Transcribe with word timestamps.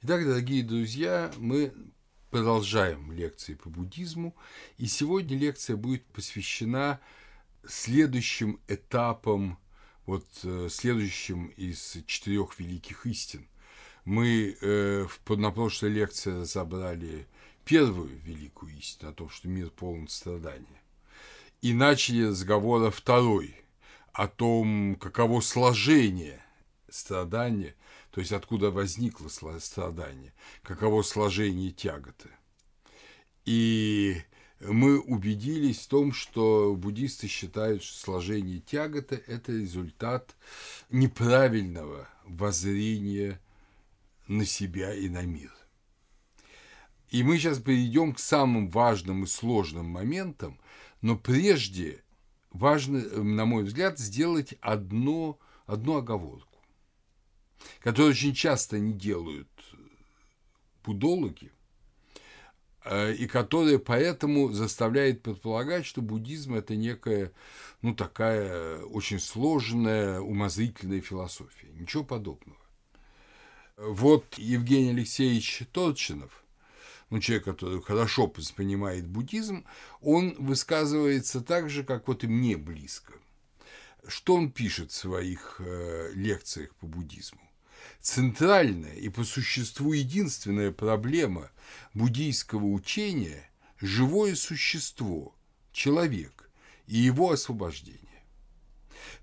Итак, 0.00 0.24
дорогие 0.24 0.62
друзья, 0.62 1.32
мы 1.38 1.72
продолжаем 2.30 3.10
лекции 3.10 3.54
по 3.54 3.68
буддизму, 3.68 4.32
и 4.76 4.86
сегодня 4.86 5.36
лекция 5.36 5.74
будет 5.74 6.04
посвящена 6.06 7.00
следующим 7.66 8.60
этапам, 8.68 9.58
вот 10.06 10.24
э, 10.44 10.68
следующим 10.70 11.46
из 11.56 11.96
четырех 12.06 12.60
великих 12.60 13.06
истин. 13.06 13.48
Мы 14.04 14.56
э, 14.60 15.08
на 15.30 15.50
прошлой 15.50 15.90
лекции 15.90 16.30
разобрали 16.30 17.26
первую 17.64 18.20
великую 18.22 18.78
истину 18.78 19.10
о 19.10 19.14
том, 19.14 19.28
что 19.30 19.48
мир 19.48 19.68
полон 19.70 20.06
страдания, 20.06 20.80
и 21.60 21.72
начали 21.72 22.28
разговор 22.28 22.84
о 22.84 22.92
второй, 22.92 23.56
о 24.12 24.28
том, 24.28 24.94
каково 24.94 25.40
сложение 25.40 26.40
страдания– 26.88 27.74
то 28.18 28.20
есть 28.20 28.32
откуда 28.32 28.72
возникло 28.72 29.28
страдание, 29.28 30.34
каково 30.64 31.02
сложение 31.02 31.70
тяготы. 31.70 32.30
И 33.44 34.16
мы 34.58 34.98
убедились 34.98 35.78
в 35.78 35.86
том, 35.86 36.12
что 36.12 36.74
буддисты 36.74 37.28
считают, 37.28 37.84
что 37.84 37.96
сложение 37.96 38.58
тяготы– 38.58 39.22
это 39.28 39.52
результат 39.52 40.34
неправильного 40.90 42.08
воззрения 42.24 43.40
на 44.26 44.44
себя 44.44 44.92
и 44.92 45.08
на 45.08 45.22
мир. 45.22 45.52
И 47.10 47.22
мы 47.22 47.38
сейчас 47.38 47.60
перейдем 47.60 48.14
к 48.14 48.18
самым 48.18 48.68
важным 48.68 49.22
и 49.22 49.26
сложным 49.28 49.86
моментам, 49.86 50.58
но 51.02 51.16
прежде 51.16 52.02
важно, 52.50 52.98
на 53.22 53.44
мой 53.44 53.62
взгляд, 53.62 54.00
сделать 54.00 54.56
одно, 54.60 55.38
одну 55.66 55.98
оговорку 55.98 56.47
которые 57.80 58.10
очень 58.10 58.34
часто 58.34 58.78
не 58.78 58.92
делают 58.92 59.48
будологи, 60.84 61.52
э, 62.84 63.14
и 63.14 63.26
которые 63.26 63.78
поэтому 63.78 64.52
заставляет 64.52 65.22
предполагать, 65.22 65.84
что 65.84 66.00
буддизм– 66.00 66.54
это 66.56 66.76
некая, 66.76 67.32
ну, 67.82 67.94
такая 67.94 68.80
очень 68.84 69.20
сложная, 69.20 70.20
умозрительная 70.20 71.00
философия. 71.00 71.68
Ничего 71.74 72.04
подобного. 72.04 72.58
Вот 73.76 74.38
Евгений 74.38 74.90
Алексеевич 74.90 75.62
Торчинов, 75.72 76.42
ну, 77.10 77.20
человек, 77.20 77.44
который 77.44 77.80
хорошо 77.80 78.26
понимает 78.28 79.06
буддизм, 79.06 79.64
он 80.00 80.34
высказывается 80.38 81.40
так 81.40 81.70
же, 81.70 81.84
как 81.84 82.08
вот 82.08 82.24
и 82.24 82.26
мне 82.26 82.56
близко. 82.56 83.12
Что 84.06 84.34
он 84.34 84.50
пишет 84.50 84.90
в 84.90 84.96
своих 84.96 85.56
э, 85.60 86.10
лекциях 86.14 86.74
по 86.76 86.86
буддизму? 86.86 87.47
Центральная 88.00 88.94
и 88.94 89.08
по 89.08 89.24
существу 89.24 89.92
единственная 89.92 90.72
проблема 90.72 91.50
буддийского 91.94 92.64
учения– 92.64 93.50
живое 93.80 94.34
существо, 94.34 95.34
человек 95.72 96.50
и 96.86 96.96
его 96.96 97.32
освобождение. 97.32 98.02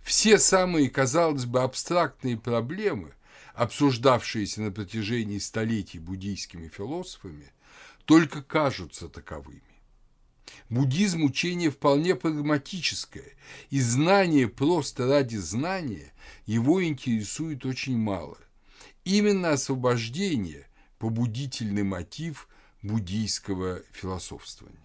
Все 0.01 0.37
самые, 0.37 0.89
казалось 0.89 1.45
бы, 1.45 1.61
абстрактные 1.61 2.37
проблемы, 2.37 3.13
обсуждавшиеся 3.53 4.61
на 4.61 4.71
протяжении 4.71 5.39
столетий 5.39 5.99
буддийскими 5.99 6.67
философами, 6.67 7.51
только 8.05 8.43
кажутся 8.43 9.09
таковыми. 9.09 9.61
Буддизм– 10.69 11.23
учение 11.25 11.71
вполне 11.71 12.15
прагматическое, 12.15 13.33
и 13.69 13.79
знание 13.81 14.47
просто 14.47 15.07
ради 15.07 15.37
знания 15.37 16.13
его 16.45 16.83
интересует 16.83 17.65
очень 17.65 17.97
мало. 17.97 18.37
Именно 19.05 19.51
освобождение– 19.51 20.67
побудительный 20.99 21.83
мотив 21.83 22.47
буддийского 22.81 23.81
философствования. 23.91 24.79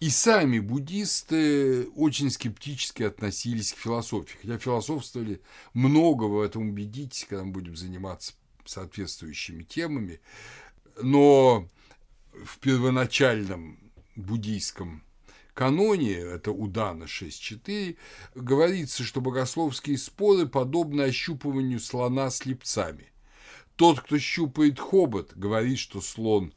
И 0.00 0.10
сами 0.10 0.58
буддисты 0.58 1.86
очень 1.88 2.30
скептически 2.30 3.02
относились 3.02 3.72
к 3.72 3.78
философии, 3.78 4.36
хотя 4.40 4.58
философствовали 4.58 5.40
много, 5.72 6.24
в 6.24 6.40
этом 6.40 6.68
убедитесь, 6.68 7.26
когда 7.28 7.44
мы 7.44 7.52
будем 7.52 7.76
заниматься 7.76 8.34
соответствующими 8.66 9.62
темами, 9.62 10.20
но 11.00 11.68
в 12.32 12.58
первоначальном 12.58 13.78
буддийском 14.16 15.02
каноне, 15.56 16.12
это 16.12 16.52
Удана 16.52 17.04
6.4, 17.04 17.96
говорится, 18.34 19.02
что 19.02 19.22
богословские 19.22 19.96
споры 19.96 20.46
подобны 20.46 21.02
ощупыванию 21.02 21.80
слона 21.80 22.28
слепцами. 22.28 23.06
Тот, 23.74 24.00
кто 24.00 24.18
щупает 24.18 24.78
хобот, 24.78 25.32
говорит, 25.34 25.78
что 25.78 26.02
слон 26.02 26.52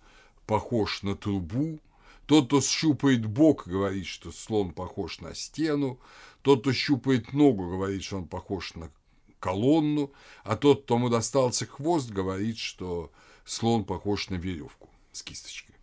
похож 0.45 1.01
на 1.01 1.15
трубу, 1.15 1.79
тот, 2.25 2.47
кто 2.47 2.59
щупает 2.59 3.25
бок, 3.25 3.67
говорит, 3.67 4.05
что 4.05 4.33
слон 4.33 4.73
похож 4.73 5.21
на 5.21 5.33
стену, 5.33 5.97
тот, 6.41 6.61
кто 6.61 6.73
щупает 6.73 7.31
ногу, 7.31 7.69
говорит, 7.69 8.03
что 8.03 8.17
он 8.17 8.27
похож 8.27 8.73
на 8.75 8.91
колонну, 9.39 10.11
а 10.43 10.57
тот, 10.57 10.83
кто 10.83 10.95
ему 10.95 11.07
достался 11.07 11.65
хвост, 11.65 12.09
говорит, 12.09 12.57
что 12.57 13.11
слон 13.45 13.85
похож 13.85 14.29
на 14.29 14.35
веревку 14.35 14.89
с 15.13 15.23
кисточкой. 15.23 15.75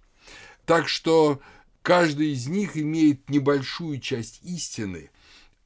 Так 0.66 0.88
что 0.88 1.41
Каждый 1.87 2.33
из 2.33 2.49
них 2.49 2.77
имеет 2.77 3.31
небольшую 3.31 4.01
часть 4.01 4.41
истины, 4.43 5.09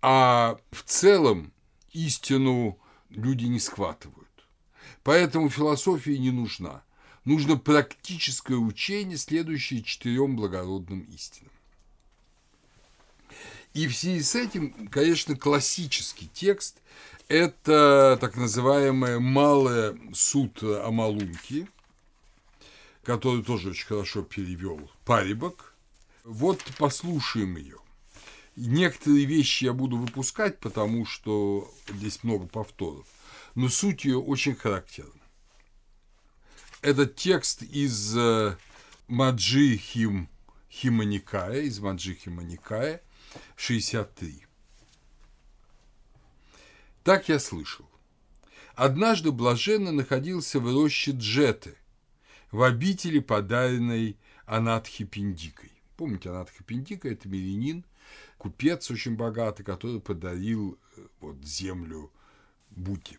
а 0.02 0.60
в 0.70 0.82
целом 0.82 1.50
истину 1.94 2.78
люди 3.08 3.46
не 3.46 3.58
схватывают. 3.58 4.28
Поэтому 5.02 5.48
философия 5.48 6.18
не 6.18 6.30
нужна. 6.30 6.82
Нужно 7.24 7.56
практическое 7.56 8.56
учение, 8.56 9.16
следующее 9.16 9.82
четырем 9.82 10.36
благородным 10.36 11.00
истинам. 11.04 11.52
И 13.72 13.88
в 13.88 13.96
связи 13.96 14.20
с 14.22 14.34
этим, 14.34 14.88
конечно, 14.88 15.36
классический 15.36 16.28
текст– 16.34 16.82
это 17.28 18.18
так 18.20 18.36
называемая 18.36 19.20
«Малая 19.20 19.96
сутра 20.12 20.86
Амалунки», 20.86 21.66
который 23.04 23.42
тоже 23.42 23.70
очень 23.70 23.86
хорошо 23.86 24.20
перевел 24.20 24.90
Парибок, 25.06 25.69
вот 26.24 26.62
послушаем 26.78 27.56
ее. 27.56 27.78
Некоторые 28.56 29.24
вещи 29.24 29.64
я 29.64 29.72
буду 29.72 29.96
выпускать, 29.96 30.58
потому 30.58 31.06
что 31.06 31.72
здесь 31.88 32.22
много 32.24 32.46
повторов, 32.46 33.06
но 33.54 33.68
суть 33.68 34.04
ее 34.04 34.18
очень 34.18 34.54
характерна. 34.54 35.12
Этот 36.82 37.16
текст 37.16 37.62
из 37.62 38.16
э, 38.16 38.56
Маджи 39.06 39.76
Хим 39.76 40.28
Химаникая, 40.70 41.62
из 41.62 41.78
Маджи 41.78 42.14
Химаникая, 42.14 43.02
63. 43.56 44.46
Так 47.02 47.28
я 47.28 47.38
слышал. 47.38 47.86
Однажды 48.74 49.32
блаженно 49.32 49.92
находился 49.92 50.60
в 50.60 50.72
роще 50.72 51.12
Джеты, 51.12 51.76
в 52.50 52.62
обители, 52.62 53.18
подаренной 53.18 54.16
Анатхи 54.46 55.04
Пиндикой. 55.04 55.72
Помните, 56.00 56.30
Анатха 56.30 56.64
Пиндика– 56.64 57.08
это 57.10 57.28
мирянин, 57.28 57.84
купец 58.38 58.90
очень 58.90 59.16
богатый, 59.16 59.64
который 59.64 60.00
подарил 60.00 60.78
э, 60.96 61.06
вот, 61.20 61.44
землю 61.44 62.10
Бути. 62.70 63.18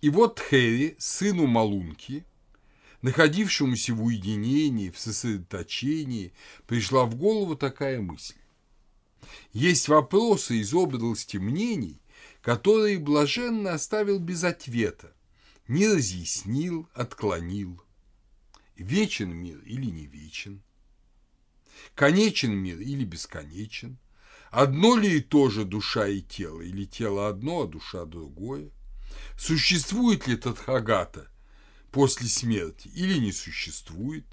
И 0.00 0.10
вот 0.10 0.40
Хэри, 0.40 0.96
сыну 0.98 1.46
Малунки, 1.46 2.24
находившемуся 3.02 3.94
в 3.94 4.02
уединении, 4.02 4.90
в 4.90 4.98
сосредоточении, 4.98 6.32
пришла 6.66 7.04
в 7.04 7.14
голову 7.14 7.54
такая 7.54 8.00
мысль. 8.00 8.34
Есть 9.52 9.86
вопросы 9.86 10.56
из 10.56 10.74
области 10.74 11.36
мнений, 11.36 12.00
которые 12.42 12.98
блаженно 12.98 13.74
оставил 13.74 14.18
без 14.18 14.42
ответа, 14.42 15.14
не 15.68 15.86
разъяснил, 15.86 16.88
отклонил. 16.94 17.80
Вечен 18.74 19.30
мир 19.30 19.60
или 19.60 19.86
не 19.86 20.06
вечен? 20.06 20.64
Конечен 21.94 22.52
мир 22.52 22.80
или 22.80 23.04
бесконечен? 23.04 23.98
Одно 24.50 24.96
ли 24.96 25.18
и 25.18 25.20
то 25.20 25.50
же 25.50 25.64
душа 25.64 26.08
и 26.08 26.20
тело, 26.20 26.60
или 26.60 26.84
тело 26.84 27.28
одно, 27.28 27.62
а 27.62 27.66
душа 27.66 28.04
другое? 28.04 28.70
Существует 29.38 30.26
ли 30.26 30.36
Тадхагата 30.36 31.28
после 31.90 32.28
смерти 32.28 32.88
или 32.94 33.18
не 33.18 33.32
существует? 33.32 34.24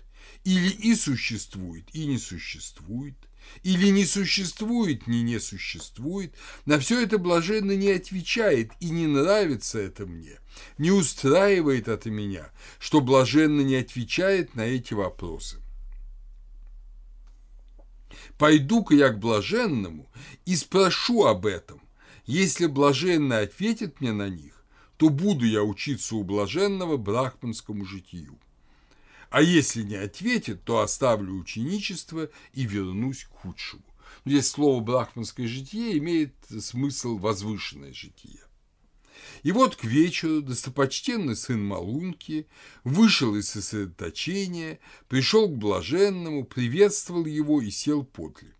Или 0.44 0.70
и 0.70 0.96
существует, 0.96 1.86
и 1.94 2.06
не 2.06 2.18
существует? 2.18 3.16
Или 3.64 3.90
не 3.90 4.06
существует, 4.06 5.08
ни 5.08 5.18
не 5.18 5.40
существует? 5.40 6.34
На 6.66 6.80
все 6.80 7.02
это 7.02 7.18
блаженно 7.18 7.74
не 7.74 7.92
отвечает, 7.92 8.72
и 8.80 8.90
не 8.90 9.08
нравится 9.08 9.80
это 9.80 10.06
мне, 10.06 10.40
не 10.78 10.92
устраивает 10.92 11.88
это 11.88 12.10
меня, 12.10 12.52
что 12.80 13.02
блаженно 13.02 13.62
не 13.62 13.76
отвечает 13.76 14.56
на 14.56 14.62
эти 14.62 14.94
вопросы. 14.94 15.63
Пойду-ка 18.38 18.96
я 18.96 19.10
к 19.10 19.20
блаженному 19.20 20.08
и 20.46 20.56
спрошу 20.56 21.26
об 21.26 21.46
этом. 21.46 21.82
Если 22.26 22.66
блаженный 22.68 23.42
ответит 23.42 24.02
мне 24.02 24.12
на 24.12 24.30
них, 24.30 24.64
то 24.98 25.10
буду 25.10 25.46
я 25.46 25.64
учиться 25.64 26.16
у 26.16 26.24
блаженного 26.24 26.98
брахманскому 26.98 27.86
житию. 27.86 28.38
А 29.30 29.42
если 29.42 29.82
не 29.82 29.96
ответит, 29.96 30.64
то 30.64 30.82
оставлю 30.82 31.34
ученичество 31.34 32.30
и 32.54 32.66
вернусь 32.66 33.24
к 33.24 33.30
худшему. 33.30 33.84
Здесь 34.26 34.50
слово 34.50 34.80
«брахманское 34.80 35.48
житие» 35.48 35.98
имеет 35.98 36.34
смысл 36.62 37.18
«возвышенное 37.18 37.94
житие». 37.94 38.43
И 39.44 39.52
вот 39.52 39.76
к 39.76 39.84
вечеру 39.84 40.42
достопочтенный 40.42 41.36
сын 41.36 41.64
Малунки 41.64 42.48
вышел 42.84 43.36
из 43.36 43.50
сосредоточения, 43.50 44.80
пришел 45.08 45.48
к 45.48 45.58
блаженному, 45.58 46.46
приветствовал 46.46 47.26
его 47.26 47.62
и 47.62 47.70
сел 47.70 48.04
подле. 48.04 48.54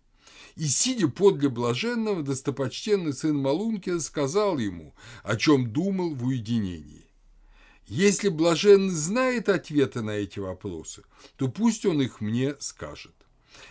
И, 0.56 0.66
сидя 0.66 1.08
подле 1.08 1.48
блаженного, 1.48 2.22
достопочтенный 2.22 3.12
сын 3.12 3.36
Малунки 3.36 3.90
рассказал 3.90 4.58
ему, 4.58 4.94
о 5.22 5.36
чем 5.36 5.72
думал 5.72 6.14
в 6.14 6.26
уединении. 6.26 7.04
Если 7.86 8.28
блаженный 8.28 8.94
знает 8.94 9.48
ответы 9.48 10.00
на 10.02 10.12
эти 10.12 10.38
вопросы, 10.38 11.04
то 11.36 11.48
пусть 11.48 11.84
он 11.84 12.00
их 12.00 12.20
мне 12.20 12.54
скажет. 12.60 13.14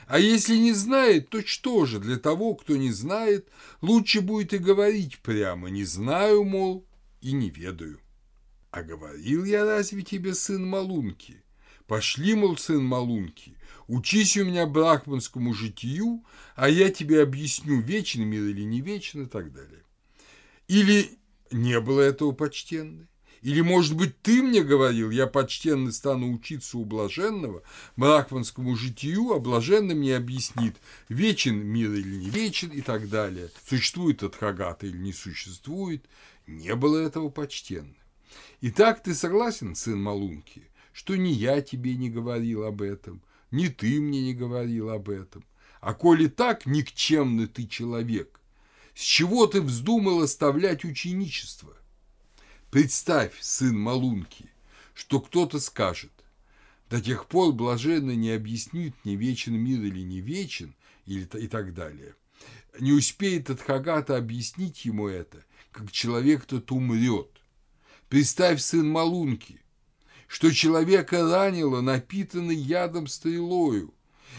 А 0.08 0.20
если 0.20 0.58
не 0.58 0.74
знает, 0.74 1.30
то 1.30 1.46
что 1.46 1.86
же, 1.86 2.00
для 2.00 2.18
того, 2.18 2.56
кто 2.56 2.76
не 2.76 2.92
знает, 2.92 3.50
лучше 3.82 4.22
будет 4.22 4.54
и 4.54 4.58
говорить 4.58 5.20
прямо 5.20 5.70
«не 5.70 5.86
знаю, 5.86 6.44
мол, 6.44 6.86
и 7.22 7.32
не 7.32 7.50
ведаю». 7.50 8.00
А 8.72 8.82
говорил 8.82 9.46
я 9.46 9.66
разве 9.66 10.02
тебе, 10.02 10.34
сын 10.34 10.66
Малунки? 10.66 11.44
Пошли, 11.88 12.34
мол, 12.34 12.58
сын 12.58 12.84
Малунки, 12.84 13.56
учись 13.88 14.38
у 14.38 14.46
меня 14.46 14.66
брахманскому 14.66 15.54
житию, 15.54 16.24
а 16.56 16.70
я 16.70 16.90
тебе 16.90 17.22
объясню, 17.22 17.82
вечен 17.82 18.24
мир 18.24 18.44
или 18.44 18.64
не 18.64 18.82
вечен 18.82 19.24
и 19.24 19.26
так 19.28 19.54
далее. 19.54 19.84
Или 20.68 21.20
не 21.52 21.80
было 21.80 22.02
этого 22.02 22.32
почтенной? 22.32 23.08
Или, 23.44 23.60
может 23.60 23.98
быть, 23.98 24.22
ты 24.22 24.42
мне 24.42 24.64
говорил, 24.64 25.12
я 25.12 25.28
почтенный 25.28 25.92
стану 25.92 26.32
учиться 26.32 26.78
у 26.78 26.86
блаженного, 26.86 27.62
брахманскому 27.98 28.74
житию, 28.78 29.34
а 29.34 29.40
блаженный 29.40 29.96
мне 29.96 30.16
объяснит, 30.16 30.78
вечен 31.10 31.58
мир 31.58 31.92
или 31.92 32.16
не 32.16 32.30
вечен 32.30 32.70
и 32.70 32.80
так 32.80 33.10
далее, 33.10 33.52
существует 33.68 34.24
Адхагата 34.24 34.88
или 34.88 34.96
не 34.96 35.12
существует. 35.12 36.06
Не 36.48 36.74
было 36.76 36.98
этого 36.98 37.30
почтенного. 37.30 37.94
Итак, 38.62 39.04
ты 39.04 39.14
согласен, 39.14 39.76
сын 39.76 40.02
Малунки, 40.02 40.64
что 40.94 41.18
ни 41.18 41.30
я 41.30 41.62
тебе 41.62 41.96
не 41.96 42.10
говорил 42.10 42.64
об 42.64 42.82
этом, 42.82 43.22
ни 43.52 43.68
ты 43.68 44.00
мне 44.00 44.22
не 44.22 44.34
говорил 44.34 44.90
об 44.90 45.10
этом. 45.10 45.44
А 45.82 45.94
коли 45.94 46.28
так, 46.28 46.66
никчемный 46.66 47.48
ты 47.48 47.68
человек, 47.68 48.40
с 48.96 49.02
чего 49.02 49.48
ты 49.48 49.62
вздумал 49.62 50.22
оставлять 50.22 50.86
ученичество? 50.86 51.76
Представь, 52.74 53.34
сын 53.40 53.78
Малунки, 53.78 54.50
что 54.96 55.22
кто-то 55.22 55.60
скажет, 55.60 56.12
до 56.90 57.00
тех 57.00 57.28
пор 57.28 57.54
блаженно 57.54 58.16
не 58.16 58.32
объяснит, 58.32 58.96
не 59.04 59.16
вечен 59.16 59.54
мир 59.54 59.80
или 59.80 60.00
не 60.00 60.22
вечен, 60.22 60.74
или, 61.06 61.30
и 61.36 61.48
так 61.48 61.76
далее. 61.76 62.16
Не 62.80 62.94
успеет 62.94 63.52
Адхагата 63.52 64.18
объяснить 64.18 64.86
ему 64.86 65.08
это, 65.08 65.46
как 65.72 65.92
человек 65.92 66.46
тот 66.46 66.72
умрет. 66.72 67.30
Представь, 68.10 68.60
сын 68.60 68.90
Малунки, 68.90 69.62
что 70.26 70.52
человека 70.52 71.30
ранило 71.30 71.82
напитанный 71.82 72.56
ядом 72.56 73.06
стрелою, 73.06 73.94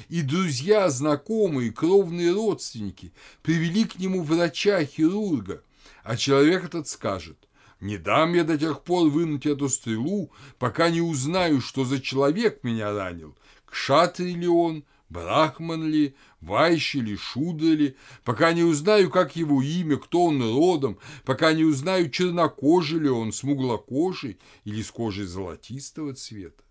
и 0.08 0.22
друзья, 0.22 0.90
знакомые, 0.90 1.70
кровные 1.70 2.32
родственники 2.32 3.12
привели 3.44 3.84
к 3.84 3.96
нему 4.00 4.24
врача-хирурга, 4.24 5.62
а 6.02 6.16
человек 6.16 6.64
этот 6.64 6.88
скажет– 6.88 7.38
не 7.84 7.98
дам 7.98 8.32
я 8.32 8.44
до 8.44 8.56
тех 8.56 8.82
пор 8.82 9.10
вынуть 9.10 9.44
эту 9.44 9.68
стрелу, 9.68 10.32
пока 10.58 10.88
не 10.88 11.02
узнаю, 11.02 11.60
что 11.60 11.84
за 11.84 12.00
человек 12.00 12.64
меня 12.64 12.92
ранил. 12.92 13.36
Кшатри 13.66 14.34
ли 14.34 14.48
он, 14.48 14.84
брахман 15.10 15.84
ли, 15.84 16.14
вайщи 16.40 16.96
ли, 16.96 17.14
шуда 17.14 17.66
ли, 17.66 17.94
пока 18.24 18.54
не 18.54 18.62
узнаю, 18.62 19.10
как 19.10 19.36
его 19.36 19.60
имя, 19.60 19.98
кто 19.98 20.24
он 20.24 20.40
родом, 20.40 20.98
пока 21.26 21.52
не 21.52 21.64
узнаю, 21.64 22.08
чернокожий 22.08 23.00
ли 23.00 23.10
он, 23.10 23.34
смуглокожий 23.34 24.38
или 24.64 24.80
с 24.80 24.90
кожей 24.90 25.26
золотистого 25.26 26.14
цвета. 26.14 26.62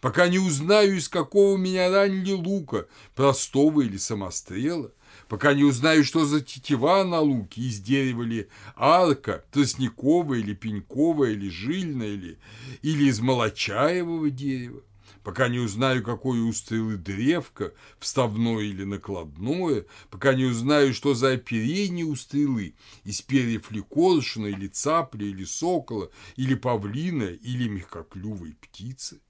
Пока 0.00 0.28
не 0.28 0.38
узнаю, 0.38 0.96
из 0.96 1.10
какого 1.10 1.58
меня 1.58 1.90
ранили 1.90 2.32
лука, 2.32 2.86
простого 3.14 3.82
или 3.82 3.98
самострела, 3.98 4.92
пока 5.28 5.54
не 5.54 5.64
узнаю, 5.64 6.04
что 6.04 6.24
за 6.24 6.40
тетива 6.40 7.04
на 7.04 7.20
луке, 7.20 7.62
из 7.62 7.80
дерева 7.80 8.22
ли 8.22 8.48
арка, 8.76 9.44
тростниковая 9.52 10.40
или 10.40 10.54
пеньковая, 10.54 11.32
или 11.32 11.48
жильная, 11.48 12.08
или, 12.08 12.38
или 12.82 13.04
из 13.04 13.20
молочаевого 13.20 14.30
дерева, 14.30 14.82
пока 15.22 15.48
не 15.48 15.58
узнаю, 15.58 16.02
какое 16.02 16.42
у 16.42 16.52
стрелы 16.52 16.96
древко, 16.96 17.72
вставное 17.98 18.62
или 18.62 18.84
накладное, 18.84 19.86
пока 20.10 20.34
не 20.34 20.44
узнаю, 20.44 20.94
что 20.94 21.14
за 21.14 21.32
оперение 21.32 22.04
у 22.04 22.14
стрелы, 22.16 22.74
из 23.04 23.22
перьев 23.22 23.70
ли 23.70 23.80
коршуна, 23.80 24.46
или 24.46 24.68
цапли, 24.68 25.26
или 25.26 25.44
сокола, 25.44 26.10
или 26.36 26.54
павлина, 26.54 27.24
или 27.24 27.68
мягкоклювой 27.68 28.56
птицы 28.60 29.20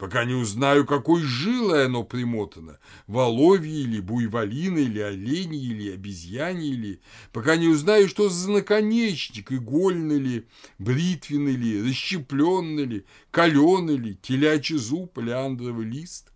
пока 0.00 0.24
не 0.24 0.32
узнаю, 0.32 0.86
какой 0.86 1.20
жилой 1.20 1.84
оно 1.84 2.04
примотано, 2.04 2.78
воловье 3.06 3.82
или 3.82 4.00
буйволина, 4.00 4.78
или 4.78 4.98
олени, 4.98 5.62
или 5.62 5.92
обезьяне, 5.92 6.68
или 6.68 7.00
пока 7.32 7.56
не 7.56 7.68
узнаю, 7.68 8.08
что 8.08 8.30
за 8.30 8.50
наконечник, 8.50 9.52
игольный 9.52 10.18
ли, 10.18 10.46
бритвенный 10.78 11.52
ли, 11.52 11.82
расщепленный 11.82 12.86
ли, 12.86 13.04
каленый 13.30 13.98
ли, 13.98 14.16
телячий 14.22 14.78
зуб 14.78 15.18
или 15.18 15.82
лист. 15.82 16.32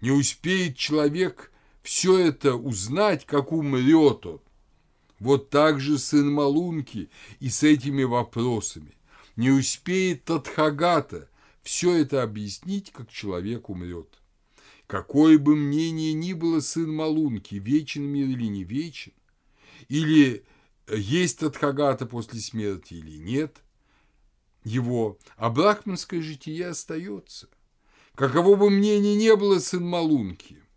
Не 0.00 0.10
успеет 0.10 0.76
человек 0.76 1.52
все 1.84 2.18
это 2.18 2.56
узнать, 2.56 3.24
как 3.26 3.52
умрет 3.52 4.26
он. 4.26 4.40
Вот 5.20 5.50
так 5.50 5.78
же 5.78 5.98
сын 5.98 6.32
Малунки 6.32 7.10
и 7.38 7.48
с 7.48 7.62
этими 7.62 8.02
вопросами. 8.02 8.96
Не 9.36 9.50
успеет 9.52 10.24
Татхагата– 10.24 11.28
все 11.62 11.96
это 11.96 12.22
объяснить, 12.22 12.90
как 12.92 13.10
человек 13.10 13.68
умрет. 13.68 14.20
Какое 14.86 15.38
бы 15.38 15.54
мнение 15.54 16.14
ни 16.14 16.32
было 16.32 16.60
сын 16.60 16.90
Малунки, 16.90 17.56
вечен 17.56 18.04
мир 18.04 18.26
или 18.26 18.46
не 18.46 18.64
вечен, 18.64 19.12
или 19.88 20.44
есть 20.90 21.40
Тадхагата 21.40 22.06
после 22.06 22.40
смерти 22.40 22.94
или 22.94 23.18
нет 23.18 23.62
его, 24.64 25.18
а 25.36 25.50
брахманское 25.50 26.22
житие 26.22 26.68
остается. 26.68 27.48
Каково 28.14 28.56
бы 28.56 28.70
мнение 28.70 29.14
не 29.14 29.36
было 29.36 29.58
сын 29.58 29.84
Малунки– 29.84 30.62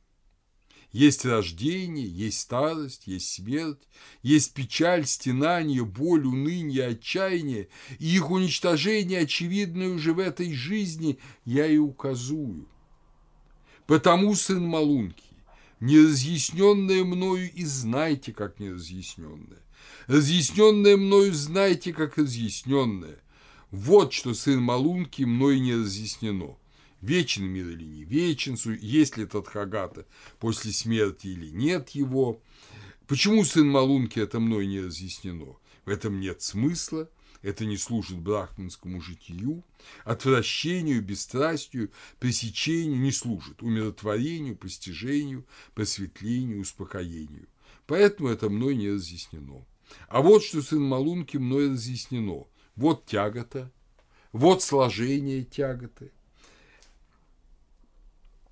есть 0.91 1.23
рождение, 1.25 2.05
есть 2.05 2.41
старость, 2.41 3.03
есть 3.05 3.33
смерть, 3.33 3.87
есть 4.23 4.53
печаль, 4.53 5.05
стенание, 5.05 5.85
боль, 5.85 6.25
уныние, 6.25 6.87
отчаяние, 6.87 7.69
и 7.99 8.15
их 8.15 8.29
уничтожение, 8.29 9.21
очевидное 9.21 9.89
уже 9.89 10.13
в 10.13 10.19
этой 10.19 10.53
жизни, 10.53 11.17
я 11.45 11.65
и 11.65 11.77
указую. 11.77 12.67
Потому, 13.87 14.35
сын 14.35 14.65
Малунки, 14.65 15.23
неразъясненное 15.79 17.03
мною 17.05 17.49
и 17.53 17.63
знайте, 17.63 18.33
как 18.33 18.59
неразъясненное. 18.59 19.61
Разъясненное 20.07 20.97
мною 20.97 21.33
знайте, 21.33 21.93
как 21.93 22.17
разъясненное. 22.17 23.19
Вот 23.71 24.11
что, 24.11 24.33
сын 24.33 24.61
Малунки, 24.61 25.23
мной 25.23 25.59
не 25.59 25.73
разъяснено 25.75 26.57
вечен 27.01 27.45
мир 27.45 27.67
или 27.67 27.83
не 27.83 28.03
вечен, 28.03 28.57
есть 28.79 29.17
ли 29.17 29.25
Тадхагата 29.25 30.05
после 30.39 30.71
смерти 30.71 31.27
или 31.27 31.49
нет 31.49 31.89
его. 31.89 32.41
Почему 33.07 33.43
сын 33.43 33.67
Малунки 33.67 34.19
это 34.19 34.39
мной 34.39 34.67
не 34.67 34.79
разъяснено? 34.79 35.57
В 35.85 35.89
этом 35.89 36.19
нет 36.19 36.41
смысла, 36.41 37.09
это 37.41 37.65
не 37.65 37.75
служит 37.75 38.19
брахманскому 38.19 39.01
житию, 39.01 39.63
отвращению, 40.05 41.01
бесстрастию, 41.01 41.91
пресечению 42.19 42.99
не 42.99 43.11
служит, 43.11 43.63
умиротворению, 43.63 44.55
постижению, 44.55 45.45
просветлению, 45.73 46.61
успокоению. 46.61 47.47
Поэтому 47.87 48.29
это 48.29 48.49
мной 48.49 48.75
не 48.75 48.91
разъяснено. 48.91 49.65
А 50.07 50.21
вот 50.21 50.43
что 50.43 50.61
сын 50.61 50.81
Малунки 50.81 51.37
мной 51.37 51.71
разъяснено. 51.71 52.45
Вот 52.75 53.05
тягота, 53.05 53.71
вот 54.31 54.63
сложение 54.63 55.43
тяготы– 55.43 56.11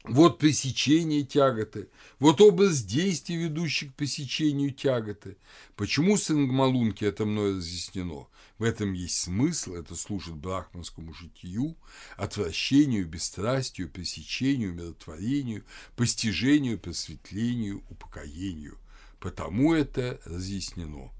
вот 0.04 0.40
пресечение 0.40 1.24
тяготы, 1.24 1.90
вот 2.20 2.42
образ 2.42 2.84
действий, 2.84 3.36
ведущий 3.36 3.90
к 3.90 3.96
пресечению 3.96 4.72
тяготы. 4.72 5.38
Почему 5.76 6.18
Сангмалунки 6.18 7.04
это 7.04 7.26
мной 7.26 7.56
разъяснено? 7.58 8.28
В 8.58 8.64
этом 8.64 8.92
есть 8.94 9.18
смысл, 9.18 9.76
это 9.76 9.96
служит 9.96 10.36
брахманскому 10.36 11.14
житию, 11.14 11.78
отвращению, 12.18 13.08
бесстрастию, 13.08 13.90
пресечению, 13.90 14.74
миротворению, 14.74 15.64
постижению, 15.96 16.78
просветлению, 16.78 17.84
упокоению. 17.90 18.78
Потому 19.20 19.74
это 19.74 20.20
разъяснено. 20.26 21.12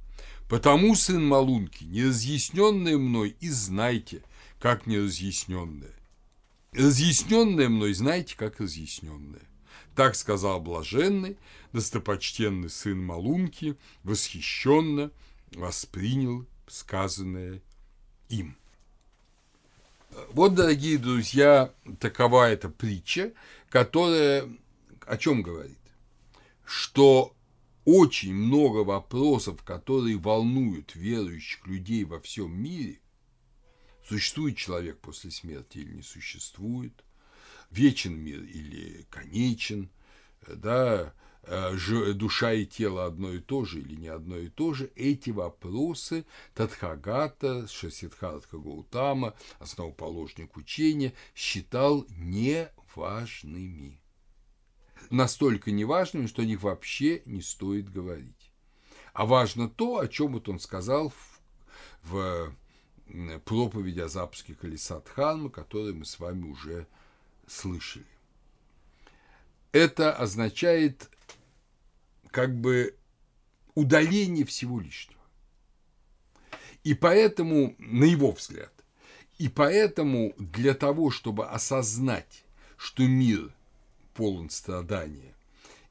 Потому, 0.50 0.96
сын 0.96 1.26
Малунки, 1.26 1.84
неразъясненное 1.84 2.98
мной 2.98 3.36
и 3.40 3.50
знайте, 3.50 4.24
как 4.60 4.88
неразъясненное. 4.88 5.99
Разъясненное 6.80 7.68
мной 7.68 7.94
знаете, 7.94 8.38
как 8.38 8.62
разъясненное. 8.62 9.42
Так 9.96 10.16
сказал 10.16 10.62
блаженный, 10.62 11.36
достопочтенный 11.74 12.70
сын 12.70 13.04
Малунки, 13.04 13.76
восхищенно 14.04 15.12
воспринял 15.52 16.46
сказанное 16.68 17.62
им. 18.30 18.56
Вот, 20.32 20.56
дорогие 20.56 20.98
друзья, 20.98 21.74
такова 22.00 22.50
эта 22.50 22.70
притча, 22.70 23.34
которая 23.70 24.50
о 25.06 25.18
чем 25.18 25.42
говорит? 25.42 25.78
Что 26.64 27.36
очень 27.84 28.34
много 28.34 28.86
вопросов, 28.86 29.64
которые 29.64 30.18
волнуют 30.18 30.96
верующих 30.96 31.68
людей 31.68 32.06
во 32.06 32.22
всем 32.22 32.58
мире, 32.58 33.00
существует 34.10 34.58
человек 34.58 35.00
после 35.00 35.30
смерти 35.30 35.78
или 35.78 35.94
не 35.94 36.02
существует, 36.02 36.94
вечен 37.70 38.16
мир 38.16 38.42
или 38.42 39.06
конечен, 39.12 39.90
да, 40.48 41.14
э, 41.44 42.14
душа 42.16 42.54
и 42.54 42.66
тело 42.66 43.06
одно 43.06 43.32
и 43.32 43.40
то 43.40 43.66
же 43.66 43.80
или 43.80 43.96
не 43.96 44.08
одно 44.08 44.38
и 44.38 44.50
то 44.50 44.74
же, 44.74 44.92
эти 44.96 45.30
вопросы 45.30 46.26
Тадхагата, 46.56 47.68
Шасидхаратха 47.68 48.58
Гаутама, 48.58 49.36
основоположник 49.60 50.58
учения, 50.58 51.14
считал 51.36 52.08
неважными. 52.10 54.02
Настолько 55.12 55.70
неважными, 55.70 56.26
что 56.26 56.42
о 56.42 56.46
них 56.46 56.64
вообще 56.64 57.22
не 57.26 57.44
стоит 57.44 57.92
говорить. 57.92 58.52
А 59.14 59.28
важно 59.28 59.70
то, 59.70 60.00
о 60.00 60.08
чем 60.08 60.34
вот 60.34 60.50
он 60.50 60.60
сказал 60.60 61.10
в, 61.10 62.10
в 62.10 62.56
проповеди 63.46 64.00
о 64.00 64.08
запуске 64.08 64.56
колеса 64.56 65.00
Дхармы, 65.02 65.50
которую 65.50 65.96
мы 65.96 66.06
с 66.06 66.20
вами 66.20 66.44
уже 66.46 66.88
слышали. 67.48 68.06
Это 69.72 70.16
означает 70.16 71.10
как 72.32 72.56
бы 72.56 72.96
удаление 73.76 74.46
всего 74.46 74.80
лишнего. 74.80 75.20
И 76.84 76.94
поэтому, 76.94 77.76
на 77.78 78.06
его 78.06 78.32
взгляд, 78.32 78.72
и 79.38 79.48
поэтому 79.48 80.34
для 80.38 80.74
того, 80.74 81.12
чтобы 81.12 81.48
осознать, 81.48 82.44
что 82.78 83.04
мир 83.04 83.54
полон 84.14 84.50
страдания, 84.50 85.34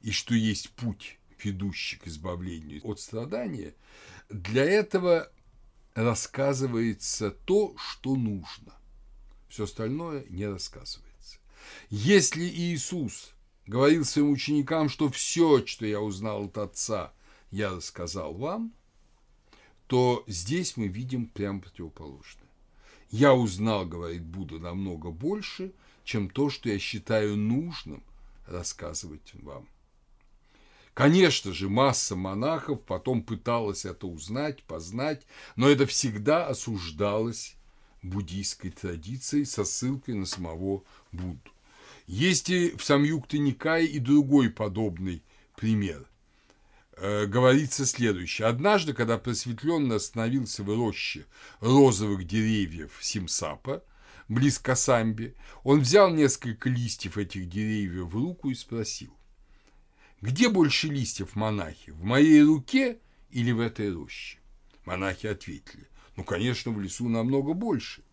и 0.01 0.11
что 0.11 0.35
есть 0.35 0.69
путь, 0.71 1.17
ведущий 1.43 1.97
к 1.97 2.07
избавлению 2.07 2.81
от 2.83 2.99
страдания, 2.99 3.73
для 4.29 4.63
этого 4.63 5.31
рассказывается 6.03 7.31
то, 7.31 7.75
что 7.77 8.15
нужно. 8.15 8.73
Все 9.49 9.65
остальное 9.65 10.25
не 10.29 10.45
рассказывается. 10.45 11.39
Если 11.89 12.43
Иисус 12.43 13.31
говорил 13.67 14.05
своим 14.05 14.31
ученикам, 14.31 14.89
что 14.89 15.09
все, 15.09 15.65
что 15.65 15.85
я 15.85 15.99
узнал 15.99 16.45
от 16.45 16.57
Отца, 16.57 17.13
я 17.51 17.71
рассказал 17.71 18.33
вам, 18.33 18.73
то 19.87 20.23
здесь 20.27 20.77
мы 20.77 20.87
видим 20.87 21.25
прям 21.27 21.61
противоположное. 21.61 22.47
Я 23.11 23.33
узнал, 23.33 23.85
говорит 23.85 24.23
Будда, 24.23 24.59
намного 24.59 25.09
больше, 25.09 25.73
чем 26.03 26.29
то, 26.29 26.49
что 26.49 26.69
я 26.69 26.79
считаю 26.79 27.35
нужным 27.35 28.03
рассказывать 28.45 29.33
вам. 29.33 29.67
Конечно 30.99 31.53
же, 31.53 31.69
масса 31.69 32.17
монахов 32.17 32.81
потом 32.81 33.23
пыталась 33.23 33.85
это 33.85 34.05
узнать, 34.05 34.63
познать, 34.63 35.25
но 35.55 35.69
это 35.69 35.85
всегда 35.85 36.45
осуждалось 36.45 37.55
буддийской 38.01 38.71
традицией 38.71 39.45
со 39.45 39.63
ссылкой 39.63 40.15
на 40.15 40.25
самого 40.25 40.83
Будду. 41.13 41.51
Есть 42.05 42.49
и 42.49 42.75
в 42.75 42.83
Самюкте 42.83 43.39
Никае 43.39 43.85
и 43.85 43.99
другой 43.99 44.49
подобный 44.49 45.23
пример. 45.55 46.05
Э, 46.97 47.27
говорится 47.27 47.85
следующее. 47.85 48.49
Однажды, 48.49 48.91
когда 48.91 49.17
просветленный 49.17 49.95
остановился 49.95 50.63
в 50.63 50.75
роще 50.75 51.27
розовых 51.61 52.27
деревьев 52.27 52.91
Симсапа, 52.99 53.85
близ 54.27 54.59
Касамби, 54.59 55.33
он 55.63 55.79
взял 55.79 56.09
несколько 56.09 56.67
листьев 56.67 57.17
этих 57.17 57.47
деревьев 57.47 58.07
в 58.07 58.15
руку 58.15 58.49
и 58.49 58.53
спросил, 58.53 59.13
«Где 60.21 60.49
больше 60.49 60.87
листьев, 60.87 61.35
монахи, 61.35 61.91
в 61.91 62.03
моей 62.03 62.41
руке 62.41 62.99
или 63.31 63.51
в 63.51 63.59
этой 63.59 63.93
роще?» 63.93 64.39
Монахи 64.85 65.27
ответили, 65.27 65.87
«Ну, 66.17 66.23
конечно, 66.23 66.71
в 66.71 66.79
лесу 66.81 67.07
намного 67.07 67.53
больше». 67.53 68.03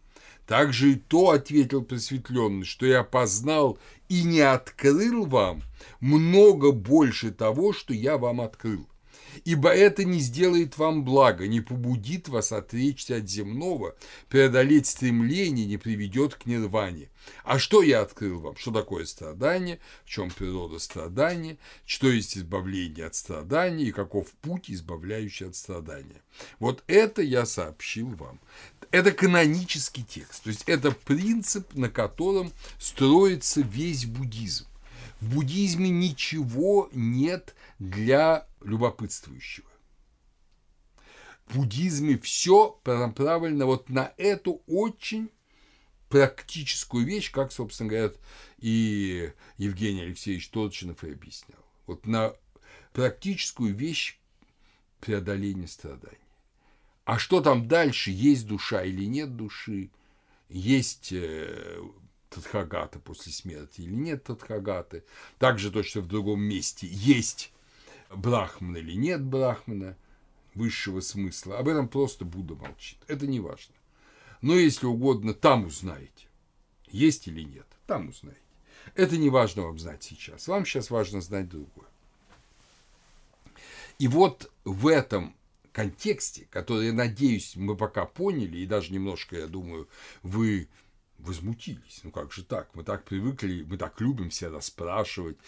Также 0.46 0.92
и 0.92 0.94
то 0.94 1.30
ответил 1.30 1.82
просветленный, 1.82 2.64
что 2.64 2.86
я 2.86 3.02
познал 3.02 3.78
и 4.08 4.22
не 4.22 4.40
открыл 4.40 5.26
вам 5.26 5.64
много 5.98 6.70
больше 6.70 7.32
того, 7.32 7.72
что 7.72 7.92
я 7.92 8.16
вам 8.16 8.40
открыл 8.40 8.88
ибо 9.44 9.70
это 9.70 10.04
не 10.04 10.20
сделает 10.20 10.78
вам 10.78 11.04
блага, 11.04 11.46
не 11.46 11.60
побудит 11.60 12.28
вас 12.28 12.52
отречься 12.52 13.16
от 13.16 13.28
земного, 13.28 13.96
преодолеть 14.28 14.86
стремление 14.86 15.66
не 15.66 15.76
приведет 15.76 16.34
к 16.34 16.46
нирване. 16.46 17.10
А 17.44 17.58
что 17.58 17.82
я 17.82 18.02
открыл 18.02 18.40
вам? 18.40 18.56
Что 18.56 18.70
такое 18.70 19.04
страдание? 19.04 19.80
В 20.04 20.08
чем 20.08 20.30
природа 20.30 20.78
страдания? 20.78 21.58
Что 21.84 22.08
есть 22.08 22.38
избавление 22.38 23.06
от 23.06 23.14
страдания? 23.14 23.86
И 23.86 23.92
каков 23.92 24.30
путь, 24.32 24.70
избавляющий 24.70 25.48
от 25.48 25.56
страдания? 25.56 26.22
Вот 26.58 26.84
это 26.86 27.22
я 27.22 27.46
сообщил 27.46 28.08
вам. 28.08 28.40
Это 28.90 29.10
канонический 29.10 30.04
текст, 30.04 30.44
то 30.44 30.50
есть 30.50 30.62
это 30.66 30.92
принцип, 30.92 31.74
на 31.74 31.90
котором 31.90 32.52
строится 32.78 33.60
весь 33.60 34.06
буддизм. 34.06 34.66
В 35.20 35.34
буддизме 35.34 35.90
ничего 35.90 36.88
нет 36.92 37.54
для 37.78 38.46
любопытствующего. 38.62 39.68
В 41.46 41.56
буддизме 41.56 42.18
все 42.18 42.80
направлено 42.84 43.66
вот 43.66 43.88
на 43.88 44.12
эту 44.16 44.62
очень 44.66 45.30
практическую 46.08 47.04
вещь, 47.04 47.30
как, 47.30 47.52
собственно 47.52 47.90
говоря, 47.90 48.12
и 48.58 49.32
Евгений 49.58 50.02
Алексеевич 50.02 50.48
Торчинов 50.48 51.04
и 51.04 51.12
объяснял. 51.12 51.64
Вот 51.86 52.06
на 52.06 52.34
практическую 52.92 53.74
вещь 53.74 54.18
преодоления 55.00 55.68
страданий. 55.68 56.18
А 57.04 57.18
что 57.18 57.40
там 57.40 57.68
дальше, 57.68 58.10
есть 58.10 58.46
душа 58.48 58.82
или 58.82 59.04
нет 59.04 59.36
души, 59.36 59.90
есть 60.48 61.12
э, 61.12 61.80
Тадхагата 62.30 62.98
после 62.98 63.32
смерти 63.32 63.82
или 63.82 63.94
нет 63.94 64.24
Тадхагаты. 64.24 65.04
Также 65.38 65.70
точно 65.70 66.00
в 66.00 66.08
другом 66.08 66.40
месте 66.40 66.88
есть 66.90 67.52
Брахман 68.10 68.76
или 68.76 68.92
нет 68.92 69.22
Брахмана 69.22 69.96
высшего 70.54 71.00
смысла. 71.00 71.58
Об 71.58 71.68
этом 71.68 71.88
просто 71.88 72.24
Будда 72.24 72.54
молчит. 72.54 72.98
Это 73.08 73.26
не 73.26 73.40
важно. 73.40 73.74
Но 74.40 74.54
если 74.54 74.86
угодно, 74.86 75.34
там 75.34 75.66
узнаете. 75.66 76.28
Есть 76.90 77.28
или 77.28 77.42
нет, 77.42 77.66
там 77.86 78.08
узнаете. 78.08 78.40
Это 78.94 79.16
не 79.16 79.30
важно 79.30 79.62
вам 79.62 79.78
знать 79.78 80.02
сейчас. 80.02 80.48
Вам 80.48 80.64
сейчас 80.64 80.90
важно 80.90 81.20
знать 81.20 81.48
другое. 81.48 81.88
И 83.98 84.08
вот 84.08 84.52
в 84.64 84.86
этом 84.86 85.34
контексте, 85.72 86.46
который, 86.50 86.86
я 86.86 86.92
надеюсь, 86.92 87.56
мы 87.56 87.76
пока 87.76 88.06
поняли, 88.06 88.58
и 88.58 88.66
даже 88.66 88.92
немножко, 88.92 89.36
я 89.36 89.46
думаю, 89.46 89.88
вы 90.22 90.68
возмутились. 91.18 92.00
Ну 92.02 92.10
как 92.10 92.32
же 92.32 92.44
так? 92.44 92.74
Мы 92.74 92.84
так 92.84 93.04
привыкли, 93.04 93.62
мы 93.62 93.76
так 93.76 94.00
любим 94.00 94.30
себя 94.30 94.50
расспрашивать 94.50 95.38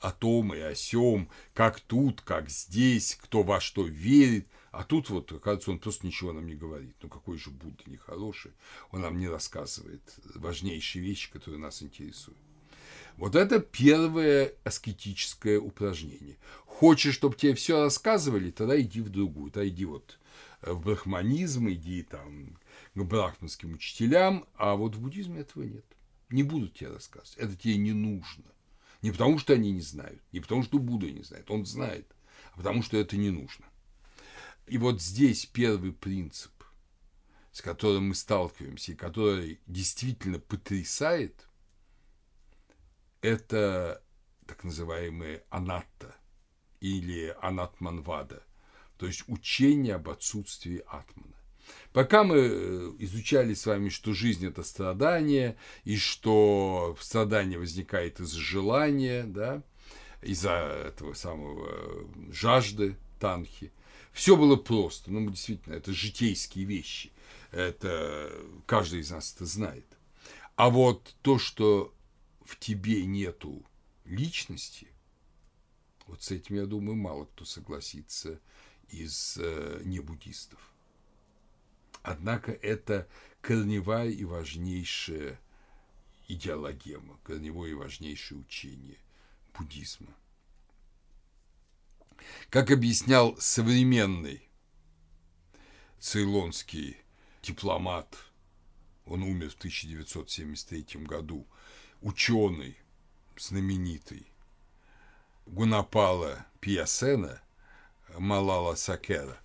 о 0.00 0.12
том 0.12 0.54
и 0.54 0.58
о 0.58 0.74
сем, 0.74 1.28
как 1.54 1.80
тут, 1.80 2.20
как 2.22 2.50
здесь, 2.50 3.16
кто 3.20 3.42
во 3.42 3.60
что 3.60 3.84
верит. 3.86 4.46
А 4.70 4.84
тут 4.84 5.10
вот, 5.10 5.30
оказывается, 5.30 5.70
он 5.70 5.78
просто 5.78 6.06
ничего 6.06 6.32
нам 6.32 6.46
не 6.46 6.54
говорит. 6.54 6.96
Ну 7.02 7.08
какой 7.08 7.38
же 7.38 7.50
Будда 7.50 7.82
нехороший. 7.86 8.52
Он 8.90 9.02
нам 9.02 9.18
не 9.18 9.28
рассказывает 9.28 10.02
важнейшие 10.34 11.04
вещи, 11.04 11.30
которые 11.30 11.60
нас 11.60 11.82
интересуют. 11.82 12.38
Вот 13.16 13.36
это 13.36 13.60
первое 13.60 14.54
аскетическое 14.64 15.58
упражнение. 15.60 16.38
Хочешь, 16.64 17.14
чтобы 17.14 17.36
тебе 17.36 17.54
все 17.54 17.82
рассказывали, 17.82 18.50
тогда 18.50 18.80
иди 18.80 19.00
в 19.02 19.10
другую, 19.10 19.50
тогда 19.50 19.68
иди 19.68 19.84
вот 19.84 20.18
в 20.62 20.80
брахманизм, 20.82 21.68
иди 21.68 22.02
там 22.02 22.56
к 22.94 23.02
брахманским 23.02 23.74
учителям, 23.74 24.46
а 24.56 24.74
вот 24.74 24.94
в 24.94 25.00
буддизме 25.00 25.40
этого 25.40 25.62
нет. 25.62 25.84
Не 26.30 26.42
будут 26.42 26.74
тебе 26.74 26.90
рассказывать, 26.90 27.36
это 27.36 27.56
тебе 27.56 27.76
не 27.76 27.92
нужно. 27.92 28.44
Не 29.02 29.10
потому, 29.10 29.38
что 29.38 29.52
они 29.54 29.72
не 29.72 29.80
знают, 29.80 30.22
не 30.32 30.40
потому, 30.40 30.62
что 30.62 30.78
Будда 30.78 31.10
не 31.10 31.22
знает, 31.22 31.50
он 31.50 31.66
знает, 31.66 32.06
а 32.52 32.58
потому, 32.58 32.82
что 32.82 32.96
это 32.96 33.16
не 33.16 33.30
нужно. 33.30 33.66
И 34.66 34.78
вот 34.78 35.02
здесь 35.02 35.44
первый 35.44 35.92
принцип, 35.92 36.52
с 37.50 37.60
которым 37.60 38.08
мы 38.08 38.14
сталкиваемся, 38.14 38.92
и 38.92 38.96
который 38.96 39.60
действительно 39.66 40.38
потрясает, 40.38 41.48
это 43.20 44.02
так 44.46 44.64
называемые 44.64 45.44
анатта 45.50 46.14
или 46.80 47.36
анатманвада– 47.40 48.42
то 49.02 49.08
есть 49.08 49.24
учение 49.26 49.96
об 49.96 50.08
отсутствии 50.08 50.84
атмана. 50.86 51.34
Пока 51.92 52.24
мы 52.24 52.36
э, 52.38 52.92
изучали 53.00 53.54
с 53.54 53.66
вами, 53.66 53.88
что 53.88 54.14
жизнь– 54.14 54.46
это 54.48 54.62
страдание, 54.62 55.56
и 55.84 55.96
что 55.96 56.96
страдание 57.00 57.58
возникает 57.58 58.20
из 58.20 58.32
желания, 58.32 59.24
да, 59.24 59.62
из-за 60.22 60.52
этого 60.86 61.14
самого 61.14 61.68
э, 61.68 62.04
жажды, 62.32 62.96
танхи, 63.20 63.72
все 64.12 64.36
было 64.36 64.56
просто. 64.56 65.10
Ну, 65.10 65.28
действительно, 65.30 65.74
это 65.74 65.92
житейские 65.92 66.64
вещи. 66.64 67.12
Это 67.50 68.32
каждый 68.66 69.00
из 69.00 69.10
нас 69.10 69.34
это 69.34 69.44
знает. 69.46 69.86
А 70.56 70.70
вот 70.70 71.14
то, 71.22 71.38
что 71.38 71.94
в 72.44 72.58
тебе 72.58 73.04
нету 73.04 73.64
личности, 74.04 74.88
вот 76.06 76.22
с 76.22 76.30
этим, 76.30 76.56
я 76.56 76.66
думаю, 76.66 76.96
мало 76.96 77.24
кто 77.26 77.44
согласится 77.44 78.40
из 78.88 79.38
э, 79.40 79.82
небуддистов. 79.84 80.71
Однако 82.02 82.52
это 82.52 83.08
корневая 83.40 84.10
и 84.10 84.24
важнейшая 84.24 85.40
идеологема, 86.28 87.18
корневое 87.22 87.70
и 87.70 87.74
важнейшее 87.74 88.40
учение 88.40 88.98
буддизма. 89.56 90.12
Как 92.50 92.70
объяснял 92.70 93.36
современный 93.38 94.48
цейлонский 95.98 96.96
дипломат, 97.42 98.16
он 99.04 99.22
умер 99.22 99.50
в 99.50 99.56
1973 99.56 101.04
году, 101.04 101.46
ученый 102.00 102.78
знаменитый 103.36 104.26
Гунапала 105.46 106.46
Пиасена, 106.60 107.42
Малала 108.16 108.74
Сакера, 108.74 109.40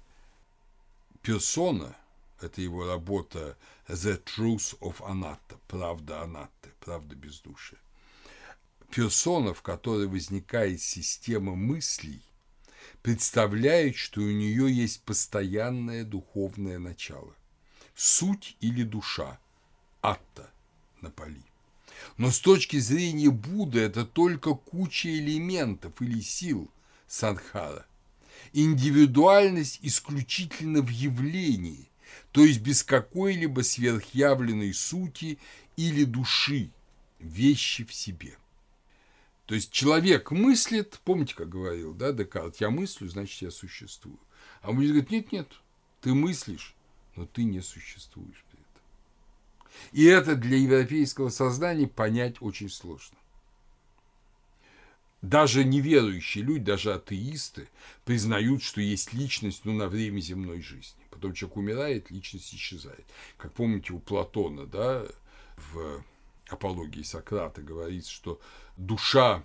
персона– 1.22 1.96
это 2.42 2.62
его 2.62 2.86
работа 2.86 3.58
«The 3.88 4.24
Truth 4.24 4.80
of 4.80 4.98
Anatta», 5.00 5.58
«Правда 5.68 6.22
Анатты», 6.22 6.72
«Правда 6.80 7.16
бездушия». 7.16 7.80
Персона, 8.92 9.54
в 9.54 9.62
которой 9.62 10.08
возникает 10.08 10.82
система 10.82 11.56
мыслей, 11.56 12.22
представляет, 13.02 13.96
что 13.96 14.22
у 14.22 14.32
нее 14.32 14.72
есть 14.74 15.04
постоянное 15.04 16.04
духовное 16.04 16.80
начало. 16.80 17.36
Суть 17.96 18.56
или 18.62 18.84
душа– 18.84 19.40
атта 20.02 20.50
на 21.02 21.10
поли. 21.10 21.44
Но 22.18 22.32
с 22.32 22.40
точки 22.40 22.78
зрения 22.78 23.30
Будды 23.30 23.80
это 23.80 24.06
только 24.06 24.54
куча 24.54 25.10
элементов 25.10 26.02
или 26.02 26.22
сил 26.22 26.70
санхара. 27.08 27.86
Индивидуальность 28.54 29.80
исключительно 29.82 30.82
в 30.82 30.90
явлении, 30.90 31.90
то 32.32 32.44
есть 32.44 32.62
без 32.62 32.84
какой-либо 32.84 33.62
сверхъявленной 33.62 34.74
сути 34.74 35.40
или 35.76 36.04
души, 36.04 36.72
вещи 37.20 37.84
в 37.84 37.94
себе. 37.94 38.38
То 39.46 39.56
есть 39.56 39.72
человек 39.72 40.32
мыслит, 40.32 41.00
помните, 41.06 41.34
как 41.34 41.50
говорил, 41.50 41.94
да, 41.94 42.12
Декарт, 42.12 42.58
я 42.58 42.70
мыслю, 42.70 43.08
значит, 43.08 43.42
я 43.42 43.50
существую. 43.50 44.20
А 44.62 44.70
он 44.70 44.76
говорит, 44.76 45.10
нет, 45.10 45.32
нет, 45.32 45.48
ты 46.02 46.14
мыслишь, 46.14 46.76
но 47.16 47.26
ты 47.26 47.46
не 47.46 47.62
существуешь 47.62 48.44
при 48.52 48.60
этом. 48.60 48.84
И 49.94 50.04
это 50.04 50.36
для 50.36 50.58
европейского 50.58 51.30
сознания 51.30 51.88
понять 51.88 52.42
очень 52.42 52.70
сложно. 52.70 53.18
Даже 55.22 55.64
неверующие 55.64 56.44
люди, 56.44 56.66
даже 56.66 56.94
атеисты 56.94 57.70
признают, 58.06 58.62
что 58.62 58.82
есть 58.82 59.14
личность 59.14 59.62
ну, 59.64 59.74
на 59.74 59.88
время 59.88 60.20
земной 60.20 60.62
жизни. 60.62 61.07
Потом 61.18 61.34
человек 61.34 61.58
умирает, 61.58 62.12
личность 62.12 62.54
исчезает. 62.54 63.04
Как 63.38 63.52
помните, 63.52 63.92
у 63.92 63.98
Платона, 64.00 64.68
да, 64.68 65.04
в 65.58 66.04
апологии 66.48 67.02
Сократа 67.02 67.64
говорится, 67.64 68.12
что 68.12 68.40
душа, 68.78 69.44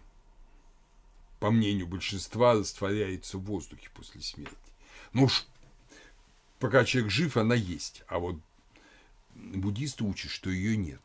по 1.41 1.51
мнению 1.51 1.87
большинства, 1.87 2.53
растворяется 2.53 3.39
в 3.39 3.45
воздухе 3.45 3.89
после 3.95 4.21
смерти. 4.21 4.55
Ну 5.15 5.25
уж 5.25 5.47
пока 6.59 6.85
человек 6.85 7.11
жив, 7.11 7.39
она 7.39 7.55
есть. 7.55 8.03
А 8.07 8.19
вот 8.19 8.37
буддисты 9.35 10.05
учат, 10.05 10.31
что 10.31 10.51
ее 10.51 10.77
нет. 10.77 11.01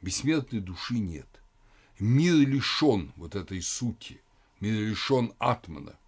Бессмертной 0.00 0.62
души 0.62 0.94
нет. 0.94 1.28
Мир 1.98 2.32
лишен 2.36 3.12
вот 3.16 3.34
этой 3.34 3.60
сути, 3.60 4.22
мир 4.58 4.72
лишен 4.72 5.34
атмана. 5.38 5.98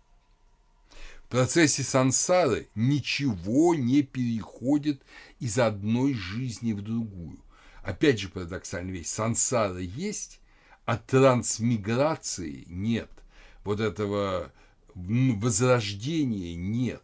Процессе 1.35 1.83
сансары 1.83 2.68
ничего 2.77 3.75
не 3.75 4.03
переходит 4.03 5.03
из 5.40 5.59
одной 5.59 6.14
жизни 6.14 6.73
в 6.73 6.81
другую. 6.81 7.40
Опять 7.83 8.20
же 8.20 8.29
парадоксальная 8.29 8.92
вещь. 8.92 9.09
Сансара 9.09 9.81
есть, 9.81 10.38
а 10.85 10.97
трансмиграции 10.97 12.62
нет. 12.68 13.11
Вот 13.64 13.81
этого 13.81 14.53
возрождения 14.94 16.55
нет. 16.55 17.03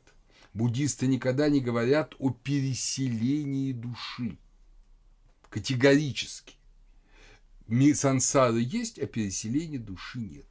Буддисты 0.54 1.08
никогда 1.08 1.48
не 1.48 1.58
говорят 1.58 2.14
о 2.20 2.30
переселении 2.30 3.72
души. 3.72 4.38
Категорически. 5.48 6.54
Сансара 7.94 8.58
есть, 8.58 9.00
а 9.00 9.06
переселения 9.06 9.80
души 9.80 10.20
нет 10.20 10.49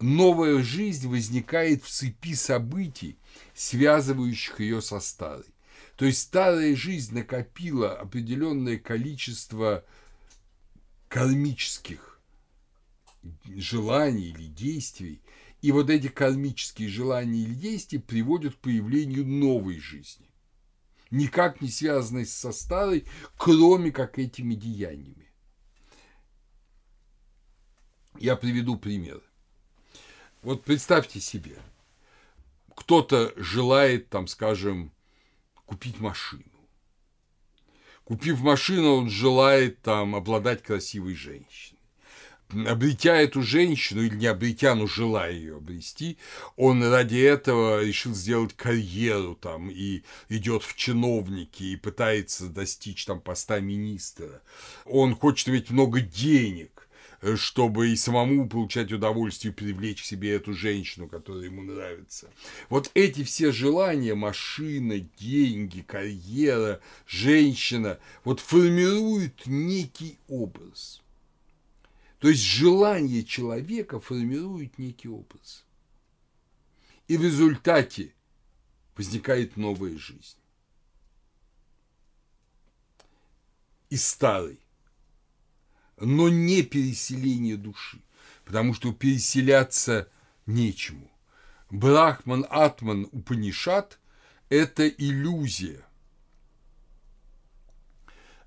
новая 0.00 0.62
жизнь 0.62 1.08
возникает 1.08 1.84
в 1.84 1.88
цепи 1.88 2.34
событий, 2.34 3.18
связывающих 3.54 4.60
ее 4.60 4.82
со 4.82 5.00
старой. 5.00 5.46
То 5.96 6.06
есть 6.06 6.22
старая 6.22 6.74
жизнь 6.74 7.14
накопила 7.14 7.94
определенное 7.98 8.78
количество 8.78 9.84
кармических 11.08 12.18
желаний 13.44 14.30
или 14.30 14.46
действий, 14.46 15.20
и 15.60 15.72
вот 15.72 15.90
эти 15.90 16.08
кармические 16.08 16.88
желания 16.88 17.42
или 17.42 17.54
действия 17.54 18.00
приводят 18.00 18.54
к 18.54 18.60
появлению 18.60 19.26
новой 19.26 19.78
жизни, 19.78 20.26
никак 21.10 21.60
не 21.60 21.68
связанной 21.68 22.24
со 22.24 22.52
старой, 22.52 23.04
кроме 23.36 23.92
как 23.92 24.18
этими 24.18 24.54
деяниями. 24.54 25.28
Я 28.18 28.36
приведу 28.36 28.76
пример. 28.78 29.22
Вот 30.42 30.64
представьте 30.64 31.20
себе, 31.20 31.56
кто-то 32.74 33.32
желает, 33.36 34.08
там, 34.08 34.26
скажем, 34.26 34.90
купить 35.66 36.00
машину. 36.00 36.44
Купив 38.04 38.40
машину, 38.40 38.96
он 38.96 39.10
желает 39.10 39.82
там 39.82 40.16
обладать 40.16 40.62
красивой 40.62 41.14
женщиной. 41.14 41.78
Обретя 42.66 43.16
эту 43.16 43.42
женщину, 43.42 44.02
или 44.02 44.16
не 44.16 44.26
обретя, 44.26 44.74
но 44.74 44.86
желая 44.86 45.30
ее 45.30 45.58
обрести, 45.58 46.16
он 46.56 46.82
ради 46.82 47.18
этого 47.18 47.84
решил 47.84 48.14
сделать 48.14 48.54
карьеру 48.54 49.36
там 49.36 49.70
и 49.70 50.02
идет 50.30 50.64
в 50.64 50.74
чиновники 50.74 51.62
и 51.62 51.76
пытается 51.76 52.48
достичь 52.48 53.04
там 53.04 53.20
поста 53.20 53.60
министра. 53.60 54.42
Он 54.86 55.14
хочет 55.14 55.50
иметь 55.50 55.70
много 55.70 56.00
денег, 56.00 56.79
чтобы 57.36 57.90
и 57.90 57.96
самому 57.96 58.48
получать 58.48 58.92
удовольствие, 58.92 59.52
привлечь 59.52 60.02
к 60.02 60.06
себе 60.06 60.34
эту 60.34 60.54
женщину, 60.54 61.08
которая 61.08 61.44
ему 61.44 61.62
нравится. 61.62 62.30
Вот 62.68 62.90
эти 62.94 63.24
все 63.24 63.52
желания, 63.52 64.14
машина, 64.14 65.00
деньги, 65.18 65.82
карьера, 65.82 66.80
женщина, 67.06 67.98
вот 68.24 68.40
формируют 68.40 69.46
некий 69.46 70.18
образ. 70.28 71.02
То 72.20 72.28
есть 72.28 72.42
желание 72.42 73.24
человека 73.24 73.98
формирует 73.98 74.78
некий 74.78 75.08
образ. 75.08 75.64
И 77.08 77.16
в 77.16 77.24
результате 77.24 78.14
возникает 78.96 79.56
новая 79.56 79.96
жизнь. 79.96 80.36
И 83.88 83.96
старый 83.96 84.59
но 86.00 86.28
не 86.28 86.62
переселение 86.62 87.56
души, 87.56 88.00
потому 88.44 88.74
что 88.74 88.92
переселяться 88.92 90.08
нечему. 90.46 91.10
Брахман, 91.70 92.46
Атман, 92.50 93.06
Упанишат– 93.12 93.98
это 94.48 94.88
иллюзия. 94.88 95.84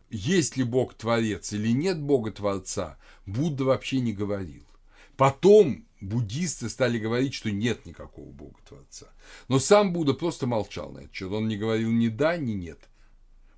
Есть 0.09 0.57
ли 0.57 0.63
Бог 0.63 0.93
Творец 0.93 1.53
или 1.53 1.69
нет 1.69 1.99
Бога 1.99 2.31
Творца, 2.31 2.97
Будда 3.25 3.63
вообще 3.63 3.99
не 3.99 4.13
говорил. 4.13 4.65
Потом 5.15 5.85
буддисты 6.01 6.69
стали 6.69 6.99
говорить, 6.99 7.33
что 7.33 7.51
нет 7.51 7.85
никакого 7.85 8.29
Бога 8.31 8.59
Творца. 8.67 9.07
Но 9.47 9.59
сам 9.59 9.93
Будда 9.93 10.13
просто 10.13 10.45
молчал 10.45 10.91
на 10.91 10.99
это. 10.99 11.27
Он 11.29 11.47
не 11.47 11.57
говорил 11.57 11.91
ни 11.91 12.09
да, 12.09 12.37
ни 12.37 12.51
нет. 12.51 12.79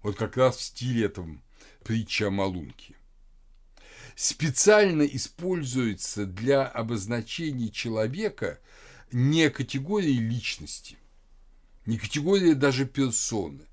Вот 0.01 0.15
как 0.15 0.37
раз 0.37 0.57
в 0.57 0.61
стиле 0.61 1.05
этом 1.05 1.41
притча 1.83 2.27
о 2.27 2.31
Малунке 2.31 2.94
специально 4.15 5.03
используется 5.03 6.25
для 6.25 6.65
обозначения 6.65 7.69
человека 7.69 8.59
не 9.11 9.49
категории 9.49 10.17
личности, 10.17 10.97
не 11.85 11.97
категория 11.97 12.55
даже 12.55 12.85
персоны, 12.85 13.67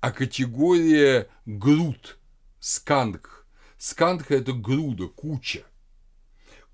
а 0.00 0.12
категория 0.12 1.28
груд, 1.46 2.18
сканг. 2.60 3.46
Сканг– 3.78 4.26
это 4.30 4.52
груда, 4.52 5.08
куча. 5.08 5.64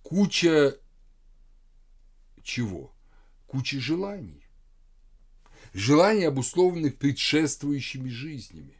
Куча 0.02 0.76
чего? 2.42 2.92
Куча 3.46 3.80
желаний. 3.80 4.44
Желаний, 5.72 6.24
обусловленных 6.24 6.96
предшествующими 6.96 8.08
жизнями, 8.08 8.79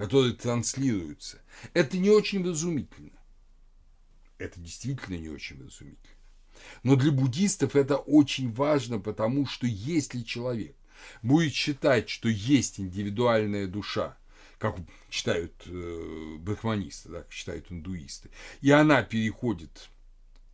которые 0.00 0.32
транслируются. 0.32 1.42
Это 1.74 1.98
не 1.98 2.08
очень 2.08 2.42
разумительно. 2.42 3.20
Это 4.38 4.58
действительно 4.58 5.16
не 5.16 5.28
очень 5.28 5.62
разумительно. 5.62 6.16
Но 6.82 6.96
для 6.96 7.12
буддистов 7.12 7.76
это 7.76 7.98
очень 7.98 8.50
важно, 8.50 8.98
потому 8.98 9.44
что 9.46 9.66
если 9.66 10.22
человек 10.22 10.74
будет 11.20 11.52
считать, 11.52 12.08
что 12.08 12.30
есть 12.30 12.80
индивидуальная 12.80 13.66
душа, 13.66 14.16
как 14.58 14.78
читают 15.10 15.52
э, 15.66 16.36
брахманисты, 16.38 17.10
да, 17.10 17.18
как 17.18 17.30
читают 17.30 17.70
индуисты, 17.70 18.30
и 18.62 18.70
она 18.70 19.02
переходит 19.02 19.90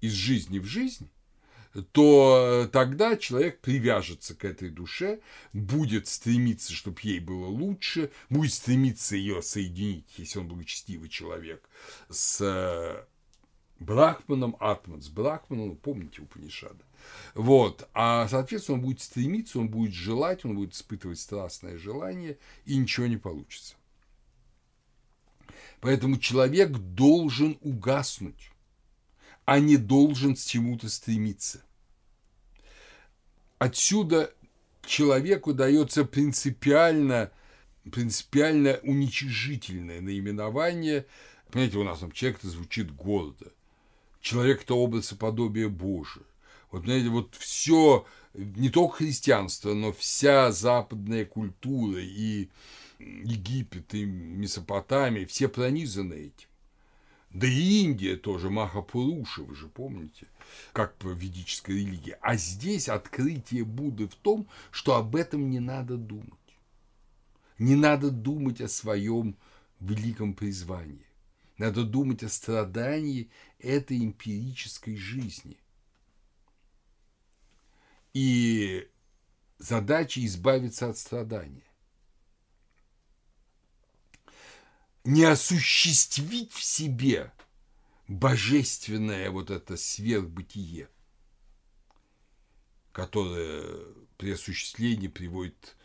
из 0.00 0.10
жизни 0.10 0.58
в 0.58 0.64
жизнь, 0.64 1.08
то 1.92 2.68
тогда 2.72 3.16
человек 3.16 3.60
привяжется 3.60 4.34
к 4.34 4.44
этой 4.44 4.70
душе, 4.70 5.20
будет 5.52 6.06
стремиться, 6.06 6.72
чтобы 6.72 6.98
ей 7.02 7.20
было 7.20 7.46
лучше, 7.46 8.10
будет 8.30 8.52
стремиться 8.52 9.16
ее 9.16 9.42
соединить, 9.42 10.06
если 10.16 10.38
он 10.38 10.48
благочестивый 10.48 11.08
человек, 11.08 11.68
с 12.08 13.06
Брахманом, 13.78 14.56
Атман 14.58 15.02
с 15.02 15.08
Брахманом, 15.08 15.76
помните 15.76 16.22
Упанишада. 16.22 16.82
Вот, 17.34 17.88
а, 17.92 18.26
соответственно, 18.28 18.78
он 18.78 18.84
будет 18.84 19.00
стремиться, 19.00 19.58
он 19.58 19.68
будет 19.68 19.92
желать, 19.92 20.44
он 20.44 20.56
будет 20.56 20.74
испытывать 20.74 21.20
страстное 21.20 21.76
желание, 21.76 22.38
и 22.64 22.76
ничего 22.76 23.06
не 23.06 23.18
получится. 23.18 23.74
Поэтому 25.80 26.16
человек 26.18 26.70
должен 26.70 27.58
угаснуть, 27.60 28.50
а 29.44 29.60
не 29.60 29.76
должен 29.76 30.34
к 30.34 30.38
чему-то 30.38 30.88
стремиться. 30.88 31.62
Отсюда 33.58 34.32
человеку 34.84 35.52
дается 35.54 36.04
принципиально, 36.04 37.30
принципиально 37.90 38.78
уничижительное 38.82 40.00
наименование. 40.00 41.06
Понимаете, 41.50 41.78
у 41.78 41.84
нас 41.84 42.00
там 42.00 42.12
человек 42.12 42.38
это 42.38 42.48
звучит 42.48 42.94
гордо 42.94 43.52
человек– 44.26 44.62
это 44.64 44.74
образ 44.74 45.12
и 45.12 45.14
подобие 45.14 45.68
Божие. 45.68 46.26
Вот, 46.70 46.84
знаете, 46.84 47.08
вот 47.08 47.34
все, 47.36 48.04
не 48.34 48.70
только 48.70 48.96
христианство, 48.96 49.72
но 49.72 49.92
вся 49.92 50.50
западная 50.50 51.24
культура 51.24 52.00
и 52.00 52.48
Египет, 52.98 53.94
и 53.94 54.04
Месопотамия, 54.04 55.26
все 55.26 55.48
пронизаны 55.48 56.14
этим. 56.14 56.45
Да 57.36 57.46
и 57.46 57.82
Индия 57.82 58.16
тоже, 58.16 58.48
Махапуруши, 58.48 59.42
вы 59.42 59.54
же 59.54 59.68
помните, 59.68 60.26
как 60.72 60.96
по 60.96 61.08
ведической 61.08 61.80
религии. 61.80 62.16
А 62.22 62.34
здесь 62.36 62.88
открытие 62.88 63.62
Будды 63.62 64.08
в 64.08 64.14
том, 64.14 64.48
что 64.70 64.94
об 64.94 65.14
этом 65.14 65.50
не 65.50 65.60
надо 65.60 65.98
думать. 65.98 66.32
Не 67.58 67.76
надо 67.76 68.10
думать 68.10 68.62
о 68.62 68.68
своем 68.68 69.36
великом 69.80 70.32
призвании. 70.32 71.04
Надо 71.58 71.84
думать 71.84 72.22
о 72.22 72.30
страдании 72.30 73.28
этой 73.58 73.98
эмпирической 73.98 74.96
жизни. 74.96 75.58
И 78.14 78.88
задача 79.58 80.24
избавиться 80.24 80.88
от 80.88 80.96
страдания. 80.96 81.65
Не 85.06 85.22
осуществить 85.22 86.52
в 86.52 86.64
себе 86.64 87.32
божественное 88.08 89.30
вот 89.30 89.50
это 89.50 89.76
сверхбытие, 89.76 90.88
которое 92.90 93.84
при 94.18 94.32
осуществлении 94.32 95.06
приводит 95.06 95.76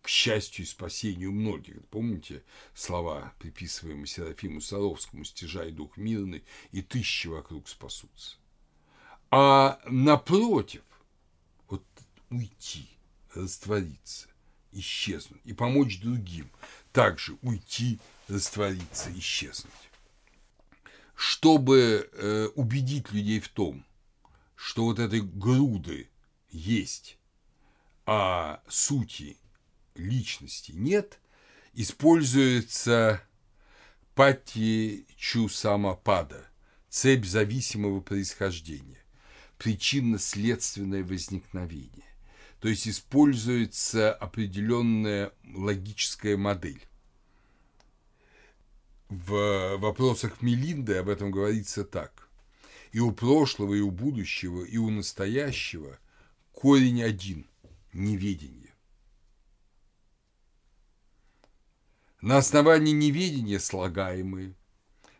к 0.00 0.06
счастью 0.06 0.64
и 0.64 0.68
спасению 0.68 1.32
многих. 1.32 1.84
Помните 1.88 2.44
слова, 2.72 3.34
приписываемые 3.40 4.06
Серафиму 4.06 4.60
Саровскому, 4.60 5.24
«Стяжай 5.24 5.72
дух 5.72 5.96
мирный, 5.96 6.44
и 6.70 6.80
тысячи 6.80 7.26
вокруг 7.26 7.68
спасутся». 7.68 8.36
А 9.32 9.80
напротив, 9.86 10.84
вот 11.68 11.84
уйти, 12.30 12.88
раствориться, 13.34 14.28
исчезнуть 14.70 15.40
и 15.42 15.52
помочь 15.52 15.98
другим 15.98 16.48
также 16.92 17.36
уйти, 17.42 17.98
раствориться, 18.28 19.10
исчезнуть. 19.18 19.72
Чтобы 21.14 22.08
э, 22.12 22.48
убедить 22.54 23.12
людей 23.12 23.40
в 23.40 23.48
том, 23.48 23.84
что 24.54 24.84
вот 24.84 24.98
этой 24.98 25.20
груды 25.20 26.08
есть, 26.50 27.18
а 28.06 28.62
сути 28.68 29.36
личности 29.94 30.72
нет, 30.72 31.18
используется 31.74 33.22
пати 34.14 35.06
чу 35.16 35.48
самопада, 35.48 36.48
цепь 36.88 37.24
зависимого 37.24 38.00
происхождения, 38.00 38.98
причинно-следственное 39.58 41.04
возникновение. 41.04 42.06
То 42.60 42.68
есть 42.68 42.88
используется 42.88 44.12
определенная 44.12 45.32
логическая 45.54 46.36
модель. 46.36 46.87
В 49.08 49.78
вопросах 49.78 50.42
Мелинды 50.42 50.96
об 50.96 51.08
этом 51.08 51.30
говорится 51.30 51.82
так. 51.82 52.28
И 52.92 53.00
у 53.00 53.10
прошлого, 53.10 53.74
и 53.74 53.80
у 53.80 53.90
будущего, 53.90 54.62
и 54.64 54.76
у 54.76 54.90
настоящего 54.90 55.98
корень 56.52 57.02
один– 57.02 57.46
неведение. 57.94 58.74
На 62.20 62.38
основании 62.38 62.92
неведения 62.92 63.58
слагаемые, 63.58 64.54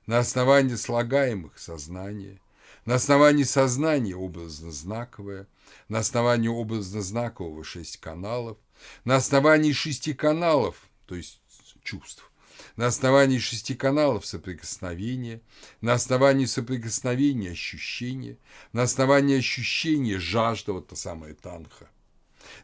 на 0.06 0.18
основании 0.18 0.74
слагаемых 0.74 1.58
сознание, 1.58 2.40
на 2.84 2.96
основании 2.96 3.44
сознания 3.44 4.16
образно-знаковое, 4.16 5.46
на 5.88 6.00
основании 6.00 6.48
образно-знакового 6.48 7.64
шесть 7.64 7.98
каналов, 7.98 8.58
на 9.04 9.16
основании 9.16 9.72
шести 9.72 10.12
каналов, 10.12 10.88
то 11.06 11.14
есть 11.14 11.40
чувств, 11.82 12.30
на 12.76 12.86
основании 12.86 13.38
шести 13.38 13.74
каналов 13.74 14.26
соприкосновения, 14.26 15.40
на 15.80 15.94
основании 15.94 16.46
соприкосновения 16.46 17.50
ощущения, 17.50 18.38
на 18.72 18.82
основании 18.82 19.38
ощущения 19.38 20.18
жажда, 20.18 20.72
вот 20.72 20.88
та 20.88 20.96
самая 20.96 21.34
танха– 21.34 21.88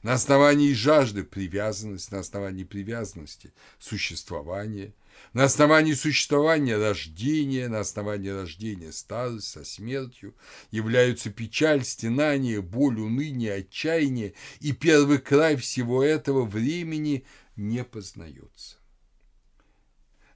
на 0.03 0.15
основании 0.15 0.73
жажды– 0.73 1.25
привязанность, 1.25 2.13
на 2.13 2.21
основании 2.21 2.65
привязанности– 2.65 3.53
существование, 3.79 4.95
на 5.33 5.45
основании 5.45 5.95
существования– 5.95 6.77
рождение, 6.79 7.69
на 7.69 7.81
основании 7.81 8.29
рождения– 8.29 8.93
старость 8.93 9.49
со 9.49 9.65
смертью, 9.65 10.35
являются 10.71 11.31
печаль, 11.31 11.85
стенание, 11.85 12.61
боль, 12.61 13.01
уныние, 13.01 13.55
отчаяние, 13.55 14.35
и 14.61 14.73
первый 14.73 15.19
край 15.19 15.57
всего 15.57 16.03
этого 16.03 16.45
времени 16.45 17.25
не 17.57 17.85
познается. 17.85 18.77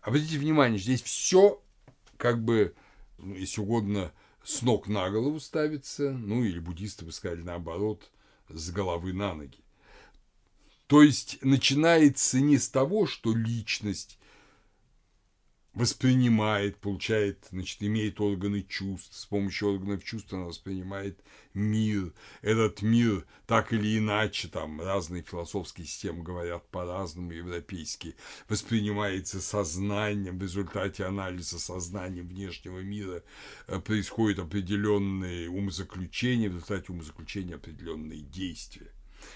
Обратите 0.09 0.39
внимание, 0.39 0.79
здесь 0.79 1.03
все 1.03 1.63
как 2.17 2.43
бы, 2.43 2.75
ну, 3.19 3.35
если 3.35 3.61
угодно, 3.61 4.13
с 4.43 4.63
ног 4.63 4.89
на 4.89 5.11
голову 5.11 5.39
ставится, 5.39 6.11
ну 6.13 6.43
или 6.43 6.59
буддисты 6.59 7.05
бы 7.05 7.13
сказали 7.13 7.43
наоборот– 7.43 8.11
с 8.49 8.71
головы 8.71 9.13
на 9.13 9.35
ноги. 9.35 9.59
То 10.87 11.03
есть 11.03 11.39
начинается 11.43 12.41
не 12.41 12.59
с 12.59 12.69
того, 12.69 13.07
что 13.07 13.35
личность 13.35 14.19
воспринимает, 15.79 16.77
получает, 16.79 17.47
значит, 17.53 17.81
имеет 17.85 18.21
органы 18.21 18.63
чувств, 18.63 19.17
с 19.17 19.27
помощью 19.27 19.75
органов 19.75 20.03
чувств 20.03 20.33
она 20.33 20.47
воспринимает 20.47 21.21
мир. 21.55 22.13
Этот 22.43 22.83
мир 22.83 23.25
так 23.47 23.73
или 23.73 23.97
иначе, 23.97 24.49
там 24.49 24.81
разные 24.81 25.23
философские 25.23 25.87
системы 25.87 26.25
говорят 26.25 26.69
по-разному, 26.71 27.31
европейские, 27.31 28.17
воспринимается 28.49 29.41
сознанием, 29.41 30.37
в 30.39 30.43
результате 30.43 31.05
анализа 31.05 31.61
сознания 31.61 32.23
внешнего 32.23 32.81
мира 32.81 33.23
э, 33.69 33.79
происходят 33.79 34.41
определенные 34.41 35.49
умозаключения, 35.49 36.51
в 36.51 36.55
результате 36.55 36.91
умозаключения 36.91 37.55
определенные 37.55 38.23
действия, 38.23 38.93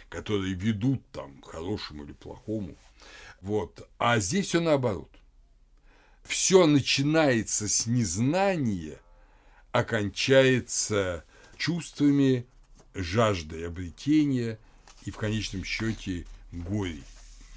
которые 0.09 0.55
ведут 0.55 1.09
там 1.13 1.41
к 1.41 1.53
хорошему 1.53 2.03
или 2.03 2.13
плохому. 2.13 2.77
Вот. 3.41 3.89
А 3.99 4.19
здесь 4.19 4.49
все 4.49 4.61
наоборот 4.61 5.22
все 6.25 6.67
начинается 6.67 7.69
с 7.69 7.87
незнания, 7.87 8.99
окончается 9.73 11.25
чувствами, 11.57 12.47
жаждой 12.95 13.67
обретения 13.67 14.59
и 15.05 15.11
в 15.11 15.17
конечном 15.17 15.65
счете 15.65 16.27
горе, 16.53 17.03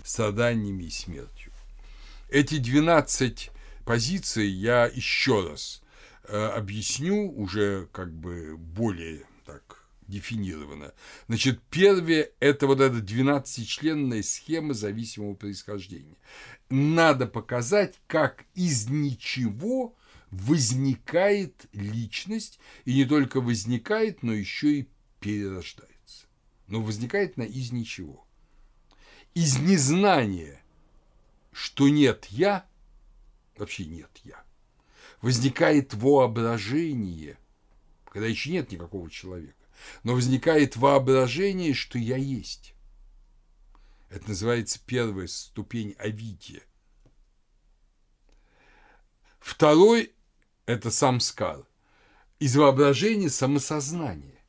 страданиями 0.04 0.84
и 0.84 0.90
смертью. 0.90 1.52
Эти 2.30 2.58
12 2.58 3.52
позиций 3.86 4.48
я 4.48 4.86
еще 4.86 5.48
раз 5.48 5.82
э, 6.24 6.38
объясню 6.38 7.32
уже 7.32 7.88
как 7.92 8.12
бы 8.12 8.58
более 8.58 9.24
так 9.46 9.85
дефинировано. 10.08 10.94
Значит, 11.28 11.62
первое– 11.70 12.30
это 12.40 12.68
вот 12.68 12.80
эта 12.80 12.98
12-членная 12.98 14.24
схема 14.24 14.74
зависимого 14.74 15.36
происхождения. 15.36 16.18
Надо 16.70 17.28
показать, 17.28 18.00
как 18.08 18.46
из 18.54 18.90
ничего 18.90 19.96
возникает 20.32 21.68
личность, 21.74 22.60
и 22.84 22.96
не 22.96 23.06
только 23.06 23.42
возникает, 23.42 24.24
но 24.24 24.34
еще 24.34 24.80
и 24.80 24.90
перерождается. 25.20 26.28
Но 26.68 26.82
возникает 26.82 27.38
она 27.38 27.46
из 27.46 27.72
ничего. 27.72 28.26
Из 29.34 29.58
незнания, 29.60 30.62
что 31.52 31.90
нет 31.90 32.26
«я», 32.30 32.66
вообще 33.58 33.86
нет 33.86 34.10
«я», 34.24 34.44
возникает 35.22 35.94
воображение, 35.94 37.38
когда 38.06 38.28
еще 38.28 38.52
нет 38.52 38.72
никакого 38.72 39.10
человека, 39.10 39.65
но 40.04 40.14
возникает 40.14 40.76
воображение, 40.76 41.74
что 41.74 41.98
я 41.98 42.18
есть. 42.18 42.74
Это 44.10 44.30
называется 44.30 44.80
первая 44.86 45.28
ступень 45.28 45.96
Авития. 45.98 46.62
Второй– 49.40 50.14
это 50.66 50.90
самскар. 50.90 51.66
Из 52.40 52.56
воображения 52.56 53.30
самосознание. 53.30 54.42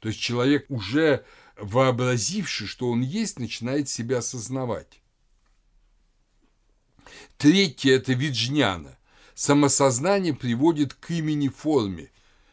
То 0.00 0.08
есть 0.08 0.20
человек, 0.20 0.66
уже 0.70 1.24
вообразивший, 1.56 2.66
что 2.66 2.90
он 2.90 3.02
есть, 3.02 3.38
начинает 3.38 3.88
себя 3.88 4.18
осознавать. 4.18 5.00
Третье– 7.36 7.92
это 7.96 8.12
виджняна. 8.12 8.98
Самосознание 9.34 10.34
приводит 10.34 10.94
к 10.94 11.10
имени 11.10 11.48
форме, 11.48 12.10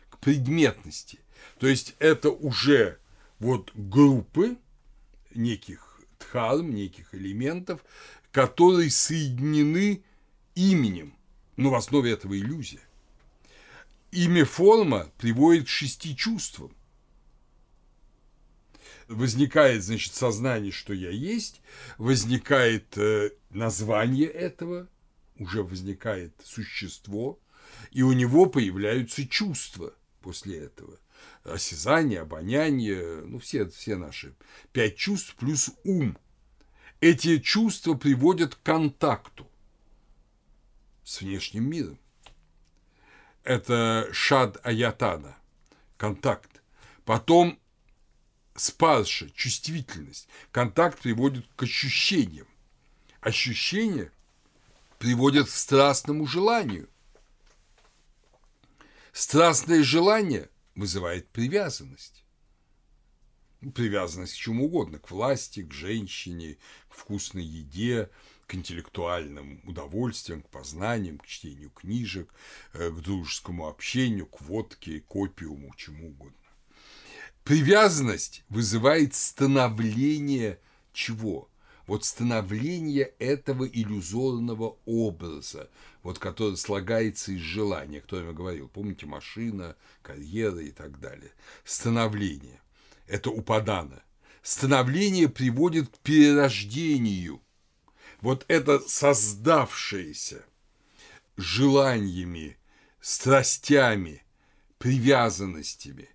к 0.10 0.17
предметности. 0.19 1.19
То 1.60 1.67
есть 1.67 1.96
это 2.00 2.30
уже 2.30 3.00
вот 3.39 3.72
группы 3.74 4.58
неких 5.34 6.02
дхарм, 6.20 6.74
неких 6.74 7.13
элементов, 7.13 7.84
которые 8.32 8.91
соединены 8.91 10.04
именем. 10.56 11.13
Но 11.56 11.72
в 11.72 11.76
основе 11.76 12.12
этого 12.12 12.38
иллюзия. 12.38 12.82
Имя 14.12 14.46
форма 14.46 15.12
приводит 15.17 15.65
к 15.65 15.70
шести 15.70 16.15
чувствам. 16.15 16.72
Возникает, 19.08 19.84
значит, 19.84 20.13
сознание, 20.13 20.72
что 20.72 20.93
я 20.93 21.10
есть, 21.10 21.62
возникает 21.98 22.98
э, 22.98 23.32
название 23.50 24.28
этого, 24.28 24.88
уже 25.39 25.63
возникает 25.63 26.34
существо, 26.43 27.39
и 27.91 28.02
у 28.02 28.12
него 28.12 28.48
появляются 28.48 29.26
чувства 29.26 29.93
после 30.22 30.58
этого 30.58 31.00
осязание, 31.43 32.21
обоняние, 32.21 33.21
ну, 33.25 33.39
все, 33.39 33.67
все 33.67 33.95
наши 33.95 34.36
пять 34.71 34.97
чувств 34.97 35.36
плюс 35.36 35.71
ум. 35.84 36.17
Эти 36.99 37.39
чувства 37.39 37.93
приводят 37.93 38.56
к 38.56 38.63
контакту 38.63 39.47
с 41.03 41.21
внешним 41.21 41.69
миром. 41.69 41.99
Это 43.43 44.10
шад 44.12 44.58
аятана, 44.63 45.38
контакт. 45.95 46.62
Потом 47.06 47.58
спарша, 48.56 49.30
чувствительность. 49.30 50.27
Контакт 50.51 50.99
приводит 50.99 51.45
к 51.56 51.63
ощущениям. 51.63 52.47
Ощущения 53.21 54.12
приводят 54.99 55.47
к 55.47 55.51
страстному 55.51 56.25
желанию. 56.25 56.89
Страстное 59.13 59.84
желание 59.84 60.49
вызывает 60.78 61.28
привязанность. 61.30 62.24
Привязанность 63.74 64.34
к 64.34 64.38
чему 64.38 64.68
угодно, 64.68 65.00
к 65.00 65.10
власти, 65.10 65.63
к 65.63 65.74
женщине, 65.74 66.58
к 66.88 66.94
вкусной 66.94 67.44
еде, 67.44 68.10
к 68.46 68.54
интеллектуальным 68.54 69.60
удовольствиям, 69.66 70.44
к 70.44 70.50
познаниям, 70.50 71.18
к 71.18 71.26
чтению 71.26 71.72
книжек, 71.72 72.32
э, 72.74 72.92
к 72.92 73.02
дружескому 73.02 73.68
общению, 73.68 74.28
к 74.28 74.42
водке, 74.42 75.02
к 75.02 75.16
опиуму, 75.16 75.74
чему 75.76 76.10
угодно. 76.10 76.38
Привязанность 77.44 78.44
вызывает 78.48 79.16
становление 79.16 80.60
чего? 80.94 81.50
Вот 81.88 82.04
становление 82.04 83.13
этого 83.17 83.65
иллюзорного 83.65 84.78
образа, 84.86 85.69
вот 86.04 86.19
который 86.19 86.58
слагается 86.58 87.32
из 87.32 87.39
желания, 87.39 88.02
кто 88.02 88.21
я 88.21 88.34
говорил, 88.34 88.67
помните, 88.67 89.06
машина, 89.06 89.78
карьера 90.02 90.60
и 90.60 90.71
так 90.71 91.00
далее. 91.00 91.32
Становление– 91.63 92.60
это 93.08 93.30
упадана. 93.30 94.04
Становление 94.41 95.30
приводит 95.30 95.88
к 95.88 95.97
перерождению. 96.00 97.41
Вот 98.19 98.43
это 98.50 98.80
создавшееся 98.80 100.43
желаниями, 101.38 102.58
страстями, 103.00 104.23
привязанностями 104.78 106.10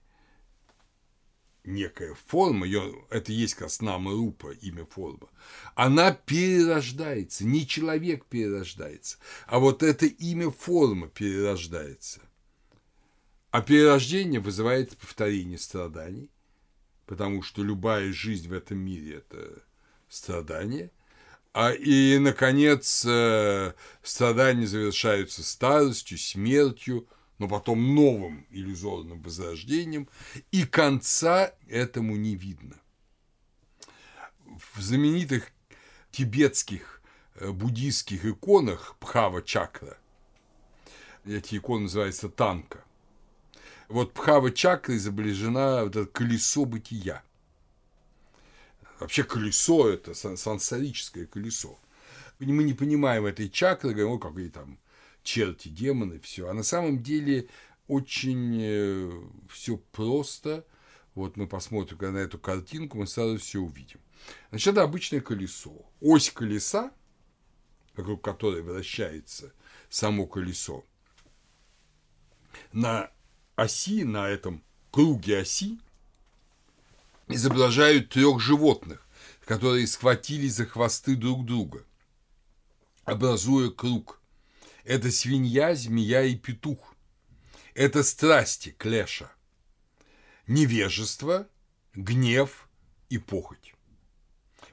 некая 1.65 2.15
форма, 2.27 2.67
ее, 2.67 3.05
это 3.11 3.33
есть 3.33 3.55
как 3.55 3.65
раз 3.65 3.81
нама 3.81 4.13
рупа, 4.13 4.53
имя 4.53 4.85
форма, 4.85 5.29
она 5.75 6.13
перерождается, 6.13 7.45
не 7.45 7.67
человек 7.67 8.27
перерождается, 8.27 9.19
а 9.47 9.59
вот 9.59 9.83
это 9.83 10.07
имя 10.07 10.51
форма 10.51 11.09
перерождается. 11.09 12.21
А 13.51 13.61
перерождение 13.61 14.41
вызывает 14.41 14.97
повторение 14.97 15.59
страданий, 15.59 16.31
потому 17.07 17.43
что 17.43 17.63
любая 17.63 18.13
жизнь 18.13 18.49
в 18.49 18.53
этом 18.53 18.79
мире– 18.79 19.17
это 19.17 19.63
страдание. 20.09 20.91
А, 21.53 21.73
и, 21.73 22.17
наконец, 22.19 23.05
э, 23.07 23.75
страдания 24.03 24.67
завершаются 24.67 25.43
старостью, 25.43 26.17
смертью, 26.17 27.07
но 27.43 27.49
потом 27.49 27.95
новым 27.95 28.47
иллюзорным 28.51 29.21
возрождением, 29.21 30.09
и 30.51 30.65
конца 30.65 31.53
этому 31.69 32.17
не 32.17 32.35
видно. 32.35 32.77
В 34.47 34.81
знаменитых 34.81 35.51
тибетских 36.11 37.03
э, 37.35 37.51
буддийских 37.51 38.25
иконах 38.25 38.97
Пхава 38.99 39.43
Чакра, 39.43 39.99
эти 41.25 41.57
иконы 41.57 41.83
называются 41.83 42.29
танка– 42.29 42.85
вот 43.93 44.15
Пхава 44.15 44.51
чакра 44.51 44.97
изображена 44.97 45.85
вот 45.85 45.97
это 45.97 46.07
колесо 46.07 46.65
бытия. 46.65 47.23
Вообще 48.99 49.23
колесо– 49.23 49.89
это 49.91 50.15
сансарическое 50.15 51.27
колесо. 51.27 51.79
Мы 52.39 52.65
не 52.65 52.73
понимаем 52.73 53.27
этой 53.27 53.51
чакры, 53.51 53.91
говорим, 53.91 54.13
о, 54.13 54.19
какие 54.19 54.49
там 54.49 54.79
черти, 55.23 55.69
демоны, 55.69 56.19
все. 56.21 56.49
А 56.49 56.55
на 56.55 56.63
самом 56.63 57.03
деле 57.03 57.49
очень 57.89 58.59
э, 58.61 59.11
все 59.49 59.77
просто. 59.77 60.65
Вот 61.15 61.37
мы 61.37 61.47
посмотрим 61.47 61.99
на 62.15 62.19
эту 62.19 62.39
картинку, 62.39 62.99
мы 62.99 63.07
сразу 63.07 63.39
все 63.39 63.59
увидим. 63.59 64.01
Значит, 64.51 64.73
это 64.73 64.83
обычное 64.83 65.21
колесо. 65.21 65.85
Ось 66.01 66.31
колеса, 66.31 66.91
вокруг 67.97 68.23
которой 68.23 68.63
вращается 68.63 69.53
само 69.91 70.27
колесо, 70.27 70.85
на 72.73 73.11
оси, 73.57 74.05
на 74.05 74.29
этом 74.29 74.63
круге 74.91 75.41
оси, 75.41 75.79
изображают 77.29 78.09
трех 78.09 78.41
животных, 78.41 79.07
которые 79.45 79.87
схватились 79.87 80.55
за 80.55 80.67
хвосты 80.67 81.17
друг 81.17 81.45
друга, 81.45 81.85
образуя 83.05 83.71
круг. 83.71 84.22
Это 84.85 85.11
свинья, 85.11 85.75
змея 85.75 86.23
и 86.23 86.35
петух. 86.37 86.95
Это 87.75 88.03
страсти, 88.03 88.75
клеша. 88.77 89.31
Невежество, 90.47 91.49
гнев 91.95 92.69
и 93.09 93.19
похоть. 93.19 93.75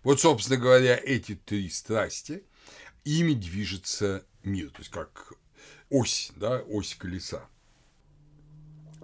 Вот, 0.03 0.19
собственно 0.19 0.57
говоря, 0.57 0.99
эти 1.01 1.35
три 1.35 1.69
страсти, 1.69 2.43
ими 3.03 3.33
движется 3.33 4.25
мир, 4.43 4.69
то 4.71 4.79
есть 4.79 4.91
как 4.91 5.33
ось, 5.89 6.31
да, 6.35 6.59
ось 6.67 6.95
колеса 6.95 7.47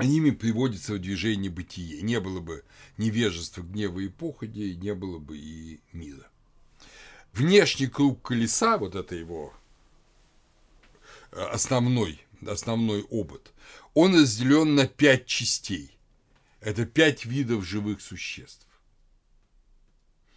ними 0.03 0.31
приводится 0.31 0.93
в 0.93 0.99
движение 0.99 1.51
бытие. 1.51 2.01
Не 2.01 2.19
было 2.19 2.39
бы 2.39 2.63
невежества, 2.97 3.61
гнева 3.61 3.99
и 3.99 4.09
походи, 4.09 4.75
не 4.75 4.93
было 4.93 5.19
бы 5.19 5.37
и 5.37 5.79
мира. 5.93 6.27
Внешний 7.33 7.87
круг 7.87 8.21
колеса, 8.21 8.77
вот 8.77 8.95
это 8.95 9.15
его 9.15 9.53
основной, 11.35 12.21
основной 12.45 13.05
обод, 13.11 13.53
он 13.93 14.15
разделен 14.15 14.75
на 14.75 14.87
пять 14.87 15.25
частей. 15.25 15.97
Это 16.61 16.85
пять 16.85 17.25
видов 17.25 17.63
живых 17.65 18.01
существ. 18.01 18.67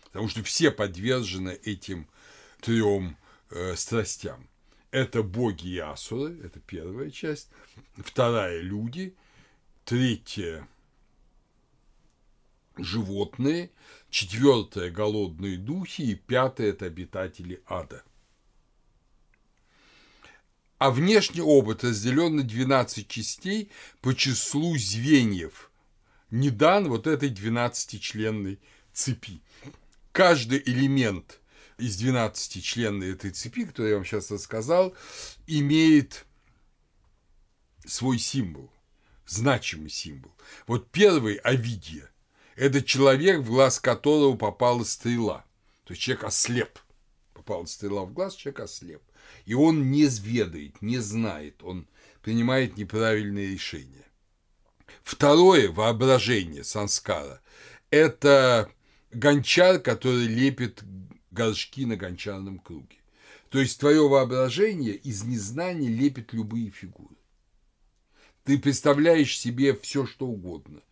потому 0.04 0.28
что 0.28 0.42
все 0.42 0.70
подвержены 0.70 1.58
этим 1.64 2.08
трем 2.60 3.16
э, 3.50 3.76
страстям. 3.76 4.48
Это 4.90 5.22
боги 5.22 5.68
и 5.68 5.78
асуры, 5.78 6.38
это 6.44 6.60
первая 6.60 7.10
часть. 7.10 7.50
Вторая– 7.96 8.60
люди. 8.62 9.14
Третья– 9.84 10.66
животные. 12.76 13.70
Четвертая– 14.10 14.90
голодные 14.90 15.58
духи. 15.58 16.02
И 16.02 16.14
пятая– 16.14 16.68
это 16.70 16.86
обитатели 16.86 17.62
ада. 17.66 18.02
А 20.78 20.90
внешний 20.90 21.40
опыт 21.40 21.82
разделен 21.82 22.36
на 22.36 22.42
12 22.44 23.08
частей 23.08 23.70
по 24.00 24.14
числу 24.14 24.76
звеньев. 24.78 25.70
Не 26.30 26.50
дан 26.50 26.88
вот 26.88 27.06
этой 27.06 27.30
12-членной 27.30 28.60
цепи. 28.92 29.40
Каждый 30.12 30.62
элемент 30.64 31.40
из 31.78 31.96
12 31.96 32.64
членной 32.64 33.12
этой 33.12 33.30
цепи, 33.30 33.64
которую 33.64 33.90
я 33.90 33.96
вам 33.96 34.04
сейчас 34.04 34.30
рассказал, 34.30 34.94
имеет 35.46 36.26
свой 37.86 38.18
символ, 38.18 38.70
значимый 39.26 39.90
символ. 39.90 40.32
Вот 40.66 40.90
первый– 40.90 41.34
Овидия. 41.44 42.08
Это 42.54 42.82
человек, 42.82 43.40
в 43.40 43.46
глаз 43.46 43.80
которого 43.80 44.36
попала 44.36 44.84
стрела. 44.84 45.44
То 45.84 45.92
есть 45.92 46.02
человек 46.02 46.24
ослеп. 46.24 46.78
Попала 47.32 47.64
стрела 47.66 48.04
в 48.04 48.12
глаз, 48.12 48.34
человек 48.34 48.60
ослеп. 48.60 49.02
И 49.48 49.54
он 49.54 49.90
не 49.90 50.04
ведает, 50.04 50.82
не 50.82 50.98
знает, 50.98 51.62
он 51.62 51.88
принимает 52.20 52.76
неправильные 52.76 53.48
решения. 53.48 54.04
Второе– 55.02 55.72
воображение, 55.72 56.64
санскара. 56.64 57.40
Это 57.88 58.70
гончар, 59.10 59.78
который 59.78 60.26
лепит 60.26 60.84
горшки 61.30 61.86
на 61.86 61.96
гончарном 61.96 62.58
круге. 62.58 62.98
То 63.48 63.58
есть 63.58 63.80
твое 63.80 64.06
воображение 64.06 64.94
из 64.94 65.24
незнания 65.24 65.88
лепит 65.88 66.34
любые 66.34 66.68
фигуры. 66.68 67.16
Ты 68.44 68.58
представляешь 68.58 69.38
себе 69.38 69.74
все, 69.74 70.04
что 70.04 70.26
угодно. 70.26 70.82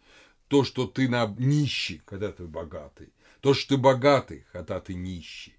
То, 0.48 0.64
что 0.64 0.86
ты 0.86 1.10
на 1.10 1.26
нищий, 1.38 2.00
когда 2.06 2.32
ты 2.32 2.44
богатый. 2.44 3.12
То, 3.42 3.52
что 3.52 3.74
ты 3.74 3.82
богатый, 3.82 4.46
когда 4.50 4.80
ты 4.80 4.94
нищий. 4.94 5.52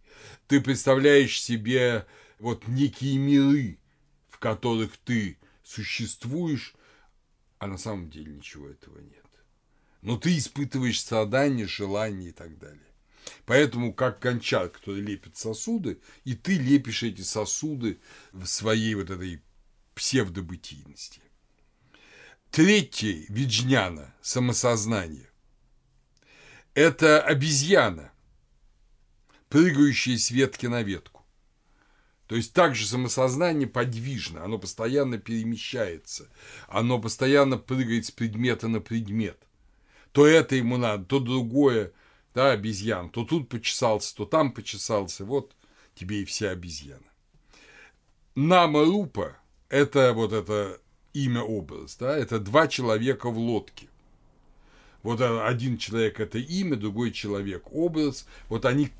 Ты 0.47 0.61
представляешь 0.61 1.39
себе 1.39 2.07
вот 2.39 2.67
некие 2.67 3.17
миры, 3.17 3.79
в 4.29 4.39
которых 4.39 4.97
ты 4.97 5.37
существуешь, 5.63 6.75
а 7.59 7.67
на 7.67 7.77
самом 7.77 8.09
деле 8.09 8.33
ничего 8.33 8.69
этого 8.69 8.99
нет. 8.99 9.25
Но 10.01 10.17
ты 10.17 10.37
испытываешь 10.37 10.99
страдания, 10.99 11.65
желания 11.65 12.29
и 12.29 12.31
так 12.31 12.57
далее. 12.59 12.81
Поэтому, 13.45 13.93
как 13.93 14.19
гончар, 14.19 14.69
который 14.69 15.01
лепит 15.01 15.37
сосуды, 15.37 15.99
и 16.23 16.35
ты 16.35 16.57
лепишь 16.57 17.03
эти 17.03 17.21
сосуды 17.21 17.99
в 18.31 18.45
своей 18.45 18.95
вот 18.95 19.09
этой 19.09 19.41
псевдобытийности. 19.95 21.21
Третий 22.51 23.25
виджняна– 23.29 24.13
самосознание. 24.21 25.29
Это 26.73 27.21
обезьяна, 27.21 28.11
прыгающая 29.49 30.17
с 30.17 30.31
ветки 30.31 30.67
на 30.67 30.83
ветку. 30.83 31.16
То 32.27 32.35
есть 32.35 32.53
также 32.53 32.85
самосознание 32.85 33.67
подвижно, 33.67 34.43
оно 34.43 34.57
постоянно 34.57 35.17
перемещается, 35.17 36.27
оно 36.67 36.99
постоянно 36.99 37.57
прыгает 37.57 38.05
с 38.05 38.11
предмета 38.11 38.67
на 38.67 38.81
предмет. 38.81 39.37
То 40.11 40.27
это 40.27 40.55
ему 40.55 40.77
надо, 40.77 41.05
то 41.05 41.19
другое– 41.19 41.91
да, 42.37 42.51
обезьян, 42.51 43.09
то 43.09 43.23
тут 43.23 43.49
почесался, 43.49 44.15
то 44.15 44.25
там 44.25 44.51
почесался, 44.51 45.25
вот 45.25 45.55
тебе 45.95 46.21
и 46.21 46.25
вся 46.25 46.51
обезьяна. 46.51 47.01
Нама 48.35 48.85
Рупа– 48.85 49.37
это 49.69 50.13
вот 50.13 50.33
это 50.33 50.79
имя-образ, 51.13 51.95
да, 51.95 52.15
это 52.15 52.37
два 52.37 52.67
человека 52.67 53.31
в 53.31 53.39
лодке. 53.39 53.87
Вот 55.01 55.19
один 55.19 55.79
человек– 55.79 56.19
это 56.19 56.37
имя, 56.37 56.75
другой 56.75 57.11
человек– 57.11 57.63
образ. 57.71 58.27
Вот 58.49 58.65
они 58.65 58.91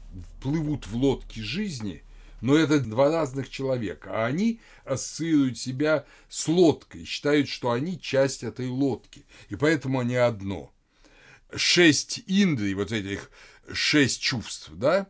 плывут 0.41 0.87
в 0.87 0.95
лодке 0.95 1.43
жизни, 1.43 2.03
но 2.41 2.55
это 2.55 2.79
два 2.79 3.11
разных 3.11 3.49
человека, 3.49 4.11
а 4.13 4.25
они 4.25 4.59
ассоциируют 4.85 5.57
себя 5.57 6.05
с 6.29 6.47
лодкой, 6.47 7.05
считают, 7.05 7.49
что 7.49 7.71
они 7.71 7.99
часть 7.99 8.43
этой 8.43 8.67
лодки, 8.67 9.25
и 9.49 9.55
поэтому 9.55 9.99
они 9.99 10.15
одно– 10.15 10.73
шесть 11.55 12.23
индрий, 12.27 12.73
вот 12.73 12.91
этих 12.91 13.31
шесть 13.71 14.21
чувств, 14.21 14.69
да, 14.73 15.07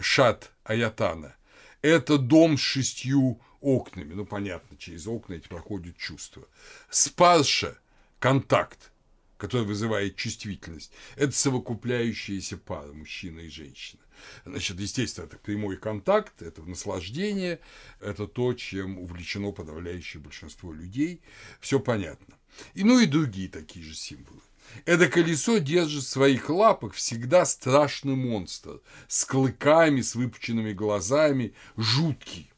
шат 0.00 0.50
аятана, 0.64 1.34
это 1.82 2.18
дом 2.18 2.56
с 2.56 2.60
шестью 2.60 3.40
окнами, 3.60 4.14
ну, 4.14 4.24
понятно, 4.24 4.76
через 4.76 5.06
окна 5.06 5.34
эти 5.34 5.48
проходят 5.48 5.96
чувства. 5.96 6.46
Спарша– 6.90 7.78
контакт, 8.18 8.92
который 9.36 9.66
вызывает 9.66 10.16
чувствительность, 10.16 10.92
это 11.16 11.32
совокупляющаяся 11.32 12.56
пара, 12.56 12.92
мужчина 12.92 13.40
и 13.40 13.48
женщина. 13.48 14.01
Значит, 14.44 14.80
естественно, 14.80 15.26
это 15.26 15.38
прямой 15.38 15.76
контакт, 15.76 16.42
это 16.42 16.62
наслаждение, 16.62 17.60
это 18.00 18.26
то, 18.26 18.54
чем 18.54 18.98
увлечено 18.98 19.52
подавляющее 19.52 20.22
большинство 20.22 20.72
людей. 20.72 21.20
Все 21.60 21.80
понятно. 21.80 22.36
И, 22.74 22.84
ну 22.84 22.98
и 23.00 23.06
другие 23.06 23.48
такие 23.48 23.84
же 23.84 23.94
символы. 23.94 24.40
Это 24.84 25.08
колесо 25.08 25.58
держит 25.58 26.04
в 26.04 26.08
своих 26.08 26.48
лапах 26.48 26.94
всегда 26.94 27.44
страшный 27.44 28.14
монстр 28.14 28.80
с 29.08 29.24
клыками, 29.24 30.00
с 30.00 30.14
выпученными 30.14 30.72
глазами, 30.72 31.54
жуткий. 31.76 32.50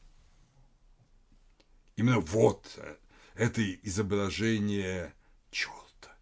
Именно 1.95 2.19
вот 2.19 2.67
э, 2.77 2.95
это 3.35 3.73
изображение 3.83 5.13
черта, 5.51 6.17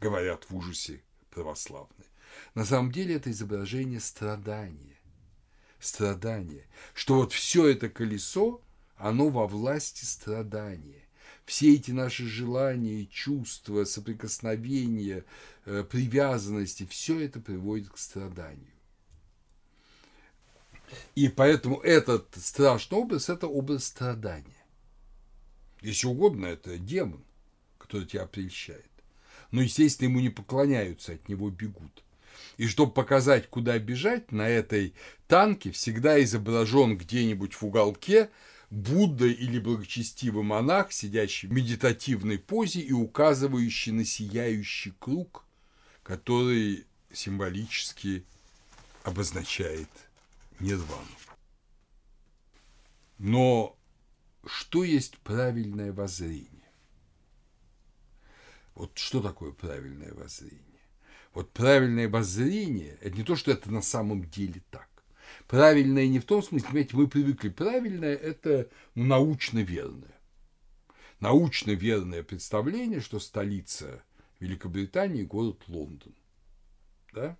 говорят 0.00 0.48
в 0.48 0.56
ужасе 0.56 1.02
православные. 1.30 2.09
На 2.54 2.64
самом 2.64 2.92
деле 2.92 3.16
это 3.16 3.30
изображение 3.30 4.00
страдания. 4.00 4.98
Страдания. 5.78 6.66
Что 6.94 7.16
вот 7.16 7.32
все 7.32 7.68
это 7.68 7.88
колесо, 7.88 8.60
оно 8.96 9.28
во 9.28 9.46
власти 9.46 10.04
страдания 10.04 11.04
все 11.50 11.74
эти 11.74 11.90
наши 11.90 12.28
желания, 12.28 13.06
чувства, 13.06 13.82
соприкосновения, 13.82 15.24
э, 15.64 15.82
привязанности, 15.82 16.86
все 16.86 17.18
это 17.18 17.40
приводит 17.40 17.90
к 17.90 17.98
страданию. 17.98 18.72
И 21.16 21.28
поэтому 21.28 21.80
этот 21.80 22.28
страшный 22.36 22.98
образ– 22.98 23.28
это 23.28 23.48
образ 23.48 23.86
страдания. 23.86 24.64
Если 25.80 26.06
угодно, 26.06 26.46
это 26.46 26.78
демон, 26.78 27.24
который 27.78 28.06
тебя 28.06 28.26
прельщает. 28.26 28.86
Но, 29.50 29.60
естественно, 29.60 30.06
ему 30.06 30.20
не 30.20 30.30
поклоняются, 30.30 31.14
от 31.14 31.28
него 31.28 31.50
бегут. 31.50 32.04
И 32.60 32.66
чтобы 32.66 32.92
показать, 32.92 33.48
куда 33.48 33.78
бежать, 33.78 34.32
на 34.32 34.46
этой 34.46 34.92
танке 35.28 35.70
всегда 35.70 36.22
изображен 36.22 36.98
где-нибудь 36.98 37.54
в 37.54 37.62
уголке 37.62 38.28
Будда 38.68 39.24
или 39.24 39.58
благочестивый 39.58 40.44
монах, 40.44 40.92
сидящий 40.92 41.48
в 41.48 41.52
медитативной 41.52 42.38
позе 42.38 42.80
и 42.80 42.92
указывающий 42.92 43.92
на 43.92 44.04
сияющий 44.04 44.92
круг, 44.98 45.46
который 46.02 46.84
символически 47.10 48.26
обозначает 49.04 49.88
нирвану. 50.58 51.16
Но 53.16 53.74
что 54.44 54.84
есть 54.84 55.16
правильное 55.20 55.94
воззрение? 55.94 56.68
Вот 58.74 58.98
что 58.98 59.22
такое 59.22 59.52
правильное 59.52 60.12
воззрение? 60.12 60.69
Вот 61.32 61.52
правильное 61.52 62.08
воззрение– 62.08 62.98
это 63.00 63.16
не 63.16 63.22
то, 63.22 63.36
что 63.36 63.52
это 63.52 63.70
на 63.70 63.82
самом 63.82 64.24
деле 64.24 64.62
так. 64.70 64.88
Правильное 65.46 66.08
не 66.08 66.18
в 66.18 66.24
том 66.24 66.42
смысле, 66.42 66.68
понимаете, 66.68 66.96
мы 66.96 67.08
привыкли. 67.08 67.48
Правильное– 67.48 68.14
это 68.16 68.68
научно 68.94 69.60
верное. 69.60 70.14
Научно 71.20 71.72
верное 71.72 72.22
представление, 72.22 73.00
что 73.00 73.20
столица 73.20 74.02
Великобритании– 74.40 75.22
город 75.24 75.62
Лондон. 75.68 76.14
Да? 77.12 77.36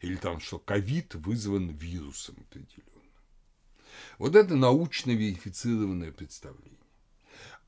Или 0.00 0.16
там, 0.16 0.40
что 0.40 0.58
ковид 0.58 1.14
вызван 1.14 1.70
вирусом 1.70 2.36
определенным. 2.38 2.92
Вот 4.18 4.36
это 4.36 4.54
научно 4.54 5.10
верифицированное 5.10 6.12
представление. 6.12 6.78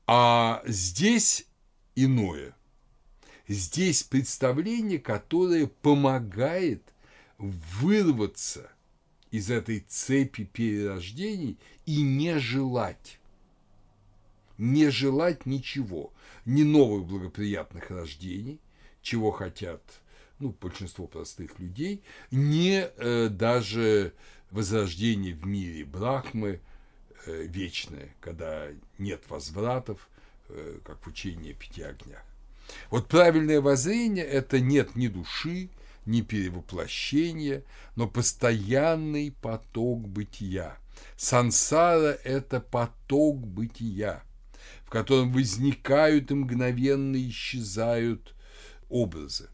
А 0.07 0.61
здесь 0.65 1.47
иное. 1.95 2.55
Здесь 3.47 4.03
представление, 4.03 4.99
которое 4.99 5.67
помогает 5.67 6.81
вырваться 7.37 8.71
из 9.31 9.51
этой 9.51 9.81
цепи 9.81 10.45
перерождений 10.45 11.59
и 11.85 12.01
не 12.01 12.39
желать. 12.39 13.19
Не 14.57 14.89
желать 14.89 15.45
ничего, 15.45 16.13
ни 16.45 16.63
новых 16.63 17.05
благоприятных 17.05 17.91
рождений, 17.91 18.59
чего 19.01 19.31
хотят 19.31 19.81
ну, 20.39 20.55
большинство 20.59 21.07
простых 21.07 21.59
людей, 21.59 22.03
не 22.31 22.89
э, 22.97 23.29
даже 23.29 24.13
возрождение 24.51 25.33
в 25.33 25.45
мире 25.45 25.85
Брахмы 25.85 26.61
э, 27.25 27.43
вечное, 27.43 28.15
когда 28.21 28.67
нет 28.97 29.21
возвратов, 29.29 30.09
э, 30.49 30.79
как 30.83 31.01
в 31.05 31.07
учении 31.07 31.53
пяти 31.53 31.83
огнях. 31.83 32.23
Вот 32.89 33.07
правильное 33.07 33.61
воззрение– 33.61 34.25
это 34.25 34.59
нет 34.59 34.95
ни 34.95 35.07
души, 35.07 35.69
ни 36.05 36.21
перевоплощения, 36.21 37.63
но 37.95 38.07
постоянный 38.07 39.31
поток 39.31 40.07
бытия. 40.07 40.77
Сансара– 41.17 42.17
это 42.23 42.59
поток 42.59 43.45
бытия, 43.45 44.23
в 44.85 44.89
котором 44.89 45.31
возникают 45.31 46.31
и 46.31 46.35
мгновенно 46.35 47.17
исчезают 47.29 48.35
образы. 48.89 49.49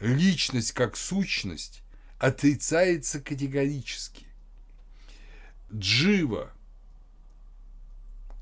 Личность 0.00 0.72
как 0.72 0.96
сущность 0.96 1.82
отрицается 2.18 3.20
категорически. 3.20 4.26
Джива, 5.72 6.52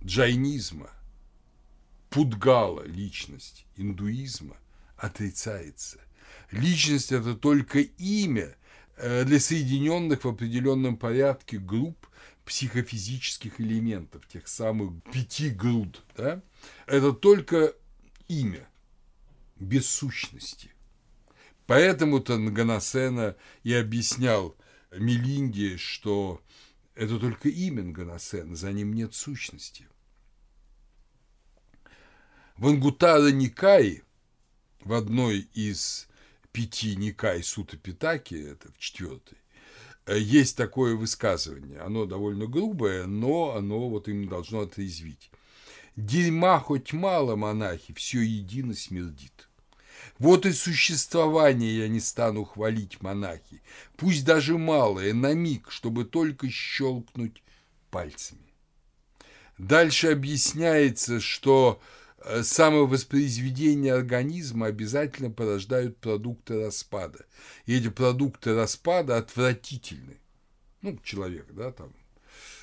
джайнизма, 0.02 0.90
пудгала, 2.10 2.82
личность 2.82 3.66
индуизма 3.76 4.56
отрицается. 4.96 5.98
Личность– 6.50 7.12
это 7.12 7.34
только 7.34 7.80
имя 7.80 8.54
э, 8.96 9.24
для 9.24 9.40
соединенных 9.40 10.24
в 10.24 10.28
определенном 10.28 10.96
порядке 10.96 11.58
групп 11.58 12.08
психофизических 12.44 13.60
элементов, 13.60 14.26
тех 14.26 14.48
самых 14.48 15.02
пяти 15.12 15.50
груд. 15.50 16.02
Да? 16.16 16.42
Это 16.86 17.12
только 17.12 17.72
имя, 18.26 18.68
без 19.56 19.88
сущности. 19.88 20.72
Поэтому-то 21.66 22.36
Нганасена 22.36 23.36
и 23.62 23.72
объяснял 23.72 24.56
Мелинде, 24.90 25.76
что 25.76 26.42
это 26.96 27.20
только 27.20 27.48
имя 27.48 27.84
Нганасена, 27.84 28.56
за 28.56 28.72
ним 28.72 28.92
нет 28.92 29.14
сущности. 29.14 29.86
В 32.60 32.66
Ангутара 32.66 33.30
Никаи, 33.30 34.02
в 34.84 34.92
одной 34.92 35.48
из 35.54 36.08
пяти 36.52 36.94
Никай 36.94 37.42
Сута 37.42 37.78
Питаки, 37.78 38.34
это 38.34 38.70
в 38.70 38.78
четвертой, 38.78 39.38
есть 40.06 40.58
такое 40.58 40.94
высказывание. 40.94 41.80
Оно 41.80 42.04
довольно 42.04 42.46
грубое, 42.46 43.06
но 43.06 43.54
оно 43.56 43.88
вот 43.88 44.08
им 44.08 44.28
должно 44.28 44.60
отрезвить. 44.60 45.30
Дерьма 45.96 46.60
хоть 46.60 46.92
мало, 46.92 47.34
монахи, 47.34 47.94
все 47.94 48.20
едино 48.20 48.74
смердит. 48.74 49.48
Вот 50.18 50.44
и 50.44 50.52
существование 50.52 51.78
я 51.78 51.88
не 51.88 52.00
стану 52.00 52.44
хвалить, 52.44 53.00
монахи, 53.00 53.62
пусть 53.96 54.26
даже 54.26 54.58
малое, 54.58 55.14
на 55.14 55.32
миг, 55.32 55.70
чтобы 55.70 56.04
только 56.04 56.50
щелкнуть 56.50 57.42
пальцами. 57.90 58.52
Дальше 59.56 60.08
объясняется, 60.08 61.20
что 61.20 61.80
э, 61.80 61.99
самовоспроизведение 62.42 63.94
организма 63.94 64.66
обязательно 64.66 65.30
порождают 65.30 65.98
продукты 65.98 66.60
распада. 66.60 67.24
И 67.66 67.76
эти 67.76 67.88
продукты 67.88 68.54
распада 68.54 69.16
отвратительны. 69.16 70.18
Ну, 70.82 70.98
человек, 71.02 71.46
да, 71.52 71.72
там 71.72 71.92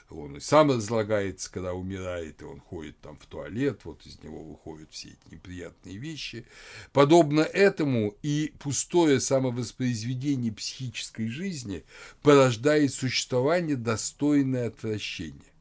он 0.10 0.38
и 0.38 0.39
сам 0.39 0.72
разлагается, 0.72 1.51
когда 1.51 1.74
умирает, 1.74 2.41
и 2.41 2.45
он 2.45 2.62
ходит 2.62 2.99
там 3.01 3.18
в 3.18 3.26
туалет, 3.26 3.82
вот 3.84 4.05
из 4.05 4.22
него 4.24 4.41
выходят 4.41 4.89
все 4.91 5.10
эти 5.10 5.34
неприятные 5.36 5.97
вещи. 5.97 6.45
Подобно 6.93 7.41
этому 7.41 8.16
и 8.24 8.53
пустое 8.60 9.20
самовоспроизведение 9.20 10.53
психической 10.53 11.28
жизни 11.28 11.84
порождает 12.22 12.93
существование, 12.93 13.76
достойное 13.76 14.68
отвращения. 14.68 15.51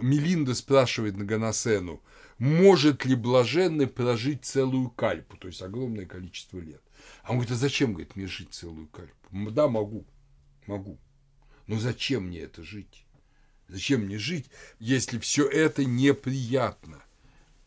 Мелинда 0.00 0.54
спрашивает 0.54 1.16
Наганасену, 1.16 2.02
может 2.38 3.04
ли 3.04 3.14
блаженный 3.14 3.86
прожить 3.86 4.44
целую 4.44 4.90
кальпу, 4.90 5.36
то 5.36 5.48
есть 5.48 5.62
огромное 5.62 6.06
количество 6.06 6.58
лет. 6.58 6.82
А 7.22 7.30
он 7.30 7.36
говорит, 7.36 7.52
а 7.52 7.56
зачем, 7.56 7.92
говорит, 7.92 8.16
мне 8.16 8.26
жить 8.26 8.52
целую 8.52 8.88
кальпу? 8.88 9.50
Да, 9.50 9.68
могу, 9.68 10.04
могу. 10.66 10.98
Но 11.66 11.78
зачем 11.78 12.24
мне 12.24 12.40
это 12.40 12.62
жить? 12.62 13.04
Зачем 13.68 14.02
мне 14.02 14.18
жить, 14.18 14.46
если 14.78 15.18
все 15.18 15.48
это 15.48 15.84
неприятно? 15.84 17.02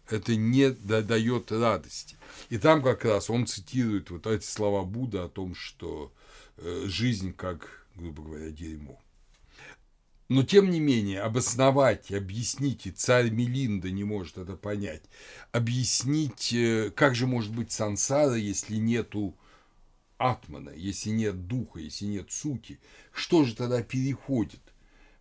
Это 0.09 0.35
не 0.35 0.71
дает 0.71 1.51
радости. 1.51 2.15
И 2.49 2.57
там 2.57 2.81
как 2.81 3.05
раз 3.05 3.29
он 3.29 3.45
цитирует 3.45 4.09
вот 4.09 4.25
эти 4.25 4.45
слова 4.45 4.83
Будда 4.83 5.25
о 5.25 5.29
том, 5.29 5.53
что 5.53 6.11
э, 6.57 6.85
жизнь 6.87 7.33
как, 7.33 7.85
грубо 7.95 8.23
говоря, 8.23 8.49
дерьмо. 8.49 8.99
Но, 10.29 10.43
тем 10.43 10.69
не 10.69 10.79
менее, 10.79 11.21
обосновать, 11.21 12.11
объяснить, 12.11 12.85
и 12.85 12.91
царь 12.91 13.31
Мелинда 13.31 13.89
не 13.89 14.03
может 14.03 14.37
это 14.37 14.55
понять, 14.55 15.01
объяснить, 15.51 16.53
э, 16.53 16.91
как 16.95 17.15
же 17.15 17.25
может 17.25 17.51
быть 17.53 17.71
сансара, 17.71 18.35
если 18.35 18.75
нету 18.75 19.35
атмана, 20.19 20.69
если 20.69 21.09
нет 21.09 21.47
духа, 21.47 21.79
если 21.79 22.05
нет 22.05 22.31
сути, 22.31 22.79
что 23.11 23.43
же 23.43 23.55
тогда 23.55 23.81
переходит? 23.81 24.61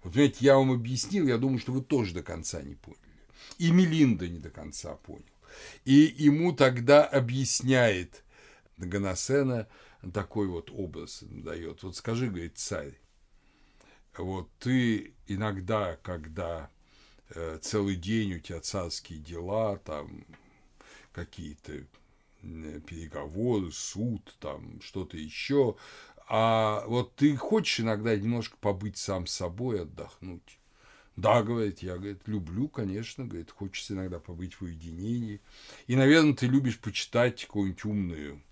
Вот, 0.02 0.12
понимаете, 0.12 0.38
я 0.40 0.56
вам 0.56 0.72
объяснил, 0.72 1.26
я 1.26 1.38
думаю, 1.38 1.58
что 1.58 1.72
вы 1.72 1.80
тоже 1.80 2.12
до 2.12 2.22
конца 2.22 2.60
не 2.60 2.74
поняли. 2.74 3.00
И 3.56 3.70
Мелинда 3.70 4.28
не 4.28 4.38
до 4.38 4.50
конца 4.50 4.94
понял. 4.94 5.24
И 5.86 6.14
ему 6.18 6.52
тогда 6.52 7.04
объясняет 7.04 8.24
Ганасена 8.76 9.68
такой 10.12 10.48
вот 10.48 10.70
образ 10.70 11.22
дает. 11.22 11.82
Вот 11.82 11.96
скажи, 11.96 12.28
говорит, 12.28 12.58
царь, 12.58 12.98
вот 14.16 14.50
ты 14.58 15.14
иногда, 15.26 15.96
когда 16.02 16.70
э, 17.30 17.58
целый 17.60 17.96
день 17.96 18.34
у 18.34 18.40
тебя 18.40 18.60
царские 18.60 19.18
дела, 19.18 19.78
там 19.78 20.24
какие-то 21.12 21.84
переговоры, 22.40 23.70
суд, 23.72 24.36
там 24.40 24.80
что-то 24.80 25.16
еще. 25.16 25.76
А 26.28 26.84
вот 26.86 27.16
ты 27.16 27.36
хочешь 27.36 27.80
иногда 27.80 28.14
немножко 28.16 28.56
побыть 28.60 28.98
сам 28.98 29.26
собой, 29.26 29.82
отдохнуть. 29.82 30.58
Да, 31.16 31.42
говорит, 31.42 31.80
я, 31.80 31.96
говорит, 31.96 32.20
люблю, 32.26 32.68
конечно, 32.68 33.24
говорит, 33.24 33.50
хочется 33.50 33.94
иногда 33.94 34.20
побыть 34.20 34.54
в 34.54 34.62
уединении. 34.62 35.40
И, 35.88 35.96
наверное, 35.96 36.34
ты 36.34 36.46
любишь 36.46 36.78
почитать 36.78 37.44
какую-нибудь 37.44 37.84
умную 37.84 38.42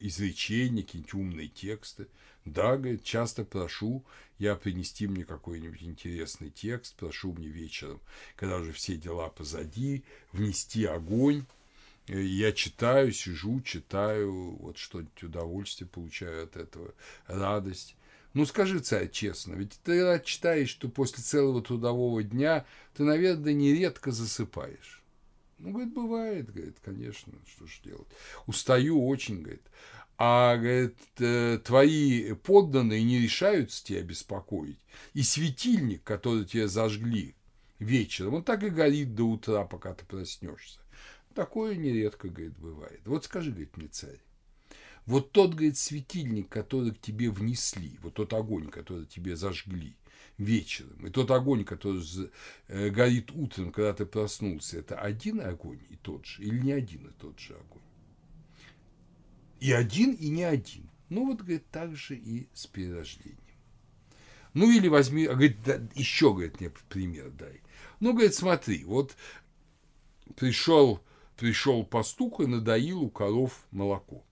изречение, 0.00 0.84
какие-нибудь 0.84 1.14
умные 1.14 1.48
тексты. 1.48 2.08
Да, 2.44 2.76
говорит, 2.76 3.04
часто 3.04 3.44
прошу 3.44 4.04
я 4.38 4.54
принести 4.54 5.06
мне 5.06 5.24
какой-нибудь 5.24 5.82
интересный 5.82 6.50
текст, 6.50 6.94
прошу 6.96 7.32
мне 7.32 7.48
вечером, 7.48 8.00
когда 8.36 8.56
уже 8.56 8.72
все 8.72 8.96
дела 8.96 9.28
позади, 9.28 10.04
внести 10.32 10.84
огонь, 10.84 11.44
я 12.06 12.52
читаю, 12.52 13.12
сижу, 13.12 13.62
читаю, 13.62 14.56
вот 14.56 14.76
что-нибудь 14.76 15.22
удовольствие 15.22 15.88
получаю 15.88 16.44
от 16.44 16.56
этого, 16.56 16.92
радость. 17.26 17.96
Ну, 18.34 18.44
скажи, 18.44 18.80
царь, 18.80 19.08
честно, 19.10 19.54
ведь 19.54 19.78
ты 19.84 20.20
читаешь, 20.24 20.68
что 20.68 20.88
после 20.88 21.22
целого 21.22 21.62
трудового 21.62 22.22
дня 22.22 22.66
ты, 22.94 23.04
наверное, 23.04 23.54
нередко 23.54 24.10
засыпаешь. 24.10 25.03
Ну, 25.58 25.70
говорит, 25.70 25.94
бывает, 25.94 26.52
говорит, 26.52 26.76
конечно, 26.84 27.32
что 27.46 27.66
ж 27.66 27.80
делать. 27.84 28.08
Устаю 28.46 29.06
очень, 29.06 29.42
говорит. 29.42 29.62
А, 30.16 30.56
говорит, 30.56 30.96
э, 31.18 31.58
твои 31.64 32.34
подданные 32.34 33.02
не 33.02 33.18
решаются 33.18 33.84
тебя 33.84 34.02
беспокоить. 34.02 34.78
И 35.12 35.22
светильник, 35.22 36.04
который 36.04 36.44
тебе 36.44 36.68
зажгли 36.68 37.34
вечером, 37.78 38.34
он 38.34 38.44
так 38.44 38.62
и 38.62 38.70
горит 38.70 39.14
до 39.14 39.24
утра, 39.24 39.64
пока 39.64 39.94
ты 39.94 40.04
проснешься. 40.04 40.78
Такое 41.34 41.74
нередко, 41.74 42.28
говорит, 42.28 42.56
бывает. 42.58 43.00
Вот 43.06 43.24
скажи, 43.24 43.50
говорит, 43.50 43.76
мне 43.76 43.88
царь, 43.88 44.20
вот 45.06 45.32
тот, 45.32 45.52
говорит, 45.52 45.76
светильник, 45.76 46.48
который 46.48 46.92
к 46.92 47.00
тебе 47.00 47.30
внесли, 47.30 47.98
вот 48.02 48.14
тот 48.14 48.32
огонь, 48.32 48.68
который 48.68 49.06
тебе 49.06 49.36
зажгли 49.36 49.96
вечером, 50.38 51.06
и 51.06 51.10
тот 51.10 51.30
огонь, 51.30 51.64
который 51.64 52.02
э, 52.68 52.90
горит 52.90 53.30
утром, 53.32 53.72
когда 53.72 53.92
ты 53.92 54.06
проснулся, 54.06 54.78
это 54.78 54.98
один 54.98 55.40
огонь 55.40 55.80
и 55.90 55.96
тот 55.96 56.26
же, 56.26 56.42
или 56.42 56.58
не 56.58 56.72
один 56.72 57.06
и 57.06 57.12
тот 57.20 57.38
же 57.38 57.54
огонь? 57.54 57.82
И 59.60 59.72
один, 59.72 60.12
и 60.12 60.28
не 60.28 60.42
один. 60.42 60.90
Ну, 61.08 61.26
вот, 61.26 61.38
говорит, 61.38 61.70
так 61.70 61.94
же 61.96 62.16
и 62.16 62.48
с 62.52 62.66
перерождением. 62.66 63.38
Ну, 64.52 64.70
или 64.70 64.88
возьми, 64.88 65.26
говорит, 65.26 65.62
да, 65.64 65.80
еще, 65.94 66.32
говорит, 66.32 66.60
мне 66.60 66.70
пример 66.88 67.30
дай. 67.30 67.60
Ну, 68.00 68.12
говорит, 68.12 68.34
смотри, 68.34 68.84
вот 68.84 69.16
пришел 70.36 71.00
пришел 71.36 71.84
пастух 71.84 72.40
и 72.40 72.46
надоил 72.46 73.02
у 73.02 73.10
коров 73.10 73.64
молоко. 73.70 74.24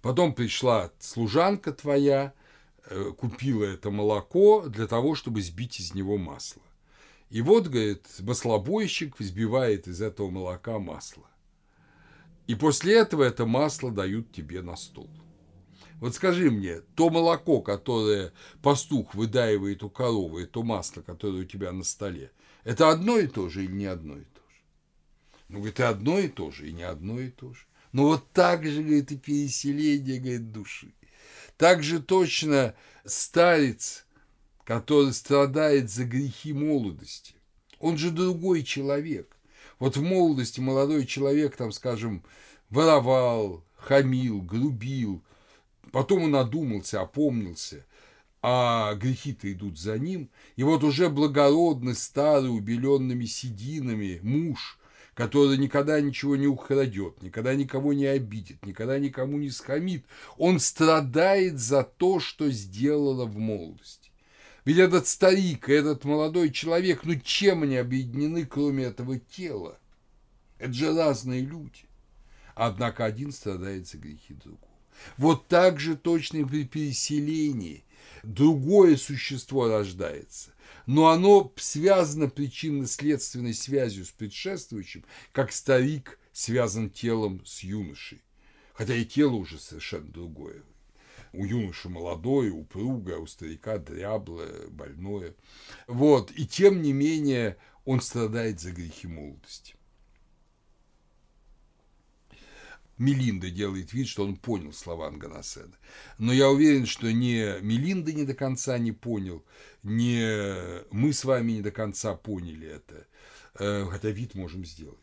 Потом 0.00 0.34
пришла 0.34 0.90
служанка 0.98 1.72
твоя, 1.72 2.34
купила 3.18 3.64
это 3.64 3.90
молоко 3.90 4.68
для 4.68 4.86
того, 4.86 5.14
чтобы 5.14 5.42
сбить 5.42 5.80
из 5.80 5.94
него 5.94 6.18
масло. 6.18 6.62
И 7.30 7.40
вот, 7.40 7.68
говорит, 7.68 8.06
маслобойщик 8.20 9.18
взбивает 9.18 9.88
из 9.88 10.02
этого 10.02 10.30
молока 10.30 10.78
масло. 10.78 11.26
И 12.46 12.54
после 12.54 12.98
этого 12.98 13.22
это 13.22 13.46
масло 13.46 13.90
дают 13.90 14.32
тебе 14.32 14.62
на 14.62 14.76
стол. 14.76 15.08
Вот 16.02 16.14
скажи 16.14 16.50
мне, 16.50 16.80
то 16.96 17.10
молоко, 17.10 17.62
которое 17.62 18.32
пастух 18.60 19.14
выдаивает 19.14 19.84
у 19.84 19.88
коровы, 19.88 20.42
и 20.42 20.46
то 20.46 20.62
масло, 20.62 21.00
которое 21.00 21.42
у 21.42 21.46
тебя 21.46 21.70
на 21.72 21.84
столе, 21.84 22.32
это 22.64 22.90
одно 22.90 23.18
и 23.18 23.28
то 23.28 23.48
же 23.48 23.64
или 23.64 23.72
не 23.72 23.86
одно 23.86 24.16
и 24.16 24.24
то 24.24 24.40
же? 24.50 24.62
Ну, 25.48 25.58
говорит, 25.58 25.78
и 25.80 25.84
одно 25.84 26.18
и 26.18 26.28
то 26.28 26.50
же, 26.50 26.68
и 26.68 26.72
не 26.72 26.82
одно 26.82 27.20
и 27.20 27.30
то 27.30 27.54
же. 27.54 27.66
Но 27.92 28.06
вот 28.06 28.30
так 28.32 28.66
же, 28.66 28.82
говорит, 28.82 29.12
и 29.12 29.16
переселение, 29.16 30.18
говорит, 30.18 30.50
души. 30.50 30.92
Так 31.62 31.84
же 31.84 32.00
точно 32.00 32.74
старец, 33.04 34.04
который 34.64 35.12
страдает 35.12 35.90
за 35.90 36.02
грехи 36.04 36.52
молодости. 36.52 37.36
Он 37.78 37.96
же 37.96 38.10
другой 38.10 38.64
человек. 38.64 39.36
Вот 39.78 39.96
в 39.96 40.02
молодости 40.02 40.58
молодой 40.58 41.06
человек, 41.06 41.54
там, 41.54 41.70
скажем, 41.70 42.24
воровал, 42.68 43.62
хамил, 43.76 44.42
грубил, 44.42 45.22
потом 45.92 46.24
он 46.24 46.34
одумался, 46.34 47.00
опомнился, 47.00 47.86
а 48.42 48.94
грехи-то 48.94 49.52
идут 49.52 49.78
за 49.78 50.00
ним. 50.00 50.30
И 50.56 50.64
вот 50.64 50.82
уже 50.82 51.10
благородный, 51.10 51.94
старый, 51.94 52.50
убеленными 52.50 53.26
сединами 53.26 54.18
муж, 54.24 54.80
который 55.14 55.58
никогда 55.58 56.00
ничего 56.00 56.36
не 56.36 56.46
украдет, 56.46 57.22
никогда 57.22 57.54
никого 57.54 57.92
не 57.92 58.06
обидит, 58.06 58.64
никогда 58.64 58.98
никому 58.98 59.38
не 59.38 59.50
схамит, 59.50 60.04
он 60.36 60.58
страдает 60.58 61.58
за 61.58 61.82
то, 61.84 62.18
что 62.20 62.50
сделала 62.50 63.26
в 63.26 63.36
молодости. 63.36 64.10
Ведь 64.64 64.78
этот 64.78 65.06
старик, 65.08 65.68
этот 65.68 66.04
молодой 66.04 66.50
человек, 66.50 67.00
ну 67.04 67.16
чем 67.16 67.64
они 67.64 67.76
объединены, 67.76 68.46
кроме 68.46 68.84
этого 68.84 69.18
тела? 69.18 69.78
Это 70.58 70.72
же 70.72 70.94
разные 70.94 71.40
люди. 71.40 71.86
Однако 72.54 73.04
один 73.04 73.32
страдает 73.32 73.88
за 73.88 73.98
грехи 73.98 74.34
другого. 74.34 74.68
Вот 75.16 75.48
так 75.48 75.80
же 75.80 75.96
точно 75.96 76.38
и 76.38 76.44
при 76.44 76.64
переселении 76.64 77.84
другое 78.22 78.96
существо 78.96 79.68
рождается, 79.68 80.51
но 80.86 81.08
оно 81.08 81.52
связано 81.56 82.28
причинно-следственной 82.28 83.54
связью 83.54 84.04
с 84.04 84.10
предшествующим, 84.10 85.04
как 85.32 85.52
старик 85.52 86.18
связан 86.32 86.90
телом 86.90 87.44
с 87.44 87.62
юношей. 87.62 88.22
Хотя 88.74 88.94
и 88.94 89.04
тело 89.04 89.34
уже 89.34 89.58
совершенно 89.58 90.08
другое. 90.08 90.62
У 91.32 91.44
юноши 91.44 91.88
молодое, 91.88 92.52
упругое, 92.52 93.18
у 93.18 93.26
старика 93.26 93.78
дряблое, 93.78 94.68
больное. 94.68 95.34
Вот. 95.86 96.30
И 96.32 96.46
тем 96.46 96.82
не 96.82 96.92
менее 96.92 97.56
он 97.84 98.00
страдает 98.00 98.60
за 98.60 98.72
грехи 98.72 99.06
молодости. 99.06 99.74
Мелинда 103.02 103.50
делает 103.50 103.92
вид, 103.92 104.06
что 104.06 104.24
он 104.24 104.36
понял 104.36 104.72
слова 104.72 105.08
Анганасена. 105.08 105.74
Но 106.18 106.32
я 106.32 106.48
уверен, 106.48 106.86
что 106.86 107.12
ни 107.12 107.60
Мелинда 107.60 108.12
не 108.12 108.24
до 108.24 108.34
конца 108.34 108.78
не 108.78 108.92
понял, 108.92 109.44
ни 109.82 110.22
мы 110.94 111.12
с 111.12 111.24
вами 111.24 111.52
не 111.52 111.62
до 111.62 111.72
конца 111.72 112.14
поняли 112.14 112.68
это, 112.68 113.06
э, 113.58 113.86
хотя 113.90 114.10
вид 114.10 114.36
можем 114.36 114.64
сделать. 114.64 114.98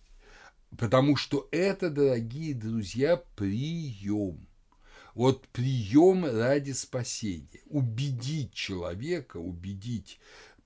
Потому 0.78 1.18
что 1.18 1.50
это, 1.52 1.90
дорогие 1.90 2.54
друзья, 2.54 3.18
прием. 3.36 4.48
Вот 5.14 5.46
прием 5.50 6.24
ради 6.24 6.72
спасения. 6.72 7.62
Убедить 7.66 8.54
человека, 8.54 9.38
убедить 9.38 10.20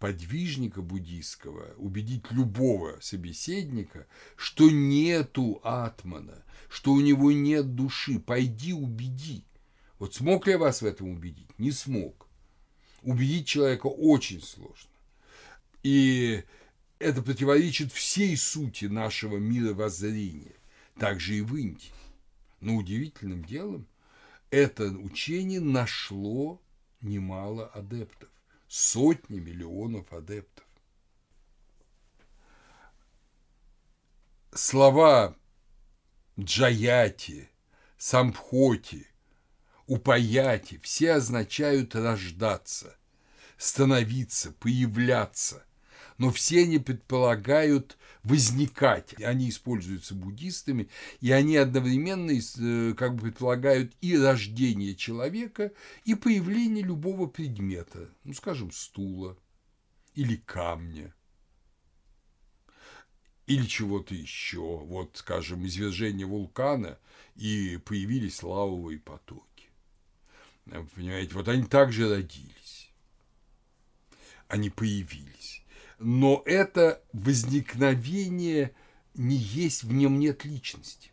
подвижника 0.04 0.82
буддийского, 0.82 1.76
убедить 1.78 2.30
любого 2.30 3.00
собеседника, 3.00 4.06
что 4.36 4.70
нету 4.70 5.62
атмана, 5.64 6.44
что 6.68 6.92
у 6.92 7.00
него 7.00 7.32
нет 7.32 7.74
души. 7.74 8.20
Пойди 8.20 8.74
убеди. 8.74 9.46
Вот 10.00 10.14
смог 10.14 10.46
ли 10.46 10.52
я 10.52 10.58
вас 10.58 10.82
в 10.82 10.86
этом 10.86 11.08
убедить? 11.08 11.58
Не 11.58 11.72
смог. 11.72 12.28
Убедить 13.02 13.48
человека 13.48 13.88
очень 13.88 14.42
сложно. 14.42 14.92
И 15.84 16.44
это 17.00 17.22
противоречит 17.22 17.94
всей 17.94 18.36
сути 18.36 18.84
нашего 18.84 19.38
мира 19.38 19.74
воззрения, 19.74 20.58
также 21.00 21.38
и 21.38 21.42
в 21.42 21.56
Индии. 21.56 21.94
Но 22.60 22.76
удивительным 22.76 23.46
делом 23.46 23.88
это 24.52 24.90
учение 24.90 25.62
нашло 25.62 26.62
немало 27.00 27.68
адептов 27.68 28.33
сотни 28.74 29.38
миллионов 29.38 30.12
адептов. 30.12 30.66
Слова 34.52 35.38
джаяти, 36.40 37.52
сампхоти, 38.00 39.06
упаяти 39.86 40.80
все 40.80 41.14
означают 41.14 41.94
рождаться, 41.94 42.98
становиться, 43.58 44.52
появляться, 44.54 45.64
но 46.18 46.32
все 46.32 46.64
они 46.64 46.80
предполагают 46.80 47.96
возникать. 48.24 49.22
Они 49.22 49.50
используются 49.50 50.16
буддистами, 50.16 50.90
и 51.20 51.32
они 51.32 51.58
одновременно 51.58 52.32
э, 52.32 52.94
как 52.94 53.16
бы 53.16 53.24
предполагают 53.24 53.94
и 54.02 54.18
рождение 54.18 54.96
человека, 54.96 55.72
и 56.06 56.16
появление 56.16 56.84
любого 56.84 57.28
предмета, 57.28 58.10
ну, 58.24 58.34
скажем, 58.34 58.72
стула 58.72 59.38
или 60.16 60.38
камня 60.38 61.14
или 63.46 63.66
чего-то 63.66 64.16
еще. 64.16 64.78
Вот, 64.78 65.18
скажем, 65.18 65.66
извержение 65.66 66.26
вулкана, 66.26 66.98
и 67.36 67.78
появились 67.84 68.42
лавовые 68.42 69.00
потоки. 69.00 69.70
Понимаете, 70.96 71.34
вот 71.34 71.50
они 71.50 71.66
также 71.66 72.10
родились. 72.10 72.90
Они 74.48 74.70
появились 74.70 75.63
но 76.04 76.44
это 76.46 77.02
возникновение 77.14 78.76
не 79.16 79.38
есть, 79.38 79.84
в 79.84 79.94
нем 79.94 80.20
нет 80.20 80.44
личности. 80.44 81.12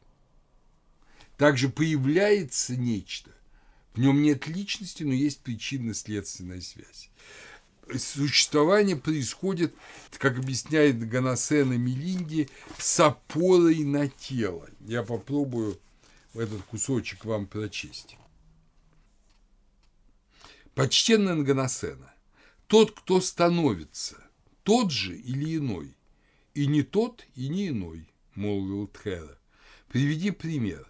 Также 1.36 1.68
появляется 1.68 2.76
нечто, 2.76 3.30
в 3.94 4.00
нем 4.00 4.20
нет 4.20 4.46
личности, 4.46 5.04
но 5.04 5.12
есть 5.12 5.40
причинно-следственная 5.40 6.60
связь. 6.60 7.10
Существование 7.96 8.96
происходит, 8.96 9.74
как 10.18 10.38
объясняет 10.38 11.08
Ганасена 11.08 11.74
Мелинди, 11.74 12.48
с 12.78 13.00
опорой 13.00 13.84
на 13.84 14.08
тело. 14.08 14.68
Я 14.80 15.02
попробую 15.02 15.78
этот 16.34 16.62
кусочек 16.62 17.24
вам 17.24 17.46
прочесть. 17.46 18.16
Почтенный 20.74 21.42
Ганасена, 21.42 22.12
тот, 22.66 22.92
кто 22.92 23.20
становится– 23.20 24.16
тот 24.62 24.90
же 24.90 25.16
или 25.16 25.56
иной? 25.56 25.96
И 26.54 26.66
не 26.66 26.82
тот, 26.82 27.24
и 27.34 27.48
не 27.48 27.68
иной, 27.68 28.08
молвил 28.34 28.86
Тхера. 28.88 29.38
Приведи 29.88 30.30
пример. 30.30 30.86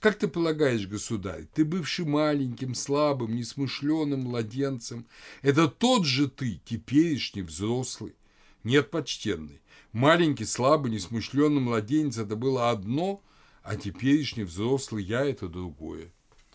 Как 0.00 0.16
ты 0.16 0.28
полагаешь, 0.28 0.86
государь, 0.86 1.46
ты 1.52 1.64
бывший 1.64 2.04
маленьким, 2.04 2.74
слабым, 2.74 3.34
несмышленым 3.34 4.20
младенцем, 4.20 5.06
это 5.42 5.66
тот 5.66 6.06
же 6.06 6.28
ты, 6.28 6.60
теперешний 6.64 7.42
взрослый? 7.42 8.14
Нет, 8.62 8.90
почтенный. 8.90 9.60
Маленький, 9.92 10.44
слабый, 10.44 10.92
несмышленный 10.92 11.60
младенец– 11.60 12.16
это 12.18 12.36
было 12.36 12.70
одно, 12.70 13.22
а 13.62 13.74
теперешний 13.74 14.44
взрослый 14.44 15.02
я– 15.02 15.24
это 15.26 15.48
другое. 15.48 16.12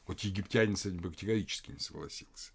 Вот 0.08 0.22
египтянин 0.22 0.78
с 0.78 0.86
этим 0.86 1.00
категорически 1.00 1.72
не 1.72 1.80
согласился. 1.80 2.52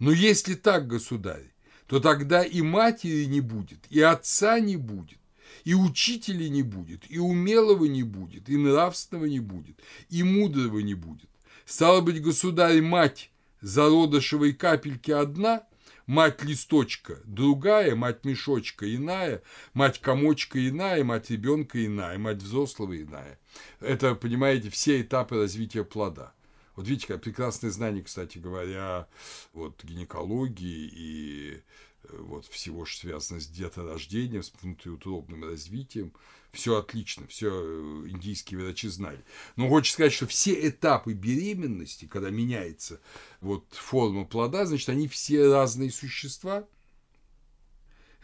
Но 0.00 0.10
если 0.10 0.54
так, 0.54 0.88
государь, 0.88 1.53
то 1.86 2.00
тогда 2.00 2.42
и 2.42 2.62
матери 2.62 3.24
не 3.24 3.40
будет, 3.40 3.80
и 3.90 4.00
отца 4.00 4.58
не 4.58 4.76
будет, 4.76 5.18
и 5.64 5.74
учителя 5.74 6.48
не 6.48 6.62
будет, 6.62 7.04
и 7.08 7.18
умелого 7.18 7.84
не 7.84 8.02
будет, 8.02 8.48
и 8.48 8.56
нравственного 8.56 9.26
не 9.26 9.40
будет, 9.40 9.80
и 10.08 10.22
мудрого 10.22 10.80
не 10.80 10.94
будет. 10.94 11.28
Стало 11.64 12.00
быть, 12.00 12.22
государь, 12.22 12.80
мать 12.82 13.30
зародышевой 13.60 14.52
капельки 14.52 15.10
одна, 15.10 15.62
мать 16.06 16.42
листочка 16.42 17.18
другая, 17.24 17.94
мать 17.94 18.24
мешочка 18.24 18.94
иная, 18.94 19.42
мать 19.72 20.00
комочка 20.00 20.68
иная, 20.68 21.02
мать 21.04 21.30
ребенка 21.30 21.84
иная, 21.84 22.18
мать 22.18 22.42
взрослого 22.42 23.00
иная. 23.00 23.38
Это, 23.80 24.14
понимаете, 24.14 24.68
все 24.68 25.00
этапы 25.00 25.36
развития 25.36 25.84
плода. 25.84 26.33
Вот 26.76 26.88
видите, 26.88 27.06
как 27.06 27.22
прекрасное 27.22 27.70
знание, 27.70 28.02
кстати 28.02 28.38
говоря, 28.38 29.06
вот 29.52 29.82
гинекологии 29.84 30.90
и 30.92 31.62
э, 32.04 32.16
вот 32.18 32.46
всего, 32.46 32.84
что 32.84 33.02
связано 33.02 33.40
с 33.40 33.46
деторождением, 33.46 34.42
с 34.42 34.52
внутриутробным 34.60 35.44
развитием. 35.44 36.12
Все 36.52 36.76
отлично, 36.76 37.26
все 37.28 37.50
э, 37.50 38.08
индийские 38.08 38.60
врачи 38.60 38.88
знали. 38.88 39.24
Но 39.56 39.68
хочется 39.68 39.94
сказать, 39.94 40.12
что 40.12 40.26
все 40.26 40.68
этапы 40.68 41.12
беременности, 41.12 42.06
когда 42.06 42.30
меняется 42.30 43.00
вот 43.40 43.64
форма 43.72 44.24
плода, 44.24 44.66
значит, 44.66 44.88
они 44.88 45.06
все 45.06 45.48
разные 45.52 45.92
существа. 45.92 46.66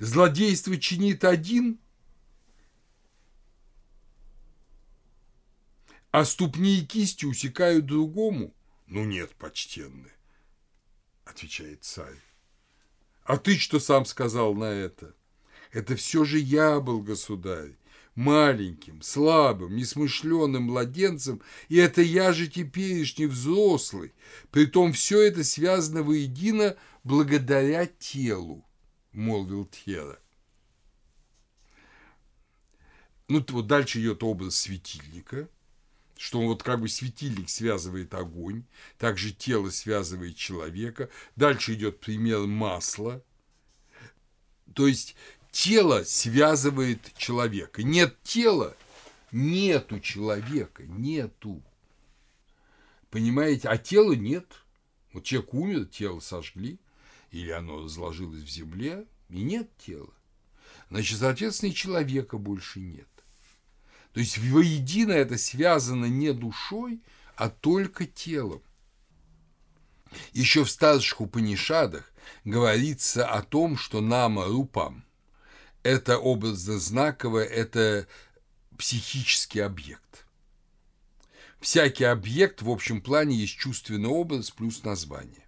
Злодейство 0.01 0.77
чинит 0.77 1.25
один, 1.25 1.79
а 6.11 6.25
ступни 6.25 6.79
и 6.79 6.87
кисти 6.87 7.25
усекают 7.25 7.87
другому? 7.87 8.55
Ну 8.87 9.05
нет, 9.05 9.31
почтенный, 9.37 10.13
отвечает 11.25 11.85
царь. 11.85 12.21
А 13.25 13.37
ты 13.37 13.57
что 13.57 13.79
сам 13.79 14.05
сказал 14.05 14.55
на 14.55 14.65
это? 14.65 15.15
Это 15.73 15.95
все 15.95 16.25
же 16.25 16.39
я 16.39 16.81
был 16.81 17.01
государь, 17.01 17.77
маленьким, 18.17 19.03
слабым, 19.03 19.77
несмышленным 19.77 20.65
младенцем, 20.65 21.41
и 21.69 21.77
это 21.77 22.03
я 22.03 22.33
же 22.33 22.49
теперешний 22.49 23.27
взрослый. 23.27 24.13
Притом 24.51 24.93
все 24.93 25.21
это 25.21 25.45
связано 25.45 26.03
воедино 26.03 26.77
благодаря 27.05 27.87
телу, 27.87 28.67
молвил 29.13 29.65
Тьера. 29.67 30.19
Ну, 33.29 33.45
вот 33.51 33.69
дальше 33.69 34.01
идет 34.01 34.25
образ 34.25 34.57
светильника, 34.57 35.49
что 36.21 36.39
он 36.41 36.49
вот 36.49 36.63
как 36.63 36.83
бы 36.83 36.89
светильник 36.91 37.49
связывает 37.49 38.13
огонь, 38.13 38.65
также 38.99 39.33
тело 39.33 39.71
связывает 39.71 40.37
человека. 40.37 41.09
Дальше 41.35 41.73
идет 41.73 41.99
пример 41.99 42.41
масла. 42.41 43.25
То 44.75 44.87
есть 44.87 45.17
тело 45.51 46.05
связывает 46.05 47.01
человека. 47.17 47.83
Нет 47.83 48.23
тела, 48.23 48.77
нету 49.33 49.99
человека, 49.99 50.83
нету. 50.83 51.63
Понимаете? 53.09 53.69
А 53.69 53.79
тела 53.79 54.13
нет. 54.13 54.45
Вот 55.15 55.25
человек 55.25 55.55
умер, 55.55 55.87
тело 55.87 56.21
сожгли, 56.21 56.79
или 57.31 57.51
оно 57.51 57.85
разложилось 57.85 58.43
в 58.43 58.51
земле, 58.51 59.07
и 59.31 59.41
нет 59.41 59.71
тела. 59.79 60.13
Значит, 60.91 61.19
соответственно, 61.19 61.71
и 61.71 61.75
человека 61.75 62.37
больше 62.37 62.81
нет. 62.81 63.09
То 64.13 64.21
есть 64.21 64.39
воедино 64.39 65.13
это 65.13 65.39
связано 65.39 66.07
не 66.07 66.33
душой, 66.33 67.01
а 67.37 67.49
только 67.49 68.07
телом. 68.07 68.63
Еще 70.33 70.65
в 70.65 70.71
старших 70.71 71.21
Упанишадах 71.21 72.13
говорится 72.45 73.27
о 73.27 73.43
том, 73.43 73.77
что 73.77 74.01
нама 74.01 74.47
рупам– 74.47 75.05
это 75.83 76.19
образно-знаковое, 76.19 77.45
это 77.45 78.09
психический 78.77 79.61
объект. 79.61 80.27
Всякий 81.61 82.05
объект 82.05 82.63
в 82.63 82.71
общем 82.71 83.03
плане 83.03 83.37
есть 83.37 83.57
чувственный 83.57 84.09
образ 84.09 84.51
плюс 84.51 84.83
название. 84.83 85.47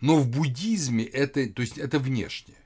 Но 0.00 0.16
в 0.18 0.28
буддизме 0.28 1.04
это, 1.04 1.46
то 1.48 1.62
есть 1.62 1.76
это 1.78 1.98
внешнее. 1.98 2.61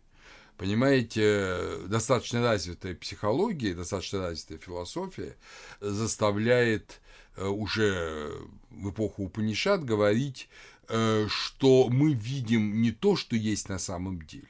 Понимаете, 0.56 1.86
достаточно 1.86 2.40
развитая 2.40 2.94
психология, 2.94 3.74
достаточно 3.74 4.20
развитая 4.20 4.58
философия 4.58 5.36
заставляет 5.80 7.00
э, 7.36 7.46
уже 7.46 8.32
в 8.70 8.90
эпоху 8.90 9.24
Упанишат 9.24 9.84
говорить, 9.84 10.48
э, 10.88 11.26
что 11.28 11.88
мы 11.90 12.14
видим 12.14 12.80
не 12.80 12.90
то, 12.90 13.16
что 13.16 13.36
есть 13.36 13.68
на 13.68 13.78
самом 13.78 14.22
деле, 14.22 14.48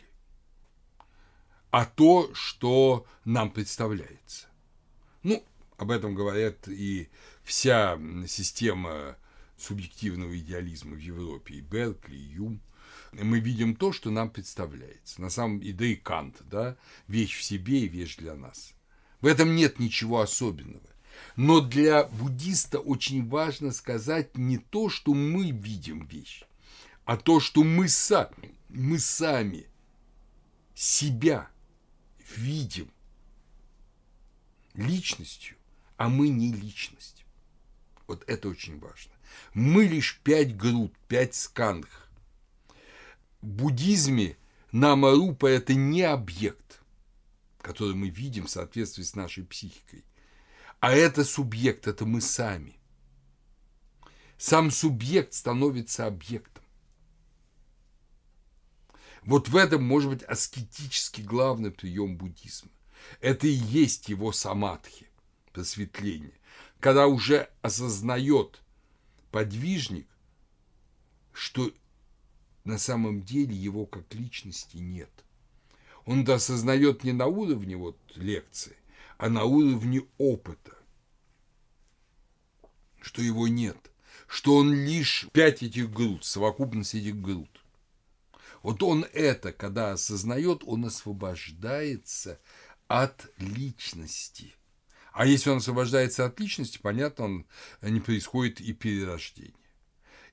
а 1.72 1.84
то, 1.84 2.30
что 2.34 3.04
нам 3.24 3.50
представляется. 3.50 4.46
Ну, 5.24 5.42
об 5.76 5.90
этом 5.90 6.14
говорят 6.14 6.68
и 6.68 7.08
вся 7.42 7.98
система 8.28 9.16
субъективного 9.58 10.38
идеализма 10.38 10.94
в 10.94 11.00
Европе, 11.00 11.54
и 11.54 11.60
Беркли, 11.60 12.14
и 12.14 12.34
Юм. 12.34 12.60
Мы 13.22 13.40
видим 13.40 13.76
то, 13.76 13.92
что 13.92 14.10
нам 14.10 14.30
представляется. 14.30 15.20
На 15.20 15.30
самом 15.30 15.60
деле, 15.60 15.72
да 15.72 15.86
и 15.86 15.94
Кант, 15.94 16.42
да, 16.50 16.76
вещь 17.08 17.38
в 17.38 17.42
себе 17.42 17.80
и 17.80 17.88
вещь 17.88 18.16
для 18.16 18.34
нас. 18.34 18.74
В 19.20 19.26
этом 19.26 19.54
нет 19.56 19.78
ничего 19.78 20.20
особенного. 20.20 20.86
Но 21.36 21.60
для 21.60 22.04
буддиста 22.04 22.78
очень 22.78 23.26
важно 23.28 23.72
сказать 23.72 24.36
не 24.36 24.58
то, 24.58 24.90
что 24.90 25.14
мы 25.14 25.50
видим 25.50 26.06
вещь, 26.06 26.44
а 27.04 27.16
то, 27.16 27.40
что 27.40 27.64
мы 27.64 27.88
сами, 27.88 28.54
мы 28.68 28.98
сами 28.98 29.66
себя 30.74 31.48
видим 32.36 32.90
личностью, 34.74 35.56
а 35.96 36.08
мы 36.08 36.28
не 36.28 36.52
личность. 36.52 37.24
Вот 38.06 38.22
это 38.26 38.48
очень 38.48 38.78
важно. 38.78 39.12
Мы 39.54 39.84
лишь 39.84 40.20
пять 40.22 40.56
груд, 40.56 40.92
пять 41.08 41.34
скандх. 41.34 42.05
Буддизме 43.46 44.36
намарупа– 44.72 45.46
это 45.46 45.72
не 45.72 46.02
объект, 46.02 46.82
который 47.60 47.94
мы 47.94 48.08
видим 48.08 48.46
в 48.46 48.50
соответствии 48.50 49.04
с 49.04 49.14
нашей 49.14 49.44
психикой, 49.44 50.04
а 50.80 50.90
это 50.90 51.24
субъект, 51.24 51.86
это 51.86 52.04
мы 52.06 52.20
сами. 52.20 52.76
Сам 54.36 54.72
субъект 54.72 55.32
становится 55.32 56.06
объектом. 56.06 56.64
Вот 59.22 59.48
в 59.48 59.54
этом 59.54 59.84
может 59.84 60.10
быть 60.10 60.22
аскетический 60.24 61.22
главный 61.22 61.70
прием 61.70 62.16
буддизма. 62.16 62.70
Это 63.20 63.46
и 63.46 63.52
есть 63.52 64.08
его 64.08 64.32
самадхи, 64.32 65.08
просветление, 65.52 66.34
когда 66.80 67.06
уже 67.06 67.48
осознает 67.62 68.60
подвижник, 69.30 70.08
что 71.32 71.70
на 72.66 72.78
самом 72.78 73.22
деле 73.22 73.54
его 73.54 73.86
как 73.86 74.12
личности 74.14 74.76
нет. 74.78 75.10
Он 76.04 76.28
осознает 76.30 77.04
не 77.04 77.12
на 77.12 77.26
уровне 77.26 77.76
вот 77.76 77.96
лекции, 78.14 78.76
а 79.18 79.28
на 79.28 79.44
уровне 79.44 80.02
опыта, 80.18 80.76
что 83.00 83.22
его 83.22 83.48
нет, 83.48 83.78
что 84.26 84.56
он 84.56 84.74
лишь 84.74 85.28
пять 85.32 85.62
этих 85.62 85.92
груд, 85.92 86.24
совокупность 86.24 86.94
этих 86.94 87.20
груд. 87.20 87.50
Вот 88.62 88.82
он 88.82 89.06
это, 89.12 89.52
когда 89.52 89.92
осознает, 89.92 90.62
он 90.64 90.84
освобождается 90.84 92.40
от 92.88 93.30
личности. 93.38 94.54
А 95.12 95.24
если 95.24 95.50
он 95.50 95.58
освобождается 95.58 96.26
от 96.26 96.38
личности, 96.40 96.78
понятно, 96.82 97.24
он, 97.24 97.46
не 97.80 98.00
происходит 98.00 98.60
и 98.60 98.72
перерождение. 98.72 99.54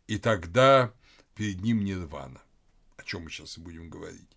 И 0.07 0.17
тогда 0.17 0.93
перед 1.35 1.61
ним 1.61 1.83
нирвана, 1.83 2.41
о 2.97 3.03
чем 3.03 3.23
мы 3.23 3.29
сейчас 3.29 3.57
и 3.57 3.61
будем 3.61 3.89
говорить. 3.89 4.29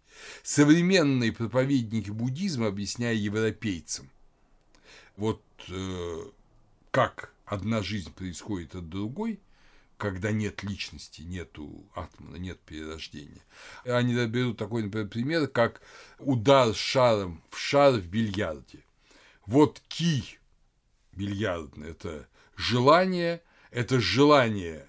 Современные 0.42 1.32
проповедники 1.32 2.10
буддизма, 2.10 2.68
объясняя 2.68 3.14
европейцам, 3.14 4.10
вот 5.16 5.42
э, 5.68 6.30
как 6.90 7.32
одна 7.44 7.82
жизнь 7.82 8.12
происходит 8.12 8.74
от 8.74 8.88
другой, 8.88 9.40
когда 9.96 10.30
нет 10.30 10.62
личности, 10.62 11.22
нету 11.22 11.86
атмана, 11.94 12.36
нет 12.36 12.60
перерождения. 12.60 13.42
Они 13.84 14.14
берут 14.26 14.58
такой, 14.58 14.82
например, 14.82 15.08
пример, 15.08 15.48
как 15.48 15.80
удар 16.18 16.74
шаром 16.74 17.42
в 17.50 17.58
шар 17.58 17.94
в 17.94 18.06
бильярде. 18.06 18.84
Вот 19.46 19.80
ки 19.88 20.38
бильярдный– 21.12 21.90
это 21.90 22.28
желание, 22.56 23.42
это 23.70 24.00
желание 24.00 24.86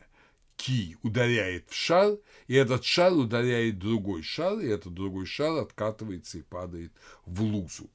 ки 0.58 0.97
ударяет 1.03 1.70
в 1.70 1.76
шар, 1.76 2.18
и 2.47 2.55
этот 2.55 2.84
шар 2.84 3.14
ударяет 3.14 3.80
другой 3.80 4.24
шар, 4.24 4.60
и 4.60 4.68
этот 4.68 4.93
другой 4.93 5.26
шар 5.26 5.60
откатывается 5.60 6.39
и 6.39 6.41
падает 6.41 6.91
в 7.26 7.41
лузу. 7.43 7.89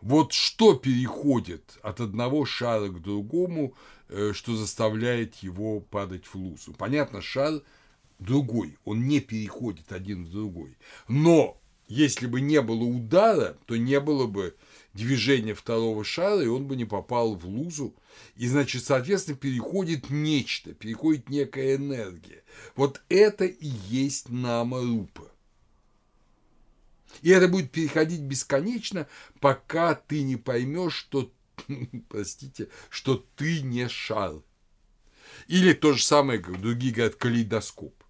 Вот 0.00 0.32
что 0.32 0.74
переходит 0.74 1.78
от 1.82 2.00
одного 2.00 2.44
шара 2.44 2.88
к 2.88 3.00
другому, 3.00 3.74
э, 4.08 4.32
что 4.34 4.54
заставляет 4.54 5.36
его 5.36 5.80
падать 5.80 6.26
в 6.26 6.34
лузу. 6.34 6.72
Понятно, 6.72 7.22
шар 7.22 7.62
другой, 8.18 8.76
он 8.84 9.06
не 9.06 9.20
переходит 9.20 9.92
один 9.92 10.24
в 10.24 10.30
другой. 10.30 10.76
Но 11.08 11.60
если 11.88 12.26
бы 12.26 12.40
не 12.40 12.60
было 12.60 12.84
удара, 12.84 13.56
то 13.66 13.76
не 13.76 14.00
было 14.00 14.26
бы 14.26 14.56
движения 14.94 15.54
второго 15.54 16.04
шара, 16.04 16.42
и 16.42 16.46
он 16.46 16.66
бы 16.66 16.76
не 16.76 16.84
попал 16.84 17.34
в 17.34 17.46
лузу. 17.46 17.94
И, 18.36 18.46
значит, 18.46 18.84
соответственно, 18.84 19.36
переходит 19.36 20.10
нечто, 20.10 20.74
переходит 20.74 21.28
некая 21.28 21.76
энергия. 21.76 22.42
Вот 22.76 23.02
это 23.08 23.44
и 23.44 23.66
есть 23.66 24.28
нама-рупа. 24.28 25.30
И 27.20 27.30
это 27.30 27.48
будет 27.48 27.70
переходить 27.70 28.20
бесконечно, 28.20 29.06
пока 29.40 29.94
ты 29.94 30.22
не 30.22 30.36
поймешь, 30.36 30.94
что, 30.94 31.30
простите, 32.08 32.68
что 32.88 33.24
ты 33.36 33.62
не 33.62 33.88
шар. 33.88 34.34
Или 35.46 35.72
то 35.72 35.92
же 35.92 36.02
самое, 36.02 36.38
как 36.38 36.60
другие 36.60 36.94
говорят, 36.94 37.16
калейдоскоп. 37.16 38.01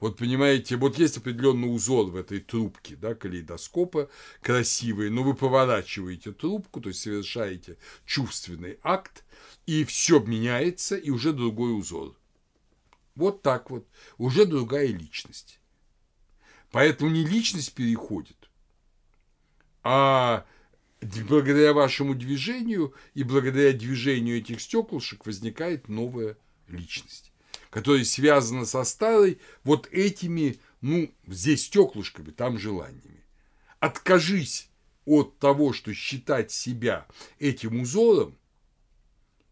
Вот 0.00 0.16
понимаете, 0.16 0.76
вот 0.76 0.98
есть 0.98 1.18
определенный 1.18 1.66
узор 1.66 2.06
в 2.06 2.16
этой 2.16 2.40
трубке, 2.40 2.96
да, 2.96 3.14
калейдоскопа, 3.14 4.08
красивый, 4.40 5.10
но 5.10 5.22
вы 5.22 5.34
поворачиваете 5.34 6.32
трубку, 6.32 6.80
то 6.80 6.88
есть 6.88 7.02
совершаете 7.02 7.76
чувственный 8.06 8.78
акт, 8.82 9.24
и 9.66 9.84
все 9.84 10.18
меняется, 10.18 10.96
и 10.96 11.10
уже 11.10 11.34
другой 11.34 11.78
узор. 11.78 12.16
Вот 13.14 13.42
так 13.42 13.70
вот, 13.70 13.86
уже 14.16 14.46
другая 14.46 14.86
личность. 14.86 15.60
Поэтому 16.70 17.10
не 17.10 17.26
личность 17.26 17.74
переходит, 17.74 18.48
а 19.82 20.46
благодаря 21.28 21.74
вашему 21.74 22.14
движению 22.14 22.94
и 23.12 23.22
благодаря 23.22 23.72
движению 23.72 24.38
этих 24.38 24.62
стеклышек 24.62 25.26
возникает 25.26 25.88
новая 25.88 26.38
личность, 26.68 27.29
которая 27.70 28.04
связана 28.04 28.66
со 28.66 28.84
старой 28.84 29.40
вот 29.64 29.88
этими, 29.92 30.58
ну, 30.80 31.10
здесь 31.26 31.66
стеклышками, 31.66 32.30
там 32.30 32.58
желаниями. 32.58 33.24
Откажись 33.78 34.68
от 35.06 35.38
того, 35.38 35.72
что 35.72 35.94
считать 35.94 36.50
себя 36.50 37.06
этим 37.38 37.80
узором, 37.80 38.36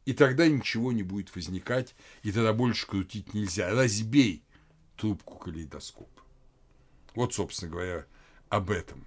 и 0.05 0.13
тогда 0.13 0.49
ничего 0.49 0.93
не 0.93 1.03
будет 1.03 1.35
возникать, 1.35 1.95
и 2.23 2.33
тогда 2.33 2.53
больше 2.53 2.87
крутить 2.87 3.35
нельзя. 3.35 3.71
Разбей 3.71 4.43
трубку 4.97 5.37
калейдоскопа. 5.37 6.23
Вот, 7.15 7.35
собственно 7.35 7.73
говоря, 7.73 8.07
об 8.49 8.71
этом. 8.71 9.07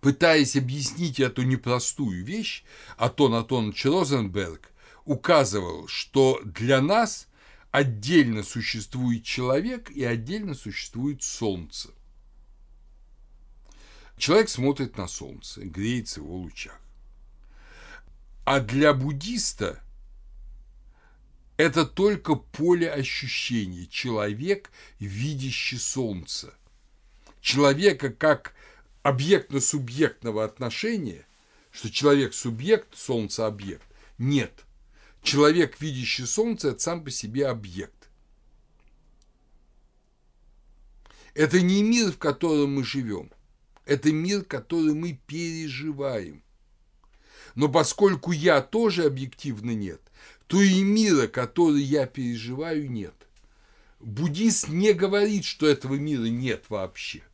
Пытаясь 0.00 0.56
объяснить 0.56 1.18
эту 1.18 1.42
непростую 1.42 2.24
вещь, 2.24 2.62
Атон 2.96 3.34
Атонович 3.34 3.86
Розенберг 3.86 4.70
указывал, 5.06 5.88
что 5.88 6.42
для 6.44 6.82
нас 6.82 7.28
отдельно 7.70 8.42
существует 8.42 9.24
человек 9.24 9.90
и 9.90 10.04
отдельно 10.04 10.54
существует 10.54 11.22
солнце. 11.22 11.90
Человек 14.18 14.48
смотрит 14.48 14.96
на 14.98 15.08
солнце, 15.08 15.62
греется 15.62 16.20
в 16.20 16.24
его 16.24 16.36
лучах. 16.36 16.78
А 18.44 18.60
для 18.60 18.92
буддиста 18.92 19.82
это 21.56 21.86
только 21.86 22.34
поле 22.34 22.90
ощущений. 22.90 23.88
Человек, 23.88 24.70
видящий 24.98 25.78
солнце. 25.78 26.52
Человека 27.40 28.10
как 28.10 28.54
объектно-субъектного 29.02 30.44
отношения, 30.44 31.26
что 31.70 31.90
человек 31.90 32.34
субъект, 32.34 32.96
солнце 32.96 33.46
объект. 33.46 33.86
Нет. 34.18 34.65
Человек, 35.26 35.80
видящий 35.80 36.24
солнце, 36.24 36.68
это 36.68 36.78
сам 36.78 37.02
по 37.02 37.10
себе 37.10 37.48
объект. 37.48 38.10
Это 41.34 41.60
не 41.62 41.82
мир, 41.82 42.12
в 42.12 42.18
котором 42.18 42.76
мы 42.76 42.84
живем. 42.84 43.32
Это 43.86 44.12
мир, 44.12 44.44
который 44.44 44.94
мы 44.94 45.18
переживаем. 45.26 46.44
Но 47.56 47.68
поскольку 47.68 48.30
я 48.30 48.62
тоже 48.62 49.04
объективно 49.04 49.72
нет, 49.72 50.00
то 50.46 50.62
и 50.62 50.84
мира, 50.84 51.26
который 51.26 51.82
я 51.82 52.06
переживаю, 52.06 52.88
нет. 52.88 53.26
Буддист 53.98 54.68
не 54.68 54.92
говорит, 54.92 55.44
что 55.44 55.66
этого 55.66 55.96
мира 55.96 56.26
нет 56.26 56.66
вообще. 56.68 57.24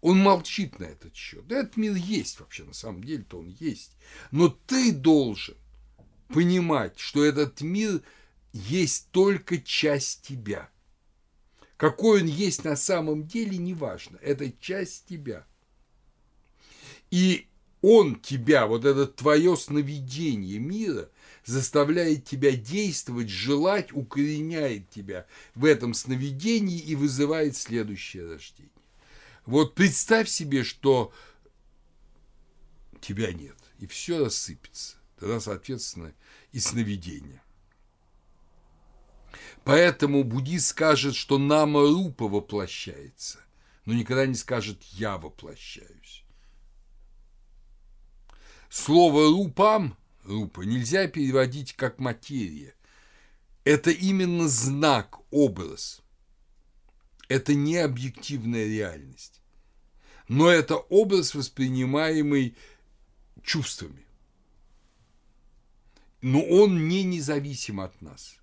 Он 0.00 0.20
молчит 0.20 0.78
на 0.78 0.84
этот 0.84 1.16
счет. 1.16 1.50
Этот 1.50 1.76
мир 1.76 1.96
есть 1.96 2.38
вообще, 2.38 2.62
на 2.62 2.72
самом 2.72 3.02
деле-то 3.02 3.40
он 3.40 3.48
есть. 3.48 3.96
Но 4.30 4.48
ты 4.48 4.92
должен 4.92 5.56
понимать, 6.28 6.98
что 6.98 7.24
этот 7.24 7.60
мир 7.60 8.02
есть 8.52 9.08
только 9.10 9.58
часть 9.58 10.22
тебя. 10.22 10.70
Какой 11.76 12.22
он 12.22 12.26
есть 12.26 12.64
на 12.64 12.76
самом 12.76 13.26
деле, 13.26 13.56
неважно. 13.56 14.18
Это 14.20 14.52
часть 14.60 15.06
тебя. 15.06 15.46
И 17.10 17.46
он 17.80 18.20
тебя, 18.20 18.66
вот 18.66 18.84
это 18.84 19.06
твое 19.06 19.56
сновидение 19.56 20.58
мира, 20.58 21.08
заставляет 21.44 22.24
тебя 22.24 22.52
действовать, 22.52 23.28
желать, 23.28 23.92
укореняет 23.92 24.90
тебя 24.90 25.26
в 25.54 25.64
этом 25.64 25.94
сновидении 25.94 26.78
и 26.78 26.94
вызывает 26.94 27.56
следующее 27.56 28.26
рождение. 28.28 28.72
Вот 29.46 29.74
представь 29.74 30.28
себе, 30.28 30.64
что 30.64 31.12
тебя 33.00 33.32
нет, 33.32 33.56
и 33.78 33.86
все 33.86 34.22
рассыпется. 34.22 34.97
Тогда, 35.18 35.40
соответственно, 35.40 36.14
и 36.52 36.60
сновидение. 36.60 37.42
Поэтому 39.64 40.24
буддист 40.24 40.68
скажет, 40.68 41.14
что 41.14 41.38
нама 41.38 41.80
рупа 41.80 42.28
воплощается, 42.28 43.40
но 43.84 43.94
никогда 43.94 44.26
не 44.26 44.34
скажет 44.34 44.82
«я 44.84 45.18
воплощаюсь». 45.18 46.24
Слово 48.70 49.28
«рупам» 49.28 49.96
рупа 50.24 50.60
нельзя 50.62 51.08
переводить 51.08 51.74
как 51.74 51.98
материя. 51.98 52.74
Это 53.64 53.90
именно 53.90 54.48
знак, 54.48 55.18
образ. 55.30 56.00
Это 57.28 57.54
не 57.54 57.76
объективная 57.76 58.66
реальность. 58.66 59.42
Но 60.28 60.48
это 60.48 60.76
образ, 60.76 61.34
воспринимаемый 61.34 62.56
чувствами. 63.42 64.07
Но 66.20 66.42
он 66.42 66.88
не 66.88 67.04
независим 67.04 67.80
от 67.80 68.00
нас. 68.02 68.38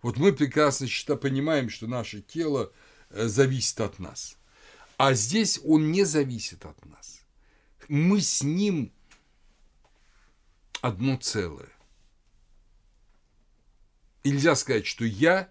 Вот 0.00 0.16
мы 0.16 0.32
прекрасно 0.32 0.88
понимаем, 1.16 1.70
что 1.70 1.86
наше 1.86 2.22
тело 2.22 2.72
э, 3.10 3.26
зависит 3.28 3.80
от 3.80 3.98
нас. 3.98 4.36
А 4.96 5.14
здесь 5.14 5.60
он 5.64 5.92
не 5.92 6.04
зависит 6.04 6.64
от 6.64 6.84
нас. 6.86 7.20
Мы 7.88 8.20
с 8.20 8.42
ним 8.42 8.92
одно 10.80 11.16
целое. 11.16 11.68
нельзя 14.24 14.54
сказать, 14.54 14.86
что 14.86 15.04
я 15.04 15.50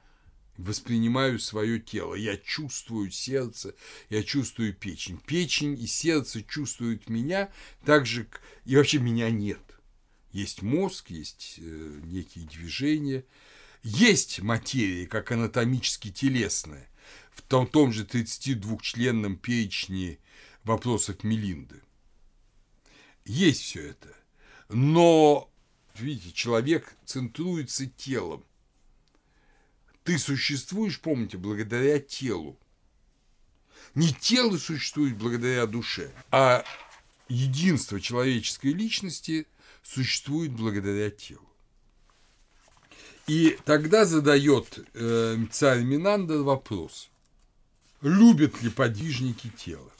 воспринимаю 0.57 1.39
свое 1.39 1.79
тело, 1.79 2.15
я 2.15 2.37
чувствую 2.37 3.11
сердце, 3.11 3.75
я 4.09 4.23
чувствую 4.23 4.73
печень. 4.73 5.19
Печень 5.25 5.81
и 5.81 5.87
сердце 5.87 6.43
чувствуют 6.43 7.09
меня 7.09 7.51
так 7.85 8.05
же, 8.05 8.27
и 8.65 8.75
вообще 8.75 8.99
меня 8.99 9.29
нет. 9.29 9.59
Есть 10.31 10.61
мозг, 10.61 11.09
есть 11.09 11.55
э, 11.57 11.99
некие 12.03 12.45
движения, 12.45 13.25
есть 13.83 14.41
материя, 14.41 15.07
как 15.07 15.31
анатомически 15.31 16.11
телесная, 16.11 16.89
в 17.31 17.41
том, 17.41 17.67
том 17.67 17.91
же 17.91 18.05
32-членном 18.05 19.37
перечне 19.37 20.19
вопросов 20.63 21.23
Мелинды. 21.23 21.81
Есть 23.25 23.61
все 23.61 23.89
это. 23.89 24.15
Но, 24.69 25.51
видите, 25.95 26.31
человек 26.31 26.95
центруется 27.05 27.87
телом. 27.87 28.45
Ты 30.03 30.17
существуешь, 30.17 30.99
помните, 30.99 31.37
благодаря 31.37 31.99
телу. 31.99 32.57
Не 33.95 34.13
тело 34.13 34.57
существует 34.57 35.17
благодаря 35.17 35.65
душе, 35.65 36.11
а 36.31 36.63
единство 37.27 37.99
человеческой 37.99 38.73
личности 38.73 39.47
существует 39.83 40.51
благодаря 40.51 41.09
телу. 41.09 41.47
И 43.27 43.57
тогда 43.65 44.05
задает 44.05 44.79
э, 44.93 45.37
царь 45.51 45.83
Минандр 45.83 46.37
вопрос, 46.37 47.09
любят 48.01 48.61
ли 48.61 48.69
подвижники 48.69 49.51
тело? 49.57 49.91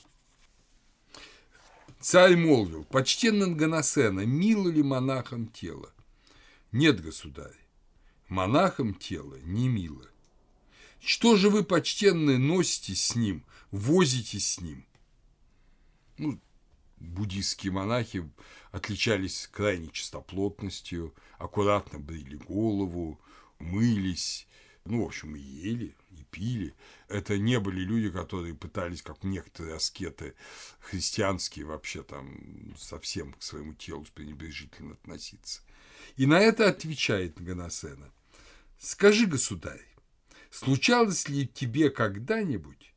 Царь 1.99 2.36
молвил, 2.36 2.84
почтенный 2.86 3.53
Ганасена, 3.53 4.21
мило 4.25 4.69
ли 4.69 4.82
монахам 4.82 5.47
тело? 5.47 5.93
Нет, 6.71 7.01
государь, 7.01 7.57
монахам 8.27 8.95
тело 8.95 9.38
не 9.43 9.67
мило. 9.67 10.07
Что 10.99 11.36
же 11.36 11.49
вы, 11.49 11.63
почтенные, 11.63 12.38
носите 12.38 12.95
с 12.95 13.15
ним, 13.15 13.45
возите 13.71 14.39
с 14.39 14.59
ним? 14.59 14.86
Ну, 16.17 16.39
буддийские 17.02 17.72
монахи 17.72 18.30
отличались 18.72 19.47
крайней 19.52 19.91
чистоплотностью, 19.91 21.14
аккуратно 21.38 21.99
брили 21.99 22.38
голову, 22.38 23.20
мылись, 23.60 24.47
ну, 24.86 25.04
в 25.04 25.08
общем, 25.08 25.36
и 25.36 25.39
ели, 25.39 25.95
и 26.12 26.24
пили. 26.32 26.74
Это 27.08 27.38
не 27.38 27.60
были 27.60 27.82
люди, 27.82 28.10
которые 28.10 28.56
пытались, 28.56 29.02
как 29.02 29.24
некоторые 29.24 29.76
аскеты 29.76 30.36
христианские, 30.80 31.66
вообще 31.66 32.04
там 32.04 32.76
совсем 32.78 33.34
к 33.34 33.43
своему 33.43 33.74
телу 33.74 34.06
пренебрежительно 34.14 34.93
относиться. 34.93 35.62
И 36.16 36.26
на 36.26 36.39
это 36.39 36.68
отвечает 36.68 37.41
Ганасена. 37.41 38.12
Скажи, 38.80 39.28
государь, 39.28 39.86
случалось 40.49 41.28
ли 41.30 41.47
тебе 41.47 41.91
когда-нибудь, 41.91 42.93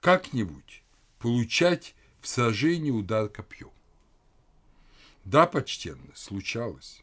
как-нибудь 0.00 0.82
получать 1.20 1.94
в 2.20 2.26
сражении 2.26 2.90
удар 2.90 3.28
копьем? 3.28 3.70
Да, 5.24 5.46
почтенно, 5.46 6.10
случалось. 6.14 7.02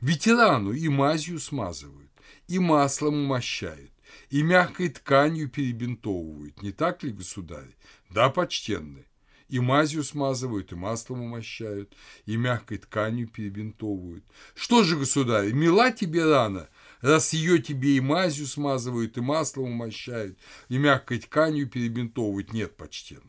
Ветерану 0.00 0.72
и 0.72 0.88
мазью 0.88 1.40
смазывают, 1.40 2.10
и 2.46 2.60
маслом 2.60 3.24
умощают, 3.24 3.90
и 4.30 4.42
мягкой 4.42 4.90
тканью 4.90 5.48
перебинтовывают, 5.48 6.62
не 6.62 6.70
так 6.70 7.02
ли, 7.02 7.10
государь? 7.10 7.74
Да, 8.10 8.28
почтенный. 8.28 9.06
И 9.48 9.60
мазью 9.60 10.04
смазывают, 10.04 10.72
и 10.72 10.74
маслом 10.74 11.22
умощают, 11.22 11.96
и 12.26 12.36
мягкой 12.36 12.78
тканью 12.78 13.28
перебинтовывают. 13.28 14.22
Что 14.54 14.84
же, 14.84 14.98
государь, 14.98 15.52
мила 15.52 15.90
тебе 15.90 16.24
рана, 16.26 16.68
раз 17.00 17.32
ее 17.32 17.60
тебе 17.60 17.96
и 17.96 18.00
мазью 18.00 18.46
смазывают, 18.46 19.16
и 19.16 19.20
маслом 19.20 19.70
умощают, 19.70 20.38
и 20.68 20.78
мягкой 20.78 21.18
тканью 21.20 21.68
перебинтовывают? 21.68 22.52
Нет, 22.52 22.76
почтенный. 22.76 23.22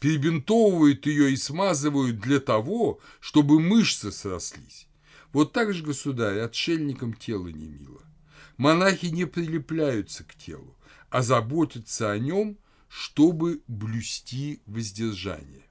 перебинтовывают 0.00 1.06
ее 1.06 1.32
и 1.32 1.36
смазывают 1.36 2.18
для 2.20 2.40
того, 2.40 3.00
чтобы 3.20 3.60
мышцы 3.60 4.12
срослись. 4.12 4.86
Вот 5.32 5.52
так 5.52 5.72
же, 5.72 5.82
государь, 5.82 6.40
отшельникам 6.40 7.14
тело 7.14 7.48
не 7.48 7.68
мило. 7.68 8.02
Монахи 8.56 9.06
не 9.06 9.24
прилепляются 9.24 10.24
к 10.24 10.34
телу, 10.34 10.76
а 11.10 11.22
заботятся 11.22 12.12
о 12.12 12.18
нем, 12.18 12.58
чтобы 12.88 13.62
блюсти 13.66 14.60
воздержание. 14.66 15.64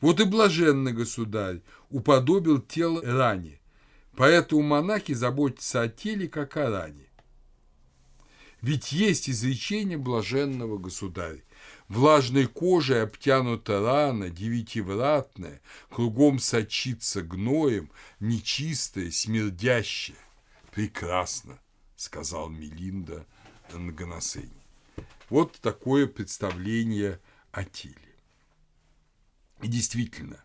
Вот 0.00 0.20
и 0.20 0.24
блаженный 0.24 0.92
государь 0.92 1.62
уподобил 1.90 2.60
тело 2.60 3.02
ране, 3.02 3.59
поэтому 4.16 4.62
монахи 4.62 5.14
заботятся 5.14 5.82
о 5.82 5.88
теле, 5.88 6.28
как 6.28 6.56
о 6.56 6.70
ране. 6.70 7.06
Ведь 8.60 8.92
есть 8.92 9.30
изречение 9.30 9.96
блаженного 9.96 10.78
государя. 10.78 11.42
Влажной 11.88 12.46
кожей 12.46 13.02
обтянута 13.02 13.80
рана, 13.80 14.30
девятивратная, 14.30 15.60
кругом 15.88 16.38
сочится 16.38 17.22
гноем, 17.22 17.90
нечистая, 18.20 19.10
смердящая. 19.10 20.18
Прекрасно, 20.72 21.58
сказал 21.96 22.48
Мелинда 22.48 23.26
Нганасени. 23.72 24.50
Вот 25.30 25.58
такое 25.60 26.06
представление 26.06 27.20
о 27.52 27.64
теле. 27.64 27.96
И 29.62 29.68
действительно, 29.68 30.42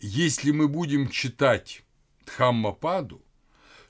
если 0.00 0.50
мы 0.50 0.68
будем 0.68 1.08
читать 1.08 1.84
Дхаммападу, 2.32 3.22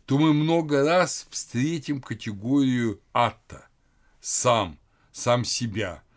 то 0.07 0.19
мы 0.19 0.33
много 0.33 0.85
раз 0.85 1.27
встретим 1.31 2.01
категорию 2.01 3.01
атта– 3.13 3.69
сам, 4.21 4.79
сам 5.13 5.45
себя– 5.45 6.03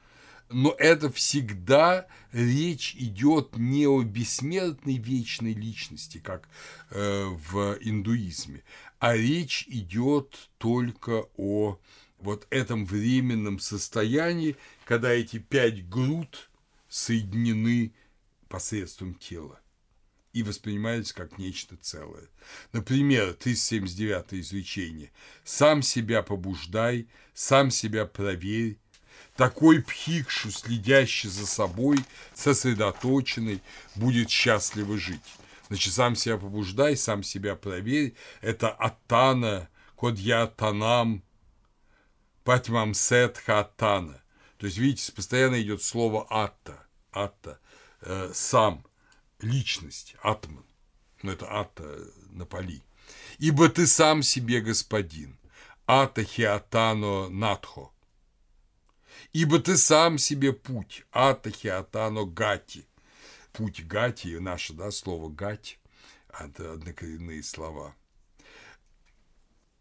но 0.49 0.75
это 0.77 1.11
всегда 1.11 2.07
речь 2.31 2.95
идет 2.95 3.57
не 3.57 3.87
о 3.87 4.03
бессмертной 4.03 4.97
вечной 4.97 5.53
личности, 5.53 6.19
как 6.19 6.47
э, 6.91 7.25
в 7.25 7.77
индуизме, 7.81 8.63
а 8.99 9.15
речь 9.15 9.65
идет 9.67 10.49
только 10.57 11.25
о 11.35 11.79
вот 12.19 12.45
этом 12.51 12.85
временном 12.85 13.59
состоянии, 13.59 14.55
когда 14.85 15.11
эти 15.11 15.39
пять 15.39 15.89
груд 15.89 16.49
соединены 16.87 17.93
посредством 18.47 19.15
тела 19.15 19.59
и 20.35 20.43
воспринимаются 20.43 21.15
как 21.15 21.37
нечто 21.37 21.77
целое. 21.77 22.27
Например, 22.73 23.33
379 23.33 24.41
изречение 24.41 25.11
«Сам 25.45 25.81
себя 25.81 26.23
побуждай, 26.23 27.07
сам 27.33 27.71
себя 27.71 28.05
проверь, 28.05 28.77
такой 29.37 29.81
пхикшу, 29.81 30.51
следящий 30.51 31.29
за 31.29 31.47
собой, 31.47 31.99
сосредоточенный, 32.33 33.61
будет 33.95 34.29
счастливо 34.29 34.97
жить. 34.97 35.21
Значит, 35.69 35.93
сам 35.93 36.15
себя 36.15 36.37
побуждай, 36.37 36.97
сам 36.97 37.23
себя 37.23 37.55
проверь. 37.55 38.13
Это 38.41 38.69
Атана, 38.69 39.69
Кодья 39.95 40.47
Танам, 40.47 41.23
Патьмам 42.43 42.93
Сетха 42.93 43.61
Атана. 43.61 44.21
То 44.57 44.65
есть, 44.65 44.77
видите, 44.77 45.13
постоянно 45.13 45.61
идет 45.61 45.81
слово 45.81 46.27
Атта, 46.29 46.85
Атта, 47.11 47.59
э, 48.01 48.31
сам, 48.33 48.85
личность, 49.39 50.15
Атман. 50.21 50.65
Ну, 51.21 51.31
это 51.31 51.47
Атта 51.47 52.07
на 52.29 52.45
поли. 52.45 52.83
Ибо 53.37 53.69
ты 53.69 53.87
сам 53.87 54.23
себе 54.23 54.61
господин. 54.61 55.37
Ата 55.87 56.23
хиатано 56.23 57.29
надхо 57.29 57.91
ибо 59.35 59.59
ты 59.59 59.75
сам 59.77 60.17
себе 60.17 60.53
путь, 60.53 61.03
атахи 61.11 61.67
атано 61.67 62.25
гати. 62.25 62.85
Путь 63.51 63.85
гати, 63.85 64.39
наше 64.39 64.73
да, 64.73 64.91
слово 64.91 65.29
гать, 65.29 65.77
это 66.29 66.73
однокоренные 66.73 67.43
слова. 67.43 67.93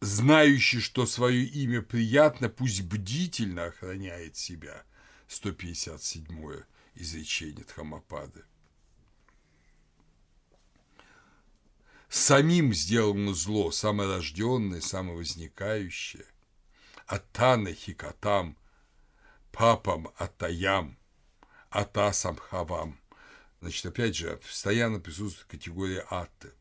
Знающий, 0.00 0.80
что 0.80 1.06
свое 1.06 1.44
имя 1.44 1.82
приятно, 1.82 2.48
пусть 2.48 2.82
бдительно 2.82 3.66
охраняет 3.66 4.36
себя. 4.36 4.82
157 5.28 6.62
изречение 6.96 7.64
Тхамапады. 7.64 8.42
Самим 12.16 12.72
сделано 12.72 13.34
зло, 13.34 13.72
саморожденное, 13.72 14.80
самовозникающее. 14.80 16.24
Атана 17.08 17.74
хикатам– 17.74 18.56
папам 19.50 20.06
атаям, 20.16 20.96
атасам 21.70 22.36
хавам. 22.36 23.00
Значит, 23.60 23.86
опять 23.86 24.14
же, 24.14 24.36
постоянно 24.36 25.00
присутствует 25.00 25.48
категория 25.50 26.06
атты. 26.08 26.52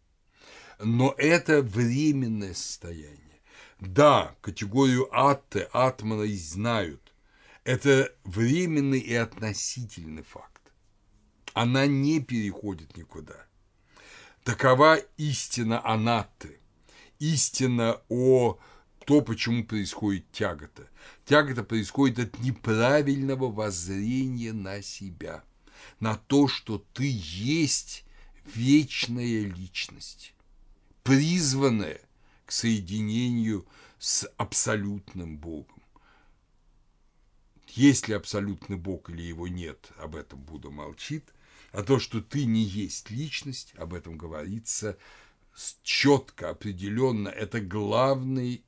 Но 0.80 1.14
это 1.20 1.62
временное 1.62 2.56
состояние. 2.56 3.40
Да, 3.80 4.36
категорию 4.42 5.08
атты, 5.16 5.70
атмана 5.72 6.24
и 6.24 6.36
знают. 6.36 7.14
Это 7.64 8.12
временный 8.24 9.00
и 9.00 9.14
относительный 9.14 10.24
факт. 10.24 10.74
Она 11.54 11.86
не 11.86 12.22
переходит 12.22 12.98
никуда. 12.98 13.46
Такова 14.44 14.98
истина 15.16 15.86
анатты, 15.86 16.60
истина 17.20 18.02
о 18.10 18.60
то, 19.06 19.22
почему 19.22 19.64
происходит 19.64 20.30
тягота. 20.34 20.90
Тягота 21.26 21.64
происходит 21.64 22.20
от 22.20 22.40
неправильного 22.40 23.50
воззрения 23.50 24.52
на 24.52 24.82
себя, 24.82 25.46
на 26.02 26.18
то, 26.18 26.50
что 26.50 26.86
ты 26.94 27.10
есть 27.10 28.04
вечная 28.54 29.46
личность, 29.46 30.34
призванная 31.04 32.02
к 32.46 32.52
соединению 32.52 33.66
с 33.98 34.30
абсолютным 34.36 35.38
Богом. 35.38 35.82
Есть 37.70 38.10
ли 38.10 38.14
абсолютный 38.14 38.76
Бог 38.76 39.10
или 39.10 39.22
его 39.22 39.48
нет, 39.48 39.90
об 39.98 40.18
этом 40.18 40.42
Будда 40.42 40.70
молчит. 40.70 41.33
А 41.74 41.82
то, 41.82 42.00
что 42.00 42.22
ты 42.22 42.46
не 42.46 42.62
есть 42.62 43.10
личность, 43.10 43.74
об 43.78 43.96
этом 43.96 44.16
говорится 44.16 44.96
четко, 45.82 46.52
определенно. 46.52 47.30
Это 47.30 47.60
главный 47.60 48.64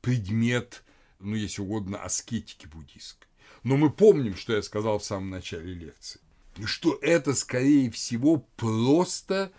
предмет, 0.00 0.82
ну, 1.20 1.36
если 1.36 1.60
угодно, 1.60 2.02
аскетики 2.02 2.66
буддийской. 2.66 3.28
Но 3.62 3.76
мы 3.76 3.90
помним, 3.90 4.36
что 4.36 4.54
я 4.54 4.62
сказал 4.62 4.98
в 4.98 5.04
самом 5.04 5.28
начале 5.28 5.74
лекции, 5.74 6.20
что 6.64 6.98
это, 7.02 7.34
скорее 7.34 7.90
всего, 7.90 8.38
просто 8.56 9.52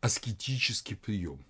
аскетический 0.00 0.96
прием. 0.96 1.44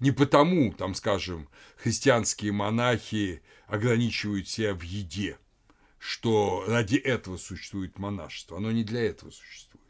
Не 0.00 0.10
потому, 0.10 0.72
там, 0.72 0.94
скажем, 0.94 1.50
христианские 1.76 2.52
монахи 2.52 3.42
ограничивают 3.66 4.48
себя 4.48 4.74
в 4.74 4.80
еде, 4.80 5.38
что 6.06 6.64
ради 6.68 6.94
этого 6.94 7.36
существует 7.36 7.98
монашество. 7.98 8.58
Оно 8.58 8.70
не 8.70 8.84
для 8.84 9.02
этого 9.02 9.32
существует. 9.32 9.84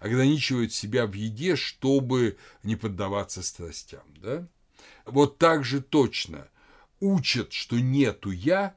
Ограничивают 0.00 0.72
себя 0.72 1.06
в 1.06 1.12
еде, 1.12 1.54
чтобы 1.54 2.36
не 2.64 2.74
поддаваться 2.74 3.40
страстям. 3.42 4.02
Да? 4.16 4.48
Вот 5.06 5.38
так 5.38 5.64
же 5.64 5.80
точно– 5.80 6.48
учат, 7.00 7.52
что 7.52 7.78
нету 7.78 8.32
«я», 8.32 8.76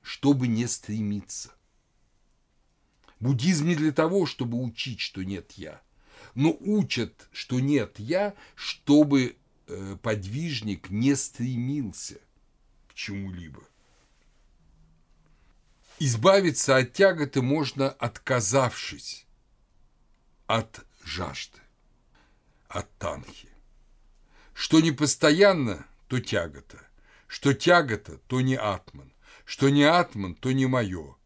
чтобы 0.00 0.48
не 0.48 0.66
стремиться. 0.66 1.52
Буддизм 3.20 3.68
не 3.68 3.76
для 3.76 3.92
того, 3.92 4.24
чтобы 4.24 4.62
учить, 4.62 5.00
что 5.00 5.22
нет 5.22 5.52
«я», 5.52 5.82
но 6.34 6.56
учат, 6.58 7.28
что 7.32 7.60
нет 7.60 7.98
«я», 7.98 8.34
чтобы 8.54 9.36
э, 9.66 9.96
подвижник 10.02 10.88
не 10.88 11.14
стремился 11.14 12.18
к 12.88 12.94
чему-либо. 12.94 13.62
Избавиться 15.98 16.76
от 16.76 16.92
тяготы 16.92 17.42
можно, 17.42 17.90
отказавшись 17.90 19.26
от 20.46 20.84
жажды, 21.04 21.60
от 22.68 22.90
танхи. 22.98 23.48
Что 24.52 24.80
не 24.80 24.92
постоянно, 24.92 25.86
то 26.08 26.20
тягота– 26.20 26.80
что 27.34 27.52
тягота, 27.52 28.18
то 28.28 28.40
не 28.40 28.54
атман, 28.54 29.12
что 29.44 29.68
не 29.68 29.82
атман, 29.82 30.36
то 30.36 30.52
не 30.52 30.66
мое. 30.66 31.16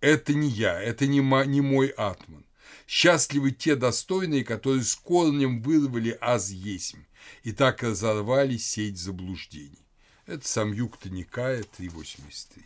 Это 0.00 0.32
не 0.32 0.48
я, 0.48 0.80
это 0.80 1.08
не, 1.08 1.20
мо, 1.20 1.44
не 1.44 1.60
мой 1.60 1.88
атман. 1.88 2.46
Счастливы 2.86 3.50
те 3.50 3.74
достойные, 3.74 4.44
которые 4.44 4.84
с 4.84 4.94
корнем 4.94 5.60
вырвали 5.60 6.16
аз 6.20 6.50
есмь 6.50 7.02
и 7.42 7.50
так 7.50 7.82
разорвали 7.82 8.56
сеть 8.56 8.98
заблуждений. 8.98 9.84
Это 10.26 10.46
сам 10.46 10.72
Юкта 10.72 11.10
Никая 11.10 11.62
3.83. 11.62 12.60
И 12.60 12.62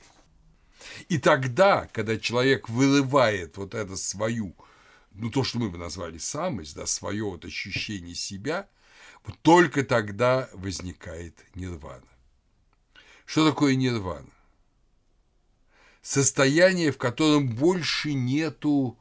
тогда, 1.18 1.88
когда 1.92 2.18
человек 2.18 2.68
вырывает 2.68 3.56
вот 3.56 3.74
это 3.74 3.96
свою, 3.96 4.54
ну 5.12 5.30
то, 5.30 5.44
что 5.44 5.58
мы 5.58 5.70
бы 5.70 5.78
назвали 5.78 6.18
самость, 6.18 6.74
да, 6.74 6.86
свое 6.86 7.24
вот 7.24 7.44
ощущение 7.44 8.14
себя, 8.14 8.68
вот 9.24 9.38
только 9.42 9.84
тогда 9.84 10.48
возникает 10.52 11.34
нирвана. 11.54 12.06
Что 13.24 13.48
такое 13.48 13.76
нирвана? 13.76 14.28
состояние, 16.02 16.90
в 16.90 16.98
котором 16.98 17.48
больше 17.48 18.12
нету 18.12 18.98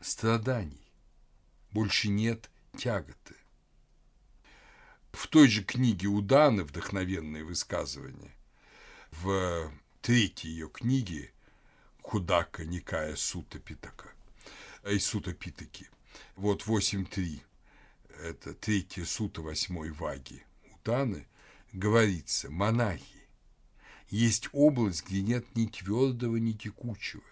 страданий, 0.00 0.90
больше 1.70 2.08
нет 2.08 2.50
тяготы. 2.76 3.36
В 5.12 5.28
той 5.28 5.46
же 5.48 5.62
книге 5.62 6.08
у 6.08 6.20
Даны 6.20 6.64
«Вдохновенные 6.64 7.44
высказывания» 7.44 8.34
в 9.12 9.70
третьей 10.04 10.50
ее 10.50 10.68
книге 10.68 11.32
Худака 12.02 12.66
Никая 12.66 13.16
Сута 13.16 13.58
Питака, 13.58 14.12
и 14.86 14.98
Сута 14.98 15.32
Питаки, 15.32 15.88
вот 16.36 16.64
8.3, 16.64 17.40
это 18.22 18.52
третья 18.52 19.06
сута 19.06 19.40
восьмой 19.40 19.92
ваги 19.92 20.44
у 20.70 20.76
Даны, 20.84 21.26
говорится, 21.72 22.50
монахи, 22.50 23.26
есть 24.10 24.50
область, 24.52 25.06
где 25.06 25.22
нет 25.22 25.56
ни 25.56 25.68
твердого, 25.68 26.36
ни 26.36 26.52
текучего, 26.52 27.24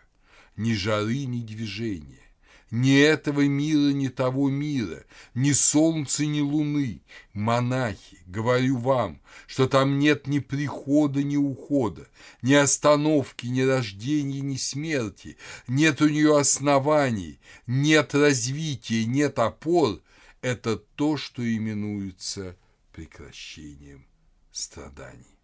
ни 0.57 0.73
жары, 0.73 1.27
ни 1.27 1.43
движения, 1.43 2.25
ни 2.73 2.99
этого 2.99 3.47
мира, 3.47 3.93
ни 3.93 4.09
того 4.09 4.49
мира, 4.49 5.05
ни 5.35 5.53
солнца, 5.53 6.25
ни 6.25 6.41
луны. 6.41 7.03
Монахи, 7.35 8.19
говорю 8.27 8.79
вам, 8.79 9.21
что 9.47 9.69
там 9.69 9.99
нет 9.99 10.27
ни 10.27 10.39
прихода, 10.39 11.23
ни 11.23 11.37
ухода, 11.37 12.09
ни 12.41 12.55
остановки, 12.55 13.47
ни 13.47 13.61
рождения, 13.61 14.41
ни 14.41 14.57
смерти, 14.57 15.37
нет 15.69 16.01
у 16.01 16.09
нее 16.09 16.39
оснований, 16.39 17.39
нет 17.67 18.15
развития, 18.15 19.05
нет 19.05 19.39
опор. 19.39 20.01
Это 20.41 20.77
то, 20.77 21.19
что 21.19 21.43
именуется 21.43 22.57
прекращением 22.93 24.07
страданий. 24.51 25.39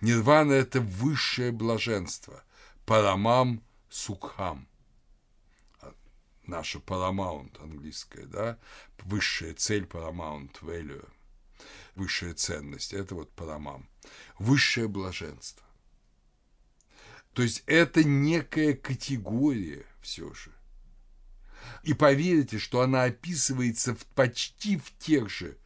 Нирвана– 0.00 0.52
это 0.54 0.80
высшее 0.80 1.50
блаженство, 1.50 2.44
парамам 2.86 3.62
сукхам. 3.90 4.68
Наша 6.46 6.80
парамаунт 6.80 7.58
английская, 7.60 8.26
да, 8.26 8.58
высшая 9.04 9.54
цель 9.54 9.86
парамаунт 9.86 10.58
value, 10.60 11.08
высшая 11.94 12.34
ценность– 12.34 12.92
это 12.94 13.14
вот 13.14 13.32
парамам, 13.32 13.88
высшее 14.38 14.88
блаженство. 14.88 15.64
То 17.32 17.42
есть 17.42 17.62
это 17.66 18.04
некая 18.04 18.74
категория 18.74 19.86
все 20.02 20.32
же. 20.34 20.52
И 21.84 21.94
поверьте, 21.94 22.58
что 22.58 22.80
она 22.80 23.04
описывается 23.04 23.94
в, 23.94 24.04
почти 24.06 24.76
в 24.76 24.92
тех 24.98 25.30
же 25.30 25.56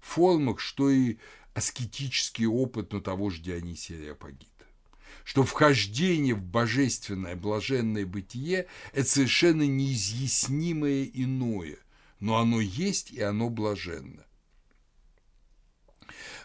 формах, 0.00 0.60
что 0.60 0.90
и 0.90 1.18
аскетический 1.54 2.46
опыт 2.46 2.92
на 2.92 3.00
того 3.00 3.30
же 3.30 3.40
Дионисия 3.40 3.98
Реапагита. 3.98 4.55
Что 5.26 5.42
вхождение 5.42 6.36
в 6.36 6.42
божественное 6.44 7.34
блаженное 7.34 8.06
бытие– 8.06 8.68
это 8.92 9.08
совершенно 9.08 9.66
неизъяснимое 9.66 11.02
иное, 11.02 11.78
но 12.20 12.36
оно 12.36 12.60
есть 12.60 13.10
и 13.10 13.20
оно 13.20 13.50
блаженно. 13.50 14.24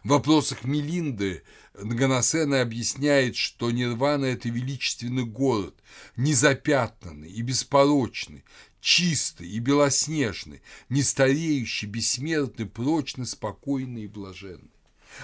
В 0.03 0.09
вопросах 0.09 0.63
Мелинды 0.63 1.43
Ганасена 1.75 2.61
объясняет, 2.61 3.35
что 3.35 3.69
Нирвана– 3.69 4.25
это 4.33 4.49
величественный 4.49 5.25
город, 5.25 5.75
незапятнанный 6.15 7.29
и 7.29 7.43
беспорочный, 7.43 8.43
чистый 8.79 9.47
и 9.47 9.59
белоснежный, 9.59 10.63
нестареющий, 10.89 11.87
бессмертный, 11.87 12.65
прочный, 12.65 13.27
спокойный 13.27 14.05
и 14.05 14.07
блаженный. 14.07 14.71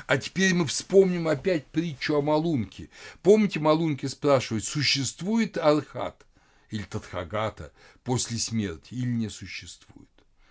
А 0.06 0.18
теперь 0.18 0.54
мы 0.54 0.66
вспомним 0.66 1.28
опять 1.28 1.68
притчу 1.68 2.16
о 2.16 2.22
Малунке. 2.22 2.90
Помните, 3.22 3.60
Малунки 3.60 4.06
спрашивают, 4.06 4.66
существует 4.66 5.58
Архат 5.58 6.26
или 6.70 6.84
Тадхагата 6.84 7.74
после 8.04 8.38
смерти 8.38 8.94
или 8.94 9.10
не 9.10 9.30
существует? 9.30 10.10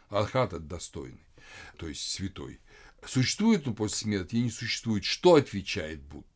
Архат– 0.08 0.52
это 0.54 0.60
достойный, 0.60 1.26
то 1.76 1.88
есть 1.88 2.08
святой. 2.10 2.60
Существует 3.04 3.66
он 3.68 3.74
после 3.74 3.98
смерти 3.98 4.36
или 4.36 4.44
не 4.44 4.50
существует? 4.50 5.04
Что 5.04 5.34
отвечает 5.34 6.02
Будда? 6.02 6.26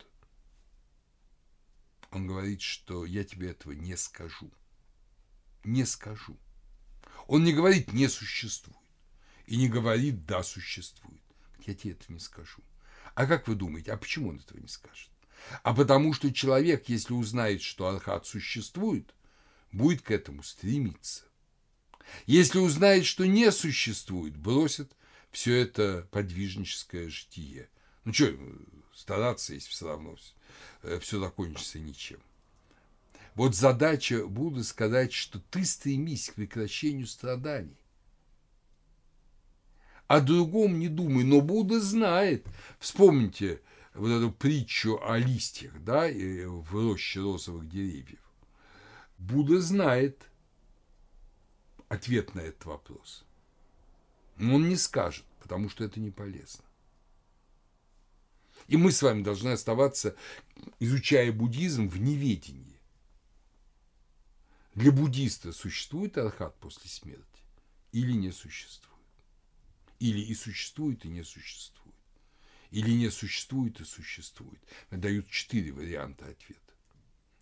Он 2.10 2.26
говорит, 2.26 2.60
что 2.60 3.04
я 3.04 3.24
тебе 3.24 3.50
этого 3.50 3.72
не 3.72 3.96
скажу. 3.96 4.50
Не 5.64 5.84
скажу. 5.84 6.36
Он 7.26 7.44
не 7.44 7.52
говорит 7.52 7.92
«не 7.92 8.08
существует» 8.08 8.76
и 9.46 9.56
не 9.56 9.68
говорит 9.68 10.26
«да, 10.26 10.42
существует». 10.42 11.22
Я 11.60 11.74
тебе 11.74 11.92
это 11.92 12.12
не 12.12 12.18
скажу. 12.18 12.62
А 13.20 13.26
как 13.26 13.48
вы 13.48 13.54
думаете, 13.54 13.92
а 13.92 13.98
почему 13.98 14.30
он 14.30 14.38
этого 14.38 14.58
не 14.58 14.68
скажет? 14.68 15.10
А 15.62 15.74
потому 15.74 16.14
что 16.14 16.32
человек, 16.32 16.88
если 16.88 17.12
узнает, 17.12 17.60
что 17.60 17.86
Архат 17.86 18.26
существует, 18.26 19.14
будет 19.72 20.00
к 20.00 20.10
этому 20.10 20.42
стремиться. 20.42 21.24
Если 22.24 22.58
узнает, 22.58 23.04
что 23.04 23.26
не 23.26 23.52
существует, 23.52 24.34
бросит 24.38 24.96
все 25.30 25.54
это 25.54 26.08
подвижническое 26.10 27.10
житие. 27.10 27.68
Ну 28.06 28.14
что, 28.14 28.34
стараться, 28.94 29.52
если 29.52 29.68
все 29.68 29.88
равно 29.88 30.16
все 30.16 31.18
э, 31.18 31.20
закончится 31.20 31.78
ничем. 31.78 32.20
Вот 33.34 33.54
задача 33.54 34.26
Будды 34.26 34.64
сказать, 34.64 35.12
что 35.12 35.40
ты 35.50 35.66
стремись 35.66 36.30
к 36.30 36.36
прекращению 36.36 37.06
страданий 37.06 37.76
о 40.10 40.20
другом 40.20 40.80
не 40.80 40.88
думай. 40.88 41.22
Но 41.22 41.40
Будда 41.40 41.80
знает. 41.80 42.44
Вспомните 42.80 43.60
вот 43.94 44.08
эту 44.08 44.32
притчу 44.32 44.98
о 45.00 45.16
листьях, 45.16 45.72
да, 45.84 46.08
в 46.08 46.74
роще 46.74 47.20
розовых 47.20 47.68
деревьев. 47.68 48.18
Будда 49.18 49.60
знает 49.60 50.28
ответ 51.88 52.34
на 52.34 52.40
этот 52.40 52.64
вопрос. 52.64 53.24
Но 54.36 54.56
он 54.56 54.68
не 54.68 54.74
скажет, 54.74 55.24
потому 55.40 55.68
что 55.68 55.84
это 55.84 56.00
не 56.00 56.10
полезно. 56.10 56.64
И 58.66 58.76
мы 58.76 58.90
с 58.90 59.02
вами 59.02 59.22
должны 59.22 59.50
оставаться, 59.50 60.16
изучая 60.80 61.30
буддизм, 61.30 61.88
в 61.88 62.00
неведении. 62.00 62.80
Для 64.74 64.90
буддиста 64.90 65.52
существует 65.52 66.18
архат 66.18 66.58
после 66.58 66.90
смерти 66.90 67.44
или 67.92 68.10
не 68.10 68.32
существует? 68.32 68.89
Или 70.00 70.20
и 70.20 70.34
существует, 70.34 71.04
и 71.04 71.08
не 71.08 71.22
существует. 71.22 71.94
Или 72.70 72.90
не 72.90 73.10
существует 73.10 73.80
и 73.80 73.84
существует. 73.84 74.60
Дают 74.90 75.28
четыре 75.28 75.72
варианта 75.72 76.26
ответа. 76.26 76.60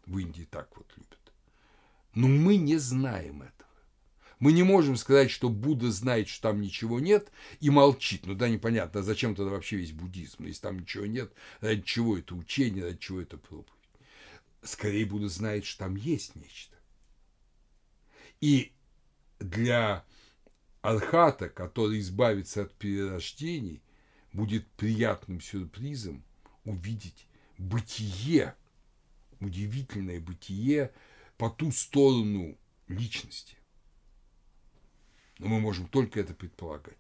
В 0.07 0.19
Индии 0.19 0.47
так 0.51 0.77
вот 0.77 0.93
любят. 0.97 1.33
Но 2.15 2.27
мы 2.27 2.57
не 2.57 2.77
знаем 2.77 3.43
этого. 3.43 3.69
Мы 4.41 4.53
не 4.53 4.63
можем 4.63 4.97
сказать, 4.97 5.31
что 5.31 5.49
Будда 5.49 5.91
знает, 5.91 6.29
что 6.29 6.49
там 6.49 6.61
ничего 6.61 7.01
нет, 7.01 7.31
и 7.61 7.71
молчит. 7.71 8.27
Ну 8.27 8.35
да, 8.35 8.49
непонятно, 8.49 9.01
а 9.01 9.03
зачем 9.03 9.35
тогда 9.35 9.53
вообще 9.53 9.77
весь 9.77 9.93
буддизм? 9.93 10.45
Если 10.45 10.63
там 10.63 10.81
ничего 10.81 11.07
нет, 11.07 11.33
ради 11.61 11.83
чего 11.83 12.19
это 12.19 12.35
учение, 12.35 12.85
ради 12.85 12.99
чего 12.99 13.21
это 13.21 13.37
проповедь? 13.37 13.73
Скорее 14.63 15.07
Будда 15.07 15.29
знает, 15.29 15.65
что 15.65 15.85
там 15.85 15.97
есть 15.97 16.35
нечто. 16.35 16.77
И 18.41 18.73
для 19.39 20.05
Архата, 20.81 21.49
который 21.49 22.01
избавится 22.01 22.63
от 22.63 22.75
перерождений, 22.75 23.83
будет 24.33 24.67
приятным 24.73 25.41
сюрпризом 25.41 26.23
увидеть 26.65 27.27
бытие, 27.57 28.55
удивительное 29.41 30.21
бытие 30.21 30.93
по 31.37 31.51
ту 31.51 31.73
сторону 31.73 32.57
личности. 32.87 33.57
Но 35.39 35.49
мы 35.49 35.61
можем 35.61 35.89
только 35.89 36.21
это 36.21 36.35
предполагать. 36.35 36.99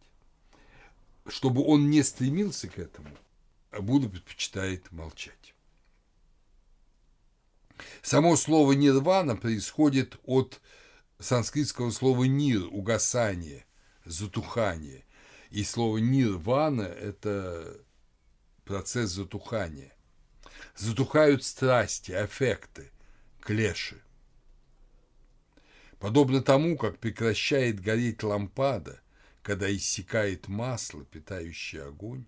Чтобы 1.26 1.62
он 1.62 1.90
не 1.90 2.02
стремился 2.02 2.68
к 2.68 2.78
этому, 2.78 3.10
Будда 3.70 4.08
предпочитает 4.08 4.90
молчать. 4.92 5.54
Само 8.02 8.36
слово 8.36 8.72
«нирвана» 8.72 9.36
происходит 9.36 10.18
от 10.24 10.60
санскритского 11.18 11.90
слова 11.90 12.24
«нир»– 12.24 12.66
угасание, 12.70 13.66
затухание. 14.08 15.04
И 15.50 15.64
слово 15.64 15.98
нирвана– 15.98 16.82
это 16.82 17.80
процесс 18.64 19.10
затухания. 19.10 19.92
Затухают 20.76 21.44
страсти, 21.44 22.12
аффекты, 22.12 22.90
клеши. 23.40 24.00
Подобно 25.98 26.42
тому, 26.42 26.76
как 26.76 26.98
прекращает 26.98 27.80
гореть 27.80 28.22
лампада, 28.22 29.00
когда 29.42 29.74
иссякает 29.74 30.46
масло, 30.48 31.04
питающее 31.04 31.84
огонь, 31.84 32.26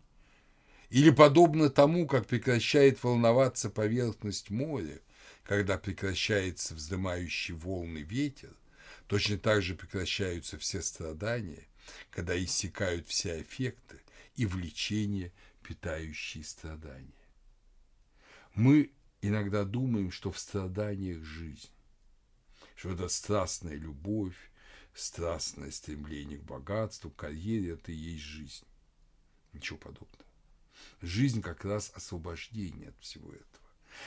или 0.89 1.11
подобно 1.11 1.71
тому, 1.71 2.07
как 2.07 2.27
прекращает 2.27 3.03
волноваться 3.05 3.71
поверхность 3.71 4.51
моря, 4.51 5.01
когда 5.45 5.79
прекращается 5.79 6.75
вздымающий 6.75 7.55
волны 7.55 7.99
ветер, 7.99 8.57
точно 9.07 9.39
так 9.39 9.63
же 9.63 9.75
прекращаются 9.75 10.59
все 10.59 10.83
страдания, 10.83 11.67
когда 12.11 12.43
иссякают 12.43 13.07
все 13.07 13.43
эффекты 13.43 14.01
и 14.37 14.47
влечения, 14.47 15.33
питающие 15.63 16.45
страдания. 16.45 17.13
Мы 18.55 18.91
иногда 19.23 19.65
думаем, 19.65 20.11
что 20.11 20.31
в 20.33 20.39
страданиях 20.39 21.23
жизнь, 21.23 21.71
что 22.75 22.93
это 22.93 23.09
страстная 23.09 23.77
любовь, 23.77 24.37
страстное 24.95 25.71
стремление 25.71 26.39
к 26.39 26.45
богатству, 26.45 27.11
к 27.11 27.17
карьере– 27.17 27.73
это 27.75 27.93
и 27.93 27.97
есть 27.97 28.25
жизнь. 28.25 28.65
Ничего 29.53 29.79
подобного. 29.79 30.25
Жизнь 31.01 31.43
как 31.43 31.65
раз 31.65 31.93
освобождение 31.95 32.89
от 32.89 32.99
всего 33.01 33.33
этого. 33.33 33.47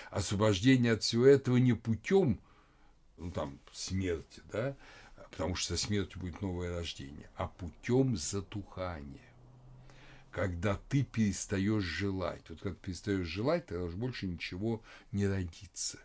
Освобождение 0.09 0.93
от 0.93 1.03
всего 1.03 1.25
этого 1.25 1.57
не 1.57 1.73
путем, 1.73 2.39
ну 3.17 3.31
там, 3.31 3.59
смерти, 3.71 4.41
да, 4.51 4.75
потому 5.33 5.55
что 5.55 5.75
со 5.75 5.83
смертью 5.83 6.21
будет 6.21 6.41
новое 6.41 6.75
рождение, 6.75 7.27
а 7.35 7.47
путем 7.47 8.15
затухания. 8.15 9.19
Когда 10.29 10.79
ты 10.89 11.03
перестаешь 11.03 11.83
желать. 11.83 12.47
Вот 12.49 12.59
когда 12.59 12.75
ты 12.75 12.85
перестаешь 12.85 13.25
желать, 13.25 13.65
тогда 13.65 13.83
уже 13.83 13.97
больше 13.97 14.27
ничего 14.27 14.83
не 15.11 15.25
родится. 15.27 15.97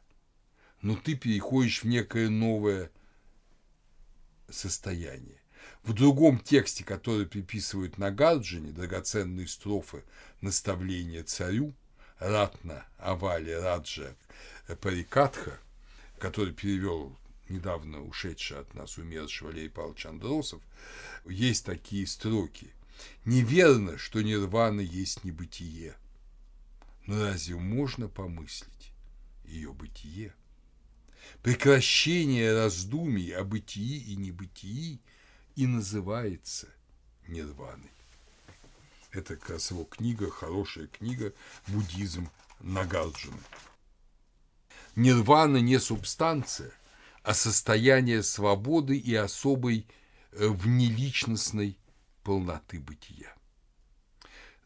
Но 0.81 0.97
ты 0.97 1.14
переходишь 1.14 1.83
в 1.83 1.87
некое 1.87 2.31
новое 2.31 2.91
состояние. 4.49 5.43
В 5.83 5.93
другом 5.93 6.39
тексте, 6.39 6.83
который 6.83 7.26
приписывают 7.26 7.99
Нагарджине, 7.99 8.72
драгоценные 8.72 9.47
строфы 9.47 10.05
наставления 10.41 11.22
царю, 11.22 11.74
Ратна 12.18 12.87
Авали 12.97 13.51
Раджа 13.51 14.14
Парикатха, 14.81 15.59
который 16.18 16.55
перевел 16.55 17.14
недавно 17.51 18.03
ушедший 18.03 18.59
от 18.59 18.74
нас 18.74 18.99
умерший 18.99 19.46
Валерий 19.46 19.70
Павлович 19.70 20.07
Андросов, 20.07 20.62
есть 21.26 21.64
такие 21.64 22.07
строки. 22.07 22.72
«Неверно, 23.24 23.96
что 23.96 24.22
нирвана 24.22 24.80
есть 24.80 25.22
небытие, 25.22 25.94
но 27.07 27.22
разве 27.22 27.55
можно 27.55 28.09
помыслить 28.09 28.92
ее 29.44 29.72
бытие?» 29.72 30.34
Прекращение 31.42 32.53
раздумий 32.53 33.30
о 33.34 33.44
бытии 33.44 33.99
и 33.99 34.16
небытии 34.16 35.01
и 35.55 35.66
называется 35.66 36.68
нирваной. 37.28 37.90
Это 39.12 39.36
как 39.36 39.51
раз 39.51 39.70
его 39.70 39.84
книга, 39.84 40.30
хорошая 40.30 40.86
книга 40.88 41.32
«Буддизм 41.68 42.28
Нагарджуна». 42.61 43.38
Нирвана 44.96 45.59
не 45.59 45.78
субстанция, 45.78 46.72
а 47.29 47.35
состояние 47.35 48.22
свободы 48.22 48.97
и 48.97 49.14
особой 49.14 49.87
э, 50.33 50.49
внеличностной 50.49 51.79
полноты 52.22 52.81
бытия. 52.81 53.37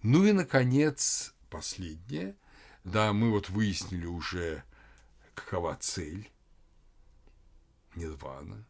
Ну 0.02 0.24
и, 0.24 0.30
наконец, 0.30 1.34
последнее. 1.50 2.36
Да, 2.84 3.12
мы 3.12 3.32
вот 3.32 3.48
выяснили 3.48 4.06
уже, 4.06 4.62
какова 5.34 5.74
цель 5.80 6.30
нирвана. 7.96 8.64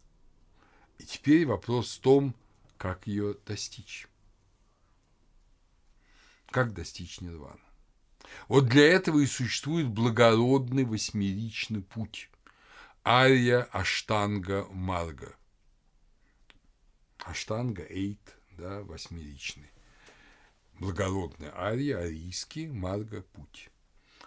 И 0.97 1.05
теперь 1.05 1.45
вопрос 1.45 1.99
в 1.99 2.01
том, 2.01 2.35
как 2.79 3.07
ее 3.07 3.37
достичь. 3.45 4.09
Как 6.51 6.73
достичь 6.73 7.21
нирваны? 7.21 7.61
Вот 8.49 8.69
для 8.69 8.89
этого 8.89 9.19
и 9.19 9.27
существует 9.27 9.87
благородный 9.87 10.87
восьмеричный 10.87 11.83
путь– 11.83 12.31
Ария 13.05 13.65
Аштанга 13.73 14.65
Марга. 14.71 15.35
Аштанга– 17.19 17.83
эйт, 17.91 18.37
да, 18.57 18.83
восьмеричный. 18.83 19.73
Благородный 20.75 21.51
Ария, 21.53 21.99
арийский, 21.99 22.69
Марга– 22.69 23.23
путь. 23.33 23.71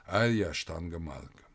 Ария 0.06 0.50
Аштанга 0.50 1.00
Марга. 1.00 1.46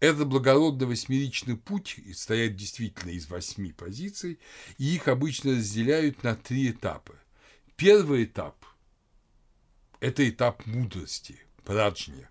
Это 0.00 0.24
благородный 0.24 0.88
восьмеричный 0.88 1.56
путь 1.56 2.00
состоит 2.08 2.56
действительно 2.56 3.12
из 3.12 3.28
восьми 3.28 3.72
позиций, 3.72 4.40
и 4.78 4.96
их 4.96 5.06
обычно 5.06 5.52
разделяют 5.52 6.24
на 6.24 6.34
три 6.34 6.72
этапа. 6.72 7.14
Первый 7.76 8.24
этап– 8.24 8.56
это 10.00 10.28
этап 10.28 10.66
мудрости, 10.66 11.40
праджня. 11.64 12.28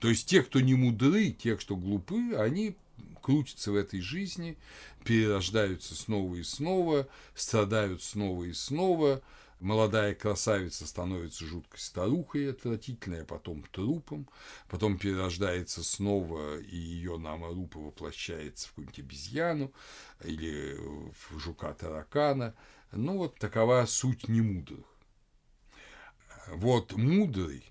То 0.00 0.08
есть 0.08 0.28
те, 0.28 0.42
кто 0.42 0.60
не 0.60 0.74
мудры, 0.74 1.30
те, 1.30 1.56
кто 1.56 1.76
глупы, 1.76 2.34
они 2.36 2.76
крутятся 3.22 3.72
в 3.72 3.76
этой 3.76 4.00
жизни, 4.00 4.56
перерождаются 5.04 5.94
снова 5.94 6.36
и 6.36 6.42
снова, 6.42 7.08
страдают 7.34 8.02
снова 8.02 8.44
и 8.44 8.52
снова– 8.52 9.22
молодая 9.60 10.14
красавица 10.14 10.86
становится 10.86 11.44
жуткой 11.44 11.80
старухой 11.80 12.50
отвратительной, 12.50 13.22
а 13.22 13.24
потом 13.24 13.62
трупом, 13.72 14.28
потом 14.68 14.98
перерождается 14.98 15.82
снова, 15.82 16.58
и 16.58 16.76
ее 16.76 17.18
намарупа 17.18 17.78
воплощается 17.78 18.66
в 18.66 18.70
какую-нибудь 18.70 18.98
обезьяну 19.00 19.72
или 20.24 20.76
в 20.76 21.38
жука-таракана. 21.38 22.54
Ну, 22.92 23.18
вот 23.18 23.38
такова 23.38 23.84
суть 23.86 24.28
немудрых. 24.28 24.86
Вот 26.48 26.92
мудрый 26.96 27.64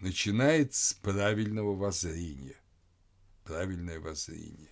начинает 0.00 0.74
с 0.74 0.94
правильного 0.94 1.74
воззрения. 1.74 2.56
Правильное 3.44 4.00
воззрение. 4.00 4.70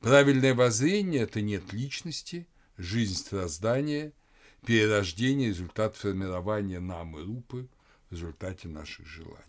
Правильное 0.00 0.54
воззрение– 0.54 1.22
это 1.22 1.40
нет 1.40 1.72
личности, 1.72 2.46
жизнь 2.76 3.14
страдания– 3.14 4.12
перерождение, 4.66 5.48
результат 5.48 5.96
формирования 5.96 6.80
намы 6.80 7.24
рупы 7.24 7.68
в 8.08 8.12
результате 8.12 8.68
наших 8.68 9.06
желаний. 9.06 9.42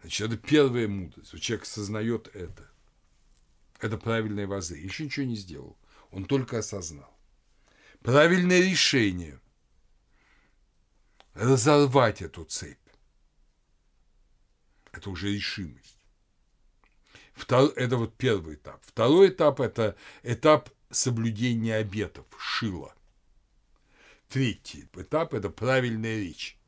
Значит, 0.00 0.28
это 0.28 0.36
первая 0.36 0.88
мудрость. 0.88 1.32
Вот 1.32 1.42
человек 1.42 1.64
осознает 1.64 2.28
это. 2.34 2.70
Это 3.80 3.96
правильное 3.96 4.46
воззрение. 4.46 4.86
Еще 4.86 5.04
ничего 5.04 5.26
не 5.26 5.36
сделал. 5.36 5.76
Он 6.10 6.24
только 6.24 6.58
осознал. 6.58 7.14
Правильное 8.00 8.60
решение– 8.60 9.40
разорвать 11.34 12.22
эту 12.22 12.44
цепь. 12.44 12.78
Это 14.92 15.10
уже 15.10 15.32
решимость. 15.32 15.98
Втор... 17.34 17.72
Это 17.76 17.96
вот 17.96 18.16
первый 18.16 18.56
этап. 18.56 18.82
Второй 18.84 19.28
этап– 19.28 19.60
это 19.60 19.96
этап 20.22 20.70
соблюдения 20.90 21.76
обетов, 21.76 22.26
шила. 22.38 22.94
Третий 24.28 24.86
этап– 24.94 25.34
это 25.34 25.48
правильная 25.50 26.16
речь. 26.16 26.58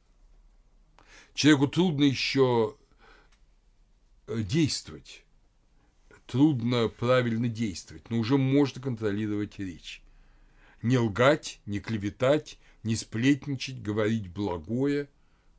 Человеку 1.34 1.68
трудно 1.68 2.04
еще 2.04 2.76
э, 4.26 4.42
действовать, 4.42 5.24
трудно 6.26 6.88
правильно 6.88 7.48
действовать, 7.48 8.08
но 8.10 8.18
уже 8.18 8.36
можно 8.36 8.80
контролировать 8.80 9.58
речь. 9.58 10.02
Не 10.82 10.98
лгать, 10.98 11.60
не 11.66 11.80
клеветать, 11.80 12.58
не 12.82 12.96
сплетничать, 12.96 13.82
говорить 13.82 14.28
благое, 14.28 15.08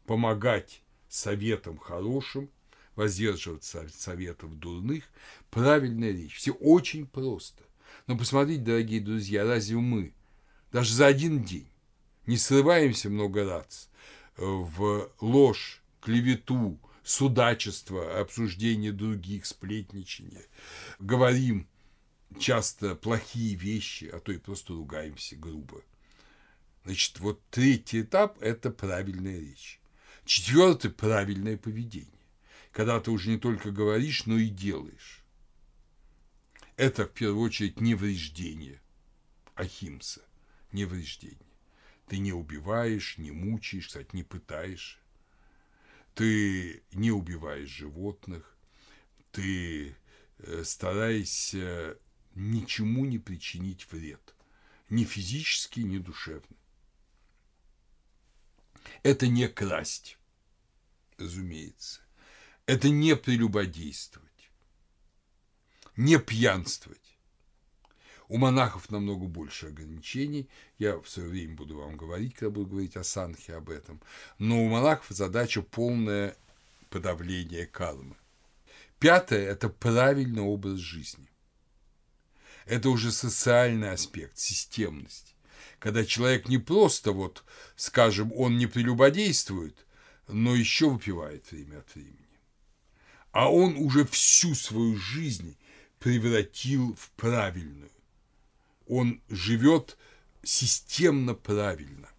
помогать 0.06 0.82
советам 1.08 1.78
хорошим, 1.78 2.50
воздерживаться 2.96 3.82
от 3.82 3.94
советов 3.94 4.58
дурных, 4.58 5.04
правильная 5.50 6.12
речь. 6.12 6.36
Все 6.36 6.52
очень 6.52 7.08
просто. 7.08 7.64
Но 8.08 8.18
посмотрите, 8.18 8.62
дорогие 8.62 9.02
друзья, 9.02 9.46
разве 9.46 9.78
мы 9.78 10.14
даже 10.72 10.94
за 10.94 11.08
один 11.08 11.44
день 11.44 11.68
не 12.26 12.38
срываемся 12.38 13.10
много 13.10 13.46
раз 13.46 13.90
э, 14.38 14.44
в 14.44 15.12
ложь, 15.20 15.82
клевету, 16.02 16.80
судачество, 17.04 18.20
обсуждение 18.20 18.92
других, 18.92 19.46
сплетничание. 19.46 20.46
Говорим 21.00 21.68
часто 22.40 22.96
плохие 22.96 23.56
вещи, 23.56 24.06
а 24.06 24.20
то 24.20 24.32
и 24.32 24.38
просто 24.38 24.74
ругаемся 24.74 25.36
грубо. 25.36 25.82
Значит, 26.86 27.20
вот 27.20 27.42
третий 27.50 28.02
этап– 28.02 28.38
это 28.42 28.72
правильная 28.72 29.40
речь. 29.40 29.80
Четвертый– 30.26 30.92
правильное 30.92 31.58
поведение. 31.58 32.21
Когда 32.72 33.00
ты 33.02 33.12
уже 33.12 33.30
не 33.30 33.38
только 33.38 33.72
говоришь, 33.72 34.26
но 34.26 34.38
и 34.38 34.48
делаешь. 34.48 35.24
Это, 36.78 37.06
в 37.06 37.12
первую 37.12 37.46
очередь, 37.46 37.82
невреждение. 37.82 38.82
Ахимса– 39.56 40.22
невреждение. 40.72 41.38
Ты 42.08 42.18
не 42.18 42.34
убиваешь, 42.34 43.18
не 43.18 43.32
мучаешь, 43.32 43.88
кстати, 43.88 44.10
не 44.14 44.24
пытаешь. 44.24 45.00
Ты 46.16 46.84
не 46.92 47.12
убиваешь 47.12 47.70
животных. 47.70 48.58
Ты 49.32 49.96
э, 50.40 50.64
стараешься 50.64 51.98
ничему 52.36 53.06
не 53.06 53.20
причинить 53.20 53.90
вред. 53.92 54.34
Ни 54.90 55.04
физически, 55.04 55.82
ни 55.82 56.00
душевный. 56.00 56.58
Это 59.04 59.28
не 59.28 59.48
красть, 59.48 60.18
разумеется. 61.18 62.02
Это 62.72 62.88
не 62.88 63.18
прелюбодействовать, 63.18 64.50
не 65.98 66.18
пьянствовать 66.18 67.18
у 68.30 68.38
монахов 68.38 68.90
намного 68.90 69.26
больше 69.26 69.68
ограничений. 69.68 70.50
Я 70.78 70.98
в 70.98 71.10
свое 71.10 71.28
время 71.28 71.54
буду 71.54 71.76
вам 71.78 71.98
говорить, 71.98 72.34
когда 72.34 72.50
буду 72.50 72.70
говорить 72.70 72.96
о 72.96 73.04
санхе 73.04 73.56
об 73.56 73.70
этом. 73.70 74.00
Но 74.38 74.64
у 74.64 74.70
монахов 74.70 75.08
задача 75.10 75.62
полная 75.62 76.38
подавления 76.90 77.66
кармы. 77.66 78.16
Пятое– 79.00 79.46
это 79.52 79.68
правильный 79.68 80.42
образ 80.42 80.80
жизни. 80.80 81.28
Это 82.66 82.90
уже 82.90 83.12
социальный 83.12 83.92
аспект, 83.92 84.38
системность. 84.38 85.36
Когда 85.78 86.06
человек 86.06 86.48
не 86.48 86.58
просто, 86.58 87.12
вот, 87.12 87.44
скажем, 87.76 88.32
он 88.32 88.58
не 88.58 88.68
прелюбодействует, 88.68 89.76
но 90.30 90.56
еще 90.56 90.90
выпивает 90.90 91.52
время 91.52 91.80
от 91.80 91.94
времени. 91.94 92.31
А 93.32 93.52
он 93.52 93.78
уже 93.78 94.06
всю 94.06 94.56
свою 94.56 94.98
жизнь 94.98 95.58
превратил 96.00 96.96
в 96.96 97.12
правильную. 97.12 97.92
Он 98.88 99.22
живет 99.30 99.98
системно 100.44 101.34
правильно. 101.34 102.10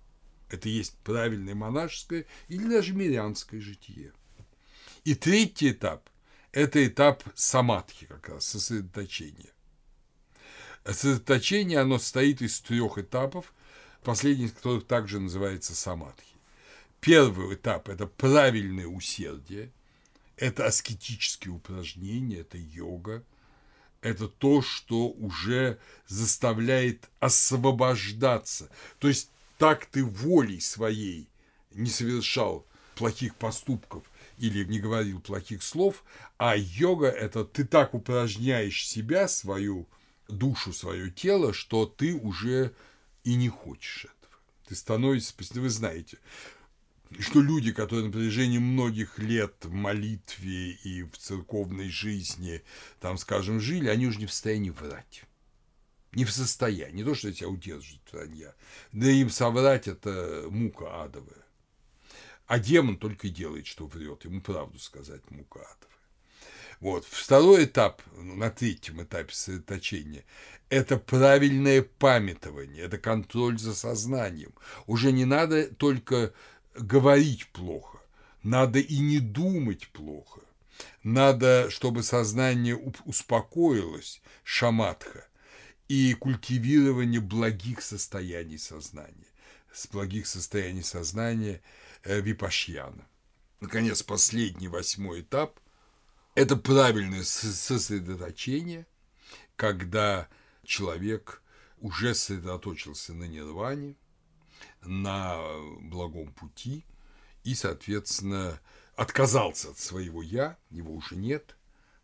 Это 0.49 0.69
есть 0.69 0.97
правильное 0.99 1.55
монашеское 1.55 2.27
или 2.49 2.69
даже 2.69 2.95
мирянское 2.95 3.61
житие. 3.61 4.13
И 5.05 5.15
третий 5.15 5.73
этап– 5.73 6.09
это 6.53 6.87
этап 6.87 7.25
самадхи, 7.35 8.07
как 8.07 8.29
раз, 8.29 8.47
сосредоточения. 8.47 9.51
Сосредоточение, 10.85 11.81
оно 11.81 11.99
состоит 11.99 12.43
из 12.43 12.61
трех 12.61 12.99
этапов, 12.99 13.53
последний 14.03 14.47
из 14.47 14.53
которых 14.53 14.87
также 14.87 15.19
называется 15.21 15.75
самадхи. 15.75 16.37
Первый 17.01 17.55
этап– 17.55 17.89
это 17.91 18.07
правильное 18.07 18.87
усердие, 18.87 19.73
это 20.43 20.67
аскетические 20.67 21.55
упражнения, 21.55 22.41
это 22.41 22.59
йога, 22.59 23.25
это 24.01 24.27
то, 24.27 24.61
что 24.61 25.09
уже 25.11 25.79
заставляет 26.09 27.09
освобождаться. 27.21 28.69
То 28.99 29.07
есть 29.07 29.31
так 29.57 29.87
ты 29.87 30.05
волей 30.05 30.59
своей 30.59 31.29
не 31.71 31.89
совершал 31.89 32.67
плохих 32.97 33.37
поступков 33.37 34.03
или 34.37 34.65
не 34.65 34.81
говорил 34.81 35.21
плохих 35.21 35.63
слов, 35.63 36.03
а 36.39 36.57
йога– 36.57 37.07
это 37.09 37.45
ты 37.45 37.65
так 37.65 37.95
упражняешь 37.95 38.85
себя, 38.85 39.29
свою 39.29 39.87
душу, 40.27 40.73
свое 40.73 41.09
тело, 41.13 41.53
что 41.53 41.87
ты 41.87 42.17
уже 42.17 42.75
и 43.23 43.37
не 43.37 43.49
хочешь 43.49 44.07
этого. 44.07 44.35
Ты 44.67 44.75
становишься, 44.75 45.35
вы 45.55 45.71
знаете, 45.71 46.19
что 47.21 47.41
люди, 47.41 47.73
которые 47.73 48.07
на 48.07 48.13
протяжении 48.13 48.59
многих 48.59 49.19
лет 49.19 49.55
в 49.63 49.73
молитве 49.73 50.73
и 50.73 51.03
в 51.03 51.17
церковной 51.19 51.89
жизни, 51.89 52.63
там, 53.01 53.19
скажем, 53.19 53.61
жили, 53.61 53.89
они 53.89 54.07
уже 54.07 54.19
не 54.19 54.27
в 54.27 54.33
состоянии 54.33 54.71
врать 54.71 55.25
не 56.13 56.25
в 56.25 56.33
состоянии, 56.33 56.97
не 56.97 57.05
то, 57.05 57.15
что 57.15 57.33
тебя 57.33 57.49
удерживают 57.49 58.13
вранья, 58.13 58.55
да 58.93 59.11
им 59.11 59.31
соврать– 59.31 59.89
это 59.89 60.47
мука 60.51 61.05
адовая. 61.05 61.47
А 62.47 62.59
демон 62.59 62.99
только 62.99 63.29
и 63.29 63.31
делает, 63.31 63.67
что 63.67 63.87
врет, 63.87 64.25
ему 64.25 64.43
правду 64.43 64.79
сказать 64.79 65.23
мука 65.31 65.61
адовая. 65.61 65.93
Вот. 66.81 67.07
Второй 67.07 67.65
этап, 67.65 68.03
ну, 68.17 68.35
на 68.35 68.51
третьем 68.51 69.03
этапе 69.03 69.33
сосредоточения, 69.33 70.25
это 70.69 70.97
правильное 70.99 71.83
памятование, 71.83 72.83
это 72.83 72.99
контроль 72.99 73.59
за 73.59 73.75
сознанием. 73.75 74.53
Уже 74.87 75.13
не 75.13 75.25
надо 75.25 75.73
только 75.75 76.35
говорить 76.75 77.49
плохо, 77.49 77.99
надо 78.43 78.79
и 78.79 78.99
не 78.99 79.21
думать 79.21 79.89
плохо. 79.89 80.41
Надо, 81.03 81.71
чтобы 81.71 82.03
сознание 82.03 82.77
успокоилось, 83.05 84.21
шаматха, 84.43 85.27
и 85.89 86.15
культивирование 86.15 87.21
благих 87.21 87.83
состояний 87.83 88.59
сознания. 88.59 89.27
С 89.73 89.87
благих 89.87 90.27
состояний 90.27 90.83
сознания 90.83 91.61
э, 92.03 92.21
випашьяна. 92.21 93.07
Наконец, 93.61 94.03
последний 94.03 94.69
восьмой 94.69 95.21
этап– 95.21 95.61
это 96.35 96.57
правильное 96.57 97.23
сосредоточение, 97.23 98.87
когда 99.57 100.29
человек 100.65 101.43
уже 101.79 102.15
сосредоточился 102.15 103.13
на 103.13 103.25
нирване, 103.25 103.95
на 104.83 105.39
благом 105.81 106.33
пути 106.33 106.85
и, 107.45 107.55
соответственно, 107.55 108.61
отказался 108.97 109.71
от 109.71 109.79
своего 109.79 110.23
«я», 110.23 110.57
его 110.71 110.95
уже 110.95 111.17
нет– 111.17 111.57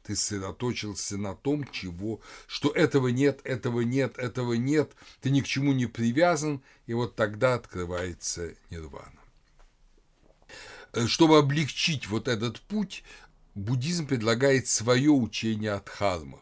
ты 0.08 0.16
сосредоточился 0.16 1.18
на 1.18 1.34
том, 1.34 1.70
чего, 1.70 2.22
что 2.46 2.70
этого 2.70 3.08
нет, 3.08 3.42
этого 3.44 3.82
нет, 3.82 4.16
этого 4.16 4.54
нет, 4.54 4.92
ты 5.20 5.28
ни 5.28 5.42
к 5.42 5.46
чему 5.46 5.74
не 5.74 5.84
привязан, 5.84 6.62
и 6.86 6.94
вот 6.94 7.14
тогда 7.14 7.52
открывается 7.52 8.54
нирвана. 8.70 9.20
Э, 10.94 11.06
чтобы 11.06 11.36
облегчить 11.36 12.06
вот 12.06 12.26
этот 12.26 12.58
путь, 12.62 13.04
буддизм 13.54 14.06
предлагает 14.06 14.66
свое 14.66 15.10
учение 15.10 15.72
о 15.72 15.80
дхармах. 15.80 16.40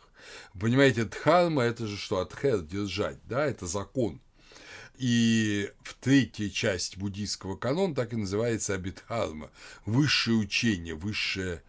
Понимаете, 0.59 1.05
дхарма– 1.05 1.63
это 1.65 1.89
же 1.89 1.97
что? 1.97 2.21
Адхер– 2.21 2.61
держать, 2.63 3.19
да, 3.25 3.47
это 3.47 3.67
закон. 3.67 4.21
И 4.98 5.70
в 5.82 5.94
третьей 5.94 6.51
части 6.51 6.98
буддийского 6.98 7.56
канона 7.56 7.94
так 7.94 8.12
и 8.12 8.16
называется 8.16 8.74
Абидхарма– 8.74 9.51
высшее 9.85 10.39
учение, 10.39 10.94
высшее 10.94 11.62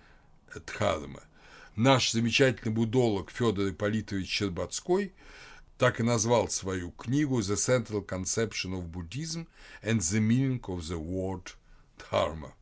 дхарма– 0.65 1.23
наш 1.77 2.11
замечательный 2.11 2.71
будолог 2.71 3.31
Федор 3.31 3.69
Ипполитович 3.69 4.27
Щербацкой 4.29 5.13
так 5.77 5.99
и 5.99 6.03
назвал 6.03 6.49
свою 6.49 6.91
книгу 6.91 7.39
«The 7.39 7.55
Central 7.55 8.05
Conception 8.05 8.73
of 8.73 8.89
Buddhism 8.89 9.47
and 9.83 9.99
the 9.99 10.19
Meaning 10.19 10.61
of 10.61 10.79
the 10.79 10.99
Word 10.99 11.53
Dharma». 12.09 12.53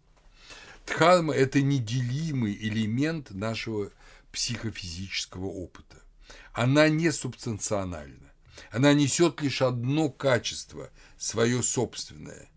Дхарма– 0.86 1.34
это 1.36 1.62
неделимый 1.62 2.54
элемент 2.54 3.32
нашего 3.32 3.90
психофизического 4.32 5.46
опыта. 5.46 6.04
Она 6.52 6.90
не 6.90 7.12
субстанциональна. 7.12 8.25
Она 8.72 8.94
несет 8.94 9.42
лишь 9.42 9.62
одно 9.62 10.10
качество, 10.10 10.90
свое 11.18 11.64
собственное. 11.64 12.50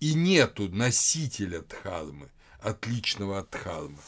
И 0.00 0.14
нету 0.14 0.68
носителя 0.68 1.62
дхармы, 1.62 2.30
отличного 2.60 3.40
от 3.40 3.50
дхармы 3.50 3.98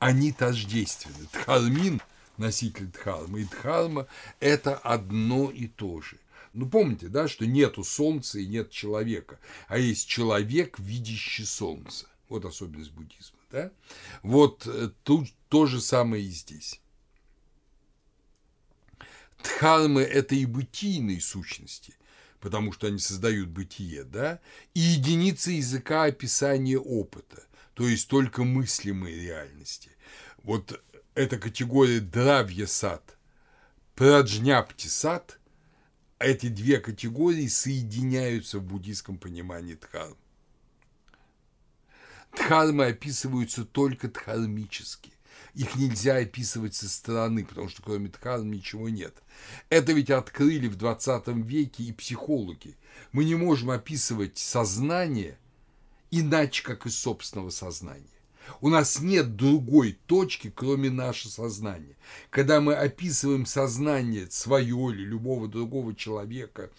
они 0.00 0.32
тождественны. 0.32 1.28
Дхармин– 1.32 2.02
носитель 2.38 2.86
дхармы, 2.86 3.42
и 3.42 3.44
дхарма– 3.44 4.08
это 4.40 4.74
одно 4.76 5.50
и 5.50 5.68
то 5.68 6.00
же. 6.00 6.18
Ну, 6.52 6.68
помните, 6.68 7.06
да, 7.08 7.28
что 7.28 7.46
нету 7.46 7.84
солнца 7.84 8.40
и 8.40 8.46
нет 8.46 8.70
человека, 8.70 9.38
а 9.68 9.78
есть 9.78 10.08
человек, 10.08 10.78
видящий 10.80 11.44
солнце. 11.44 12.06
Вот 12.28 12.44
особенность 12.44 12.90
буддизма, 12.92 13.38
да? 13.50 13.70
Вот 14.22 14.66
э, 14.66 14.90
тут 15.04 15.28
то 15.48 15.66
же 15.66 15.80
самое 15.80 16.24
и 16.24 16.30
здесь. 16.30 16.80
Дхармы– 19.42 20.02
это 20.02 20.34
и 20.34 20.46
бытийные 20.46 21.20
сущности, 21.20 21.94
потому 22.40 22.72
что 22.72 22.86
они 22.86 22.98
создают 22.98 23.48
бытие, 23.48 24.04
да, 24.04 24.40
и 24.74 24.80
единицы 24.80 25.52
языка 25.52 26.04
описания 26.04 26.78
опыта 26.78 27.42
то 27.80 27.88
есть 27.88 28.08
только 28.08 28.44
мыслимые 28.44 29.18
реальности. 29.18 29.90
Вот 30.42 30.82
эта 31.14 31.38
категория 31.38 32.00
дравья 32.00 32.66
сад, 32.66 33.16
праджняпти 33.94 34.86
сад, 34.86 35.38
эти 36.18 36.48
две 36.48 36.78
категории 36.78 37.46
соединяются 37.46 38.58
в 38.58 38.64
буддийском 38.64 39.16
понимании 39.16 39.76
дхарм. 39.76 40.18
Дхармы 42.36 42.84
описываются 42.84 43.64
только 43.64 44.08
дхармически. 44.08 45.12
Их 45.54 45.76
нельзя 45.76 46.16
описывать 46.16 46.74
со 46.74 46.88
стороны, 46.88 47.44
потому 47.44 47.68
что 47.68 47.82
кроме 47.82 48.08
дхарм 48.08 48.50
ничего 48.50 48.88
нет. 48.88 49.14
Это 49.68 49.92
ведь 49.92 50.10
открыли 50.10 50.68
в 50.68 50.76
20 50.76 51.28
веке 51.46 51.84
и 51.84 51.92
психологи. 51.92 52.76
Мы 53.12 53.24
не 53.24 53.34
можем 53.34 53.70
описывать 53.70 54.38
сознание– 54.38 55.38
иначе, 56.10 56.62
как 56.62 56.86
из 56.86 56.98
собственного 56.98 57.50
сознания. 57.50 58.04
У 58.60 58.68
нас 58.68 59.00
нет 59.00 59.36
другой 59.36 59.98
точки, 60.06 60.52
кроме 60.54 60.90
нашего 60.90 61.30
сознания. 61.30 61.96
Когда 62.30 62.60
мы 62.60 62.74
описываем 62.74 63.46
сознание 63.46 64.30
свое 64.30 64.92
или 64.92 65.04
любого 65.04 65.48
другого 65.48 65.94
человека, 65.94 66.70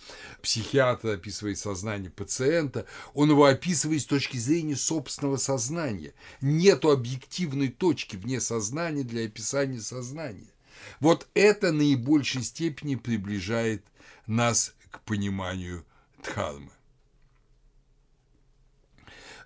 психиатр 0.41 1.10
описывает 1.10 1.57
сознание 1.57 2.11
пациента, 2.11 2.85
он 3.14 3.30
его 3.30 3.45
описывает 3.45 4.02
с 4.02 4.06
точки 4.06 4.38
зрения 4.38 4.76
собственного 4.76 5.38
сознания. 5.38 6.14
Нету 6.41 6.91
объективной 6.91 7.69
точки 7.69 8.15
вне 8.15 8.41
сознания 8.41 9.03
для 9.03 9.26
описания 9.26 9.81
сознания. 9.81 10.52
Вот 10.99 11.27
это 11.34 11.72
наибольшей 11.72 12.43
степени 12.43 12.95
приближает 12.95 13.84
нас 14.27 14.73
к 14.89 15.02
пониманию 15.02 15.85
дхармы. 16.23 16.72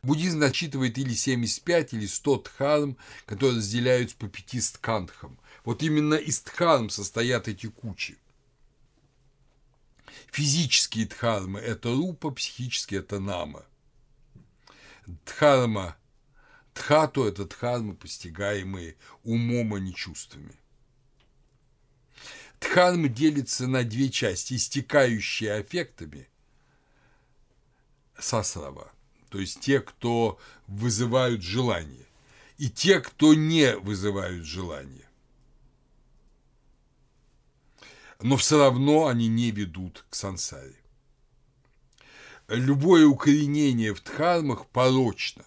Буддизм 0.05 0.39
насчитывает 0.39 0.97
или 0.99 1.13
75, 1.13 1.93
или 1.93 2.05
100 2.05 2.37
дхарм, 2.43 2.97
которые 3.25 3.57
разделяются 3.57 4.15
по 4.15 4.27
пяти 4.27 4.61
стхандхам. 4.61 5.39
Вот 5.63 5.81
именно 5.81 6.13
из 6.13 6.41
дхарм 6.41 6.91
состоят 6.91 7.47
эти 7.47 7.67
кучи. 7.67 8.17
Физические 10.31 11.07
дхармы– 11.07 11.59
это 11.61 11.89
рупа, 11.89 12.29
психические– 12.29 12.99
это 13.01 13.19
нама. 13.19 13.65
Дхарма 15.25 15.97
Тхату– 16.75 17.23
это 17.25 17.45
дхармы, 17.45 17.95
постигаемые 17.95 18.97
умом, 19.23 19.73
а 19.73 19.79
не 19.79 19.95
чувствами. 19.95 20.55
Дхарма 22.59 23.07
делится 23.07 23.65
на 23.65 23.83
две 23.83 24.09
части, 24.09 24.53
истекающие 24.53 25.53
аффектами 25.53 26.27
сасрава, 28.19 28.91
то 29.35 29.41
есть 29.41 29.59
те, 29.59 29.81
кто 29.81 30.39
вызывают 30.65 31.41
желание, 31.41 32.07
и 32.57 32.69
те, 32.69 33.01
кто 33.01 33.33
не 33.33 33.75
вызывают 33.75 34.45
желание. 34.45 35.09
Но 38.21 38.37
все 38.37 38.57
равно 38.57 39.07
они 39.07 39.27
не 39.27 39.51
ведут 39.51 40.05
к 40.09 40.15
сансаре. 40.15 40.79
Любое 42.47 43.05
укоренение 43.05 43.93
в 43.93 44.01
дхармах 44.01 44.67
порочно. 44.67 45.43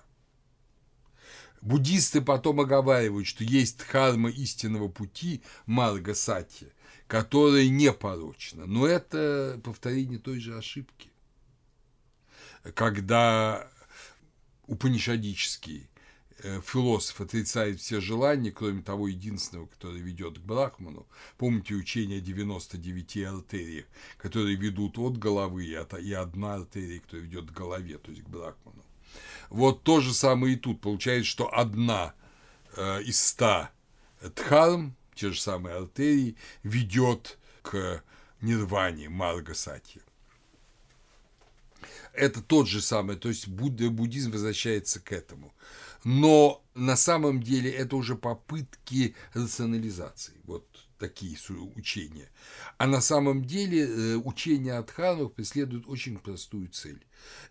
Буддисты 1.63 2.21
потом 2.21 2.61
оговаривают, 2.61 3.27
что 3.27 3.43
есть 3.43 3.79
дхарма 3.79 4.29
истинного 4.29 4.89
пути 4.89 5.41
Марга 5.65 6.15
Сатья, 6.15 6.69
которая 7.07 7.69
не 7.69 7.91
порочна. 7.95 8.67
Но 8.67 8.87
это 8.87 9.59
повторение 9.65 10.19
той 10.19 10.41
же 10.41 10.59
ошибки. 10.59 11.09
Когда 12.75 13.71
упанишадический 14.69 15.89
э, 16.43 16.61
философ 16.65 17.21
отрицает 17.21 17.81
все 17.81 18.01
желания, 18.01 18.53
кроме 18.53 18.83
того 18.83 19.09
единственного, 19.09 19.67
которое 19.67 20.01
ведет 20.01 20.39
к 20.39 20.43
Брахману. 20.43 21.07
Помните 21.37 21.75
учение 21.75 22.19
о 22.19 22.21
99 22.21 23.17
артериях, 23.25 23.87
которые 24.19 24.57
ведут 24.57 24.99
от 24.99 25.19
головы, 25.19 25.65
и 25.65 26.13
одна 26.13 26.55
артерия, 26.55 27.01
которая 27.01 27.27
ведет 27.27 27.51
к 27.51 27.55
голове, 27.55 27.99
то 27.99 28.11
есть 28.11 28.23
к 28.23 28.29
Брахману. 28.29 28.85
Вот 29.49 29.83
то 29.83 30.01
же 30.01 30.13
самое 30.15 30.55
и 30.55 30.57
тут. 30.57 30.81
Получается, 30.81 31.29
что 31.29 31.53
одна 31.53 32.15
э, 32.77 33.03
из 33.03 33.21
ста 33.21 33.73
дхарм, 34.21 34.95
те 35.15 35.33
же 35.33 35.41
самые 35.41 35.77
артерии, 35.77 36.37
ведет 36.63 37.39
к 37.63 38.05
нирване 38.41 39.09
Марга 39.09 39.55
Сатья. 39.55 40.03
Это 42.19 42.43
тот 42.43 42.67
же 42.67 42.81
самый, 42.81 43.17
то 43.17 43.29
есть 43.29 43.47
Будда, 43.47 43.91
буддизм 43.91 44.33
возвращается 44.33 44.99
к 44.99 45.13
этому. 45.13 45.55
Но 46.05 46.65
на 46.75 46.97
самом 46.97 47.43
деле 47.43 47.71
это 47.71 47.97
уже 47.97 48.17
попытки 48.17 49.15
рационализации, 49.35 50.35
вот 50.45 50.67
такие 50.99 51.37
учения. 51.77 52.29
А 52.77 52.87
на 52.89 53.01
самом 53.01 53.45
деле 53.45 53.87
э, 53.87 54.17
учение 54.17 54.75
Адхармов 54.75 55.33
преследует 55.33 55.87
очень 55.87 56.19
простую 56.19 56.69
цель. 56.69 57.05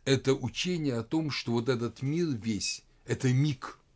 Это 0.03 0.33
учение 0.33 0.95
о 0.95 1.03
том, 1.03 1.31
что 1.31 1.53
вот 1.53 1.69
этот 1.69 2.01
мир 2.01 2.27
весь– 2.27 2.83
это 3.05 3.31
миг– 3.31 3.79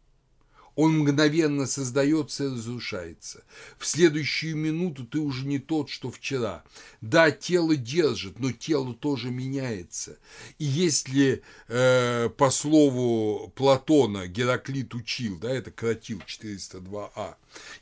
он 0.81 0.97
мгновенно 0.97 1.67
создается 1.67 2.45
и 2.45 2.47
разрушается. 2.47 3.43
В 3.77 3.85
следующую 3.85 4.57
минуту 4.57 5.05
ты 5.05 5.19
уже 5.19 5.45
не 5.45 5.59
тот, 5.59 5.91
что 5.91 6.09
вчера. 6.09 6.63
Да, 7.01 7.29
тело 7.29 7.75
держит, 7.75 8.39
но 8.39 8.51
тело 8.51 8.95
тоже 8.95 9.29
меняется. 9.29 10.17
И 10.57 10.65
если 10.65 11.43
э, 11.67 12.29
по 12.29 12.49
слову 12.49 13.53
Платона 13.55 14.27
Гераклит 14.27 14.95
учил, 14.95 15.37
да, 15.37 15.51
это 15.51 15.69
Кратил 15.69 16.19
402а, 16.25 17.35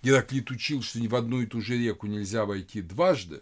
Гераклит 0.03 0.51
учил, 0.51 0.81
что 0.81 0.99
ни 0.99 1.07
в 1.07 1.15
одну 1.15 1.41
и 1.41 1.45
ту 1.45 1.61
же 1.61 1.77
реку 1.77 2.05
нельзя 2.05 2.43
войти 2.43 2.81
дважды, 2.81 3.41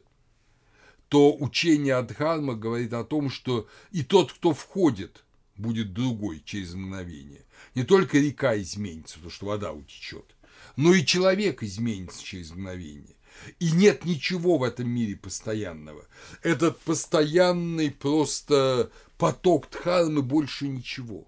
то 1.09 1.35
учение 1.35 1.95
Адхарма 1.95 2.53
говорит 2.53 2.93
о 2.93 3.03
том, 3.03 3.31
что 3.31 3.67
и 3.89 4.03
тот, 4.03 4.34
кто 4.34 4.53
входит, 4.53 5.23
будет 5.57 5.93
другой 5.93 6.41
через 6.45 6.73
мгновение. 6.73 7.45
Не 7.75 7.84
только 7.84 8.17
река 8.17 8.59
изменится, 8.59 9.15
потому 9.15 9.31
что 9.31 9.45
вода 9.47 9.71
утечет, 9.71 10.35
но 10.75 10.93
и 10.93 11.05
человек 11.05 11.63
изменится 11.63 12.23
через 12.23 12.51
мгновение. 12.51 13.15
И 13.59 13.71
нет 13.71 14.05
ничего 14.05 14.57
в 14.57 14.63
этом 14.63 14.89
мире 14.89 15.15
постоянного. 15.15 16.05
Этот 16.41 16.79
постоянный 16.79 17.91
просто 17.91 18.91
поток 19.17 19.69
дхармы 19.69 20.21
больше 20.21 20.67
ничего. 20.67 21.27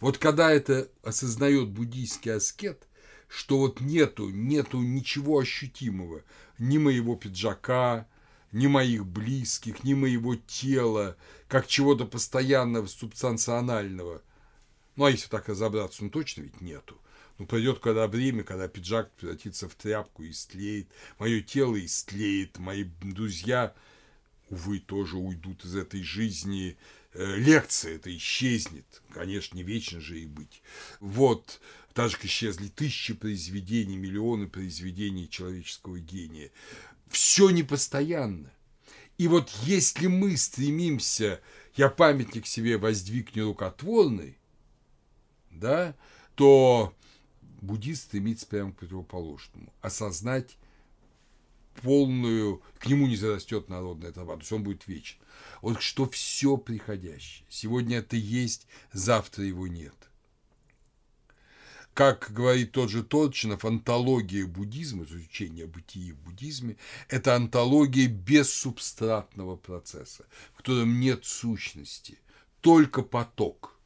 Вот 0.00 0.18
когда 0.18 0.50
это 0.50 0.90
осознает 1.02 1.70
буддийский 1.70 2.34
аскет, 2.34 2.86
что 3.28 3.58
вот 3.58 3.80
нету, 3.80 4.28
нету 4.28 4.80
ничего 4.80 5.38
ощутимого, 5.38 6.22
ни 6.58 6.78
моего 6.78 7.16
пиджака, 7.16 8.06
ни 8.52 8.66
моих 8.66 9.06
близких, 9.06 9.84
ни 9.84 9.94
моего 9.94 10.36
тела, 10.36 11.16
как 11.48 11.66
чего-то 11.66 12.04
постоянного, 12.04 12.86
субстанционального. 12.86 14.22
Ну, 14.96 15.04
а 15.04 15.10
если 15.10 15.28
так 15.28 15.48
разобраться, 15.48 16.04
ну, 16.04 16.10
точно 16.10 16.42
ведь 16.42 16.60
нету. 16.60 17.00
Ну, 17.38 17.46
пройдет 17.46 17.80
когда 17.80 18.06
время, 18.06 18.44
когда 18.44 18.66
пиджак 18.66 19.12
превратится 19.12 19.68
в 19.68 19.74
тряпку 19.74 20.22
и 20.22 20.30
истлеет, 20.30 20.88
мое 21.18 21.42
тело 21.42 21.82
истлеет, 21.84 22.58
мои 22.58 22.84
друзья, 23.02 23.74
увы, 24.48 24.78
тоже 24.78 25.16
уйдут 25.16 25.64
из 25.64 25.76
этой 25.76 26.02
жизни, 26.02 26.78
э, 27.12 27.36
лекция 27.36 27.96
это 27.96 28.14
исчезнет, 28.16 29.02
конечно, 29.12 29.56
не 29.56 29.64
вечно 29.64 30.00
же 30.00 30.18
и 30.18 30.26
быть. 30.26 30.62
Вот, 31.00 31.60
так 31.92 32.10
же, 32.10 32.16
как 32.16 32.24
исчезли 32.26 32.68
тысячи 32.68 33.12
произведений, 33.12 33.96
миллионы 33.96 34.46
произведений 34.48 35.28
человеческого 35.28 35.98
гения. 35.98 36.50
Все 37.06 37.50
непостоянно. 37.50 38.52
И 39.18 39.28
вот 39.28 39.50
если 39.62 40.06
мы 40.08 40.36
стремимся, 40.36 41.40
я 41.74 41.88
памятник 41.88 42.46
себе 42.46 42.76
воздвиг 42.76 43.34
нерукотворный, 43.34 44.38
да, 45.50 45.94
то 46.34 46.94
буддист 47.62 48.04
стремится 48.04 48.46
прямо 48.46 48.72
к 48.72 48.76
противоположному. 48.76 49.72
Осознать 49.80 50.58
полную, 51.82 52.62
к 52.78 52.86
нему 52.86 53.06
не 53.06 53.16
зарастет 53.16 53.68
народная 53.68 54.12
трава, 54.12 54.34
то 54.34 54.40
есть 54.40 54.52
он 54.52 54.62
будет 54.62 54.86
вечен. 54.86 55.16
Вот 55.62 55.80
что 55.80 56.08
все 56.08 56.56
приходящее. 56.56 57.46
Сегодня 57.48 57.98
это 57.98 58.16
есть, 58.16 58.66
завтра 58.92 59.44
его 59.44 59.66
нет 59.66 59.94
как 61.96 62.30
говорит 62.30 62.72
тот 62.72 62.90
же 62.90 63.02
Торчинов, 63.02 63.64
антология 63.64 64.46
буддизма, 64.46 65.04
изучение 65.04 65.66
бытия 65.66 66.12
в 66.12 66.18
буддизме, 66.18 66.76
это 67.08 67.34
антология 67.34 68.06
бессубстратного 68.06 69.56
процесса, 69.56 70.26
в 70.52 70.58
котором 70.58 71.00
нет 71.00 71.24
сущности, 71.24 72.18
только 72.60 73.00
поток, 73.00 73.80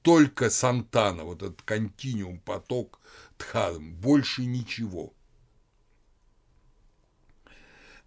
только 0.00 0.48
сантана, 0.48 1.24
вот 1.24 1.42
этот 1.42 1.60
континуум, 1.60 2.40
поток 2.40 2.98
дхарм, 3.36 3.92
больше 3.92 4.46
ничего. 4.46 5.12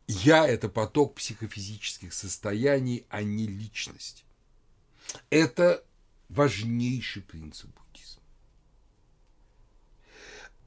Я– 0.07 0.47
это 0.47 0.67
поток 0.67 1.13
психофизических 1.13 2.11
состояний, 2.11 3.05
а 3.07 3.21
не 3.21 3.45
личность. 3.45 4.25
Это 5.29 5.85
важнейший 6.27 7.21
принцип 7.21 7.69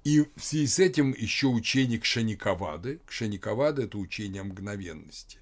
и 0.07 0.21
в 0.37 0.41
связи 0.41 0.69
с 0.69 0.79
этим 0.79 1.13
еще 1.19 1.49
учение 1.49 1.99
Кшаниковады. 1.99 3.01
Кшаниковада– 3.07 3.83
это 3.87 3.99
учение 3.99 4.43
о 4.43 4.45
мгновенности. 4.45 5.39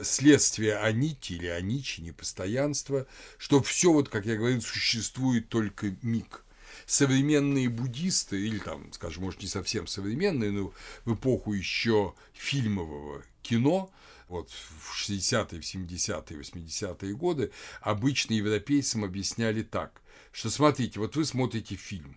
Следствие 0.00 0.78
анити 0.78 1.34
или 1.34 1.46
аничи, 1.46 2.00
непостоянства, 2.00 3.06
что 3.38 3.62
все, 3.62 3.92
вот, 3.92 4.08
как 4.08 4.26
я 4.26 4.34
говорил, 4.34 4.60
существует 4.62 5.48
только 5.48 5.94
миг. 6.02 6.44
Современные 6.86 7.68
буддисты, 7.68 8.44
или 8.44 8.58
там, 8.58 8.92
скажем, 8.92 9.22
может, 9.22 9.42
не 9.42 9.46
совсем 9.46 9.86
современные, 9.86 10.50
но 10.50 10.74
в 11.04 11.14
эпоху 11.14 11.52
еще 11.52 12.16
фильмового 12.32 13.22
кино, 13.42 13.92
вот 14.26 14.50
в 14.50 15.08
60-е, 15.08 15.60
в 15.60 15.64
70-е, 15.64 16.36
80-е 16.36 17.14
годы, 17.14 17.52
обычно 17.80 18.34
европейцам 18.34 19.04
объясняли 19.04 19.62
так, 19.62 20.02
что 20.32 20.50
смотрите, 20.50 20.98
вот 20.98 21.14
вы 21.14 21.24
смотрите 21.24 21.76
фильм, 21.76 22.16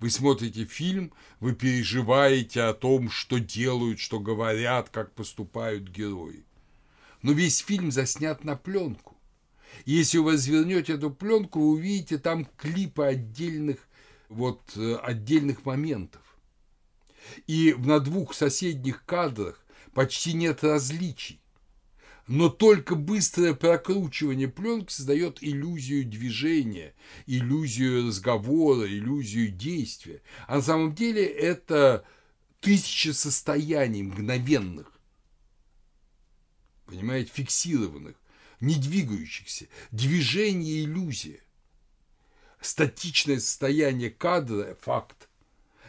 вы 0.00 0.08
смотрите 0.08 0.64
фильм, 0.64 1.12
вы 1.40 1.54
переживаете 1.54 2.62
о 2.62 2.74
том, 2.74 3.10
что 3.10 3.38
делают, 3.38 4.00
что 4.00 4.18
говорят, 4.18 4.88
как 4.88 5.14
поступают 5.14 5.88
герои. 5.88 6.44
Но 7.22 7.32
весь 7.32 7.58
фильм 7.58 7.92
заснят 7.92 8.42
на 8.42 8.56
пленку. 8.56 9.16
И 9.84 9.92
если 9.92 10.18
вы 10.18 10.32
развернете 10.32 10.94
эту 10.94 11.10
пленку, 11.10 11.60
вы 11.60 11.68
увидите 11.72 12.18
там 12.18 12.46
клипы 12.56 13.04
отдельных, 13.04 13.78
вот, 14.30 14.62
э, 14.76 14.96
отдельных 14.96 15.66
моментов. 15.66 16.22
И 17.46 17.74
на 17.78 18.00
двух 18.00 18.34
соседних 18.34 19.04
кадрах 19.04 19.62
почти 19.92 20.32
нет 20.32 20.64
различий 20.64 21.39
но 22.30 22.48
только 22.48 22.94
быстрое 22.94 23.54
прокручивание 23.54 24.46
пленки 24.46 24.92
создает 24.92 25.42
иллюзию 25.42 26.06
движения, 26.06 26.94
иллюзию 27.26 28.06
разговора, 28.06 28.86
иллюзию 28.86 29.50
действия. 29.50 30.22
А 30.46 30.54
на 30.56 30.62
самом 30.62 30.94
деле 30.94 31.26
это 31.26 32.04
тысячи 32.60 33.08
состояний 33.08 34.04
мгновенных, 34.04 34.92
понимаете, 36.86 37.32
фиксированных. 37.34 38.14
не 38.60 38.76
двигающихся. 38.76 39.66
Движение– 39.90 40.84
иллюзия. 40.84 41.40
Статичное 42.60 43.40
состояние 43.40 44.10
кадра– 44.10 44.76
факт. 44.80 45.28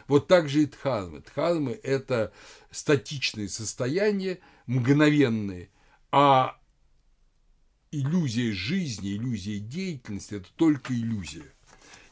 Вот 0.08 0.28
так 0.28 0.50
же 0.50 0.64
и 0.64 0.66
дхармы. 0.66 1.20
Дхармы– 1.20 1.80
это 1.84 2.34
статичные 2.72 3.50
состояния, 3.50 4.40
мгновенные, 4.66 5.70
а 6.12 6.58
иллюзия 7.92 8.52
жизни, 8.52 9.16
иллюзия 9.16 9.60
деятельности– 9.60 10.34
это 10.36 10.48
только 10.56 10.94
иллюзия. 10.94 11.46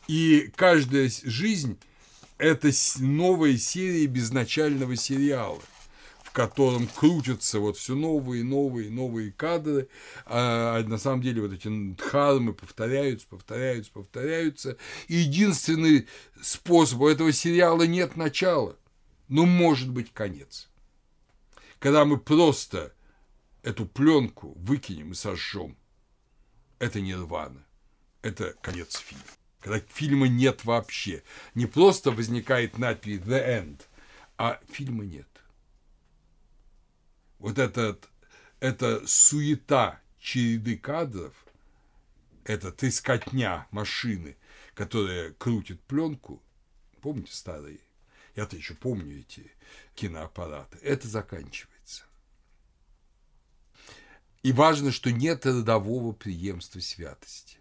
И 0.07 0.51
каждая 0.55 1.11
жизнь– 1.23 1.77
это 2.37 2.71
новая 2.99 3.57
серия 3.57 4.05
безначального 4.07 4.95
сериала– 4.95 5.61
в 6.29 6.31
котором 6.31 6.87
крутятся 6.87 7.59
вот 7.59 7.75
все 7.75 7.95
новые, 7.95 8.43
новые, 8.43 8.91
новые 8.91 9.31
кадры, 9.31 9.89
а 10.27 10.83
на 10.83 10.99
самом 10.99 11.23
деле 11.23 11.41
вот 11.41 11.53
эти 11.53 11.67
дхармы 11.95 12.53
повторяются, 12.53 13.25
повторяются, 13.27 13.91
повторяются. 13.91 14.77
Единственный 15.07 16.07
способ 16.39 16.99
у 16.99 17.07
этого 17.07 17.31
сериала 17.31 17.81
нет 17.81 18.15
начала, 18.15 18.75
но 19.27 19.47
может 19.47 19.89
быть 19.89 20.13
конец. 20.13 20.69
Когда 21.79 22.05
мы 22.05 22.19
просто 22.19 22.93
эту 23.63 23.85
пленку 23.85 24.53
выкинем 24.57 25.11
и 25.11 25.15
сожжем, 25.15 25.77
это 26.79 27.01
не 27.01 27.15
рвано, 27.15 27.65
это 28.21 28.53
конец 28.61 28.97
фильма. 28.97 29.23
Когда 29.59 29.79
фильма 29.79 30.27
нет 30.27 30.63
вообще. 30.63 31.21
Не 31.53 31.65
просто 31.65 32.11
возникает 32.11 32.77
надпись 32.77 33.19
«The 33.19 33.45
End», 33.45 33.81
а 34.37 34.61
фильма 34.69 35.03
нет 35.03 35.27
вот 37.39 37.57
этот, 37.57 38.09
эта 38.59 39.05
суета 39.07 39.99
череды 40.19 40.77
кадров, 40.77 41.33
это 42.43 42.71
трескотня 42.71 43.67
машины, 43.71 44.37
которая 44.75 45.31
крутит 45.33 45.81
пленку, 45.83 46.43
помните 47.01 47.33
старые? 47.33 47.79
Я-то 48.35 48.55
еще 48.55 48.73
помню 48.73 49.19
эти 49.19 49.51
киноаппараты. 49.95 50.77
Это 50.81 51.07
заканчивается. 51.07 51.78
И 54.41 54.51
важно, 54.53 54.91
что 54.91 55.11
нет 55.11 55.45
родового 55.45 56.13
преемства 56.13 56.79
святости. 56.79 57.57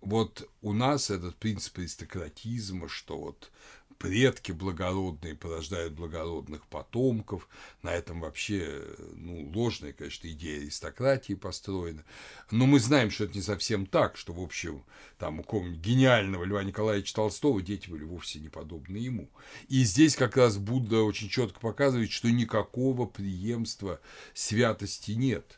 Вот 0.00 0.48
у 0.60 0.72
нас 0.72 1.10
этот 1.10 1.36
принцип 1.36 1.78
аристократизма, 1.78 2.88
что 2.88 3.18
вот 3.18 3.50
предки 3.98 4.52
благородные 4.52 5.34
порождают 5.34 5.94
благородных 5.94 6.66
потомков. 6.66 7.48
На 7.82 7.94
этом 7.94 8.20
вообще 8.20 8.82
ну, 9.14 9.50
ложная, 9.54 9.92
конечно, 9.92 10.28
идея 10.28 10.60
аристократии 10.62 11.34
построена. 11.34 12.04
Но 12.50 12.66
мы 12.66 12.80
знаем, 12.80 13.10
что 13.10 13.24
это 13.24 13.34
не 13.34 13.42
совсем 13.42 13.86
так, 13.86 14.16
что, 14.16 14.32
в 14.32 14.40
общем, 14.40 14.84
там 15.18 15.40
у 15.40 15.42
какого-нибудь 15.42 15.80
гениального 15.80 16.44
Льва 16.44 16.62
Николаевича 16.62 17.14
Толстого 17.14 17.60
дети 17.60 17.90
были 17.90 18.04
вовсе 18.04 18.38
не 18.38 18.48
подобны 18.48 18.96
ему. 18.96 19.28
И 19.68 19.82
здесь 19.82 20.16
как 20.16 20.36
раз 20.36 20.56
Будда 20.56 21.02
очень 21.02 21.28
четко 21.28 21.58
показывает, 21.60 22.10
что 22.10 22.30
никакого 22.30 23.06
преемства 23.06 24.00
святости 24.34 25.12
нет 25.12 25.57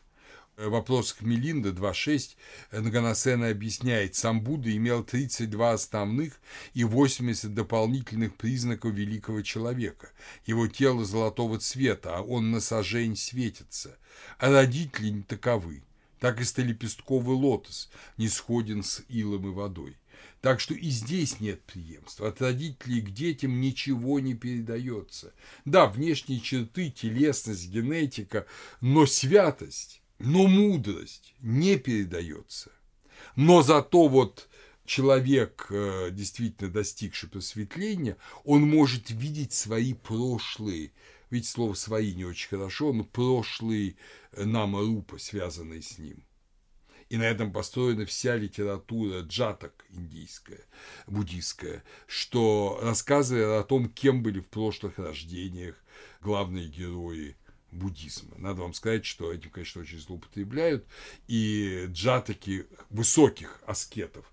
Э, 0.61 0.69
вопросах 0.69 1.21
Мелинда 1.21 1.69
2.6 1.69 2.35
Наганасена 2.71 3.49
объясняет, 3.49 4.13
сам 4.13 4.41
Будда 4.41 4.75
имел 4.75 5.03
32 5.03 5.71
основных 5.71 6.39
и 6.75 6.83
80 6.83 7.53
дополнительных 7.55 8.35
признаков 8.35 8.93
великого 8.93 9.41
человека. 9.41 10.11
Его 10.45 10.67
тело 10.67 11.03
золотого 11.03 11.57
цвета, 11.57 12.17
а 12.17 12.21
он 12.21 12.51
на 12.51 12.59
сажень 12.59 13.15
светится. 13.15 13.97
А 14.37 14.51
родители 14.51 15.09
не 15.09 15.23
таковы. 15.23 15.81
Так 16.19 16.39
и 16.39 16.43
столепестковый 16.43 17.35
лотос 17.35 17.89
не 18.17 18.29
сходен 18.29 18.83
с 18.83 19.01
илом 19.09 19.47
и 19.47 19.49
водой. 19.49 19.97
Так 20.41 20.59
что 20.59 20.75
и 20.75 20.89
здесь 20.89 21.39
нет 21.39 21.63
преемства. 21.63 22.27
От 22.27 22.39
родителей 22.39 23.01
к 23.01 23.09
детям 23.09 23.59
ничего 23.59 24.19
не 24.19 24.35
передается. 24.35 25.33
Да, 25.65 25.87
внешние 25.87 26.39
черты, 26.39 26.91
телесность, 26.91 27.69
генетика, 27.69 28.45
но 28.81 29.07
святость 29.07 30.00
но 30.23 30.47
мудрость 30.47 31.35
не 31.39 31.77
передается. 31.77 32.71
Но 33.35 33.61
зато 33.61 34.07
вот 34.07 34.49
человек, 34.85 35.67
э, 35.69 36.09
действительно 36.11 36.69
достигший 36.69 37.29
просветления, 37.29 38.17
он 38.43 38.61
может 38.63 39.09
видеть 39.09 39.53
свои 39.53 39.93
прошлые, 39.93 40.91
ведь 41.29 41.47
слово 41.47 41.73
«свои» 41.73 42.13
не 42.13 42.25
очень 42.25 42.49
хорошо, 42.49 42.93
но 42.93 43.03
прошлые 43.03 43.95
нама 44.35 44.81
рупа, 44.81 45.17
связанные 45.17 45.81
с 45.81 45.97
ним. 45.97 46.23
И 47.09 47.17
на 47.17 47.23
этом 47.23 47.51
построена 47.51 48.05
вся 48.05 48.37
литература 48.37 49.21
джатак 49.21 49.85
индийская, 49.89 50.65
буддийская, 51.07 51.83
что 52.07 52.79
рассказывает 52.81 53.61
о 53.61 53.67
том, 53.67 53.89
кем 53.89 54.23
были 54.23 54.39
в 54.39 54.47
прошлых 54.47 54.97
рождениях 54.97 55.75
главные 56.21 56.67
герои 56.67 57.35
буддизма. 57.71 58.35
Надо 58.37 58.61
вам 58.61 58.73
сказать, 58.73 59.05
что 59.05 59.31
этим, 59.31 59.49
конечно, 59.49 59.81
очень 59.81 59.99
злоупотребляют. 59.99 60.85
И 61.27 61.85
джатаки 61.87 62.65
высоких 62.89 63.61
аскетов, 63.65 64.25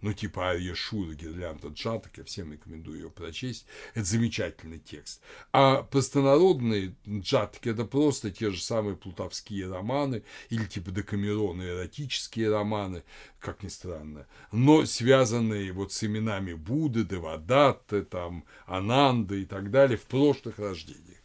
ну, 0.00 0.14
типа 0.14 0.50
Ария 0.50 0.74
Шура, 0.74 1.12
Гирлянда 1.12 1.68
Джатак, 1.68 2.18
я 2.18 2.24
всем 2.24 2.52
рекомендую 2.52 2.98
ее 2.98 3.10
прочесть. 3.10 3.66
Это 3.94 4.04
замечательный 4.04 4.78
текст. 4.78 5.20
А 5.52 5.82
простонародные 5.82 6.94
джатаки– 7.06 7.68
это 7.70 7.84
просто 7.84 8.30
те 8.30 8.50
же 8.50 8.62
самые 8.62 8.96
плутовские 8.96 9.70
романы 9.70 10.22
или 10.48 10.64
типа 10.64 10.90
Декамерона 10.90 11.62
эротические 11.62 12.50
романы, 12.50 13.04
как 13.38 13.62
ни 13.62 13.68
странно, 13.68 14.26
но 14.52 14.86
связанные 14.86 15.72
вот 15.72 15.92
с 15.92 16.02
именами 16.02 16.54
Будды, 16.54 17.04
Девадатты, 17.04 18.02
там, 18.02 18.44
Ананды 18.66 19.42
и 19.42 19.44
так 19.44 19.70
далее 19.70 19.98
в 19.98 20.04
прошлых 20.04 20.58
рождениях. 20.58 21.19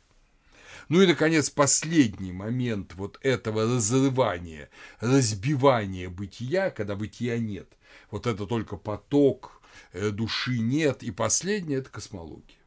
Ну 0.89 1.01
и, 1.01 1.07
наконец, 1.07 1.49
последний 1.49 2.31
момент 2.31 2.93
вот 2.95 3.19
этого 3.21 3.63
разрывания, 3.63 4.69
разбивания 4.99 6.09
бытия, 6.09 6.69
когда 6.69 6.95
бытия 6.95 7.39
нет. 7.39 7.67
Вот 8.11 8.27
это 8.27 8.45
только 8.45 8.77
поток, 8.77 9.61
э, 9.93 10.11
души 10.11 10.59
нет. 10.59 11.03
И 11.03 11.11
последнее– 11.11 11.79
это 11.79 11.89
космология. 11.89 12.59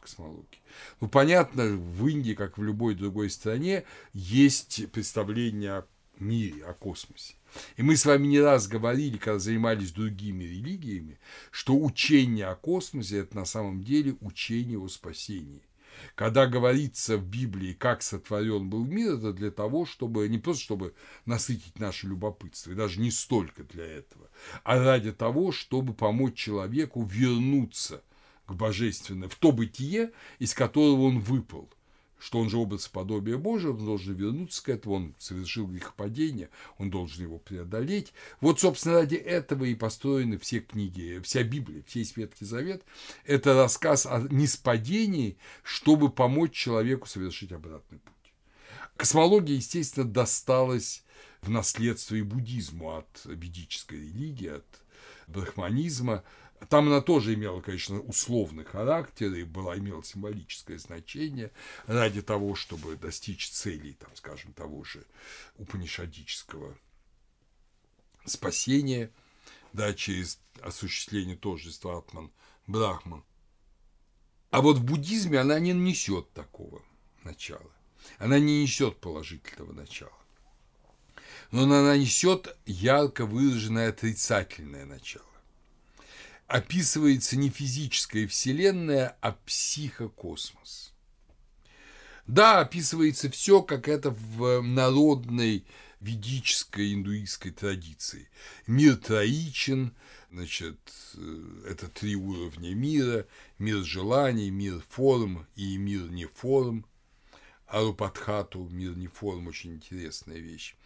Космология. 0.00 0.60
Ну, 1.00 1.08
понятно, 1.08 1.64
в 1.64 2.06
Индии, 2.06 2.34
как 2.34 2.58
в 2.58 2.62
любой 2.62 2.94
другой 2.94 3.30
стране, 3.30 3.84
есть 4.12 4.90
представление 4.92 5.72
о 5.72 5.86
мире, 6.18 6.64
о 6.64 6.74
космосе. 6.74 7.34
И 7.76 7.82
мы 7.82 7.96
с 7.96 8.04
вами 8.04 8.26
не 8.26 8.40
раз 8.40 8.68
говорили, 8.68 9.16
когда 9.16 9.38
занимались 9.38 9.92
другими 9.92 10.44
религиями, 10.44 11.18
что 11.50 11.76
учение 11.76 12.46
о 12.46 12.54
космосе– 12.54 13.18
это 13.20 13.36
на 13.36 13.46
самом 13.46 13.82
деле 13.82 14.16
учение 14.20 14.78
о 14.78 14.88
спасении. 14.88 15.62
Когда 16.14 16.46
говорится 16.46 17.16
в 17.16 17.24
Библии, 17.24 17.72
как 17.72 18.02
сотворен 18.02 18.68
был 18.68 18.84
мир, 18.84 19.14
это 19.14 19.32
для 19.32 19.50
того, 19.50 19.86
чтобы 19.86 20.28
не 20.28 20.38
просто 20.38 20.64
чтобы 20.64 20.94
насытить 21.24 21.78
наше 21.78 22.06
любопытство, 22.06 22.72
и 22.72 22.74
даже 22.74 23.00
не 23.00 23.10
столько 23.10 23.64
для 23.64 23.84
этого, 23.84 24.28
а 24.64 24.82
ради 24.82 25.12
того, 25.12 25.52
чтобы 25.52 25.94
помочь 25.94 26.34
человеку 26.34 27.04
вернуться 27.04 28.02
к 28.46 28.54
божественному, 28.54 29.28
в 29.28 29.36
то 29.36 29.52
бытие, 29.52 30.12
из 30.38 30.54
которого 30.54 31.02
он 31.02 31.20
выпал 31.20 31.70
что 32.18 32.38
он 32.38 32.48
же 32.48 32.56
образ 32.56 32.88
подобия 32.88 33.36
Божия, 33.36 33.70
он 33.70 33.84
должен 33.84 34.14
вернуться 34.14 34.62
к 34.62 34.68
этому, 34.68 34.94
он 34.94 35.14
совершил 35.18 35.66
грехопадение, 35.66 36.48
он 36.78 36.90
должен 36.90 37.24
его 37.24 37.38
преодолеть. 37.38 38.12
Вот, 38.40 38.60
собственно, 38.60 38.96
ради 38.96 39.16
этого 39.16 39.64
и 39.64 39.74
построены 39.74 40.38
все 40.38 40.60
книги, 40.60 41.20
вся 41.22 41.42
Библия, 41.42 41.82
весь 41.92 42.16
Ветхий 42.16 42.44
Завет. 42.44 42.82
Это 43.24 43.54
рассказ 43.54 44.06
о 44.06 44.20
неспадении, 44.30 45.36
чтобы 45.62 46.10
помочь 46.10 46.52
человеку 46.52 47.06
совершить 47.06 47.52
обратный 47.52 47.98
путь. 47.98 48.12
Космология, 48.96 49.56
естественно, 49.56 50.06
досталась 50.06 51.04
в 51.42 51.50
наследство 51.50 52.14
и 52.14 52.22
буддизму 52.22 52.96
от 52.96 53.22
ведической 53.24 53.98
религии, 53.98 54.48
от 54.48 54.66
брахманизма, 55.26 56.24
там 56.68 56.88
она 56.88 57.00
тоже 57.00 57.34
имела, 57.34 57.60
конечно, 57.60 58.00
условный 58.00 58.64
характер 58.64 59.32
и 59.34 59.44
была, 59.44 59.76
имела 59.76 60.02
символическое 60.02 60.78
значение 60.78 61.52
ради 61.86 62.22
того, 62.22 62.54
чтобы 62.54 62.96
достичь 62.96 63.50
целей, 63.50 63.92
там, 63.94 64.14
скажем, 64.16 64.52
того 64.52 64.82
же 64.84 65.04
упанишадического 65.58 66.76
спасения, 68.24 69.10
да, 69.72 69.92
через 69.92 70.40
осуществление 70.62 71.36
тождества 71.36 71.98
Атман 71.98 72.32
Брахман. 72.66 73.22
А 74.50 74.62
вот 74.62 74.78
в 74.78 74.84
буддизме 74.84 75.38
она 75.38 75.58
не 75.60 75.72
несет 75.72 76.32
такого 76.32 76.82
начала. 77.22 77.70
Она 78.18 78.38
не 78.38 78.62
несет 78.62 78.98
положительного 78.98 79.72
начала. 79.72 80.12
Но 81.50 81.64
она 81.64 81.96
несет 81.96 82.56
ярко 82.64 83.26
выраженное 83.26 83.90
отрицательное 83.90 84.86
начало 84.86 85.25
описывается 86.46 87.36
не 87.36 87.50
физическая 87.50 88.26
вселенная, 88.26 89.16
а 89.20 89.32
психокосмос. 89.32 90.92
Да, 92.26 92.60
описывается 92.60 93.30
все, 93.30 93.62
как 93.62 93.88
это 93.88 94.10
в 94.10 94.60
народной 94.60 95.64
ведической 96.00 96.92
индуистской 96.94 97.52
традиции. 97.52 98.28
Мир 98.66 98.96
троичен, 98.96 99.94
значит, 100.30 100.78
э, 101.14 101.68
это 101.70 101.88
три 101.88 102.16
уровня 102.16 102.74
мира, 102.74 103.26
мир 103.58 103.78
желаний, 103.84 104.50
мир 104.50 104.82
форм 104.88 105.46
и 105.54 105.76
мир 105.76 106.10
не 106.10 106.26
форм. 106.26 106.84
Арупадхату, 107.66 108.68
мир 108.68 108.96
не 108.96 109.08
форм, 109.08 109.48
очень 109.48 109.74
интересная 109.74 110.38
вещь. 110.38 110.76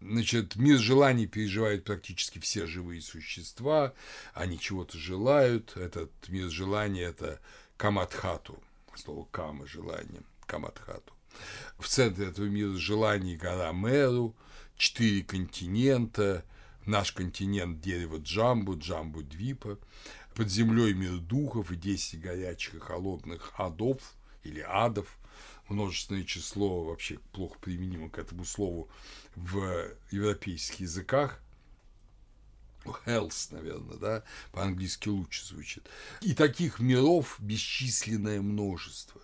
Значит, 0.00 0.56
мир 0.56 0.78
желаний 0.78 1.26
переживают 1.26 1.84
практически 1.84 2.38
все 2.38 2.66
живые 2.66 3.00
существа, 3.00 3.94
они 4.34 4.58
чего-то 4.58 4.98
желают. 4.98 5.76
Этот 5.76 6.10
мир 6.28 6.50
желаний– 6.50 7.00
это 7.02 7.40
камадхату, 7.76 8.62
слово 8.94 9.26
кама– 9.30 9.66
желание, 9.68 10.22
камадхату. 10.46 11.12
В 11.78 11.88
центре 11.88 12.26
этого 12.28 12.46
мира 12.46 12.76
желаний 12.76 13.36
гора 13.36 13.72
Меру, 13.72 14.34
четыре 14.76 15.22
континента, 15.22 16.44
наш 16.84 17.12
континент 17.12 17.80
дерево 17.80 18.18
Джамбу, 18.18 18.78
Джамбу 18.78 19.22
Двипа, 19.22 19.78
под 20.34 20.50
землей 20.50 20.92
мир 20.92 21.18
духов 21.18 21.70
и 21.72 21.76
десять 21.76 22.20
горячих 22.20 22.74
и 22.74 22.78
холодных 22.78 23.52
адов 23.56 24.14
или 24.46 24.60
адов, 24.60 25.18
множественное 25.68 26.24
число 26.24 26.84
вообще 26.84 27.18
плохо 27.32 27.58
применимо 27.60 28.08
к 28.08 28.18
этому 28.18 28.44
слову 28.44 28.88
в 29.34 29.90
европейских 30.10 30.80
языках, 30.80 31.40
health, 33.04 33.48
наверное, 33.50 33.96
да, 33.96 34.24
по-английски 34.52 35.08
лучше 35.08 35.44
звучит. 35.44 35.88
И 36.20 36.34
таких 36.34 36.78
миров 36.78 37.36
бесчисленное 37.40 38.40
множество. 38.40 39.20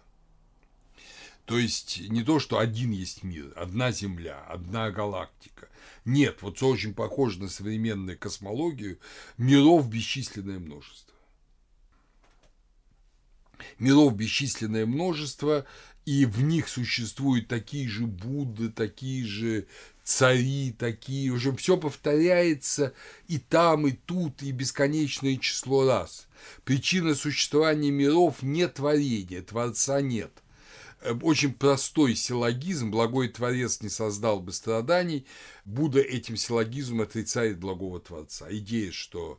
То 1.45 1.59
есть 1.59 2.01
не 2.09 2.23
то, 2.23 2.39
что 2.39 2.59
один 2.59 2.93
есть 2.93 3.25
мир, 3.25 3.53
одна 3.57 3.91
Земля, 3.91 4.45
одна 4.49 4.91
галактика. 4.91 5.69
Нет, 6.05 6.43
вот 6.43 6.63
очень 6.63 6.95
похоже 6.95 7.41
на 7.41 7.49
современную 7.49 8.19
космологию, 8.19 8.99
миров 9.39 9.89
бесчисленное 9.89 10.59
множество. 10.59 11.12
Миров 13.79 14.15
бесчисленное 14.17 14.87
множество, 14.87 15.67
и 16.05 16.27
в 16.27 16.43
них 16.43 16.69
существуют 16.69 17.49
такие 17.49 17.89
же 17.89 18.07
Будды, 18.07 18.71
такие 18.71 19.25
же 19.25 19.67
цари, 20.03 20.75
такие 20.77 21.31
уже 21.31 21.55
все 21.55 21.77
повторяется 21.77 22.93
и 23.29 23.39
там, 23.39 23.87
и 23.87 23.93
тут, 23.93 24.43
и 24.43 24.51
бесконечное 24.51 25.37
число 25.37 25.87
раз. 25.87 26.27
Причина 26.65 27.15
существования 27.15 27.91
миров 27.91 28.43
не 28.43 28.67
творение, 28.67 29.43
Творца 29.43 30.01
нет. 30.01 30.33
Э, 31.03 31.15
очень 31.23 31.53
простой 31.53 32.15
силлогизм, 32.15 32.91
благой 32.91 33.29
Творец 33.29 33.81
не 33.81 33.89
создал 33.89 34.41
бы 34.41 34.53
страданий, 34.53 35.27
Будда 35.65 36.01
этим 36.01 36.37
силлогизмом 36.37 37.03
отрицает 37.03 37.59
благого 37.59 38.01
Творца. 38.01 38.47
Идея, 38.51 38.93
что 38.93 39.39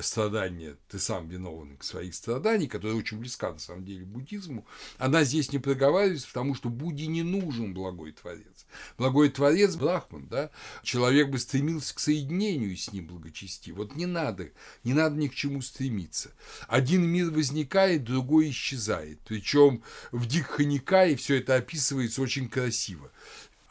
страдания, 0.00 0.76
ты 0.88 0.98
сам 0.98 1.28
виновен 1.28 1.76
к 1.76 1.84
своих 1.84 2.14
страданий, 2.14 2.68
которая 2.68 2.96
очень 2.96 3.18
близка 3.18 3.52
на 3.52 3.58
самом 3.58 3.84
деле 3.84 4.04
буддизму, 4.04 4.66
она 4.98 5.24
здесь 5.24 5.52
не 5.52 5.58
проговаривается, 5.58 6.28
потому 6.28 6.54
что 6.54 6.68
Будде 6.68 7.06
не 7.06 7.22
нужен 7.22 7.74
благой 7.74 8.12
Творец. 8.12 8.66
Благой 8.96 9.30
Творец– 9.30 9.74
Брахман, 9.76 10.26
да? 10.28 10.50
Человек 10.82 11.28
бы 11.28 11.38
стремился 11.38 11.94
к 11.94 12.00
соединению 12.00 12.76
с 12.76 12.92
ним 12.92 13.06
благочестив. 13.06 13.76
Вот 13.76 13.96
не 13.96 14.06
надо, 14.06 14.50
не 14.84 14.94
надо 14.94 15.16
ни 15.16 15.28
к 15.28 15.34
чему 15.34 15.62
стремиться. 15.62 16.30
Один 16.68 17.02
мир 17.04 17.30
возникает, 17.30 18.04
другой 18.04 18.50
исчезает. 18.50 19.20
Причем 19.26 19.82
в 20.12 20.26
Дикханикае 20.26 21.16
все 21.16 21.38
это 21.38 21.56
описывается 21.56 22.22
очень 22.22 22.48
красиво 22.48 23.10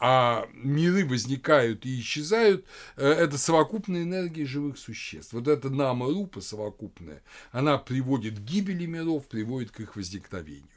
а 0.00 0.48
миры 0.52 1.04
возникают 1.04 1.84
и 1.84 2.00
исчезают, 2.00 2.64
э, 2.96 3.08
это 3.08 3.38
совокупная 3.38 4.02
энергия 4.02 4.44
живых 4.44 4.78
существ. 4.78 5.32
Вот 5.32 5.48
эта 5.48 5.70
нама-рупа 5.70 6.40
совокупная, 6.40 7.22
она 7.50 7.78
приводит 7.78 8.38
к 8.38 8.42
гибели 8.42 8.86
миров, 8.86 9.26
приводит 9.26 9.70
к 9.70 9.80
их 9.80 9.96
возникновению. 9.96 10.68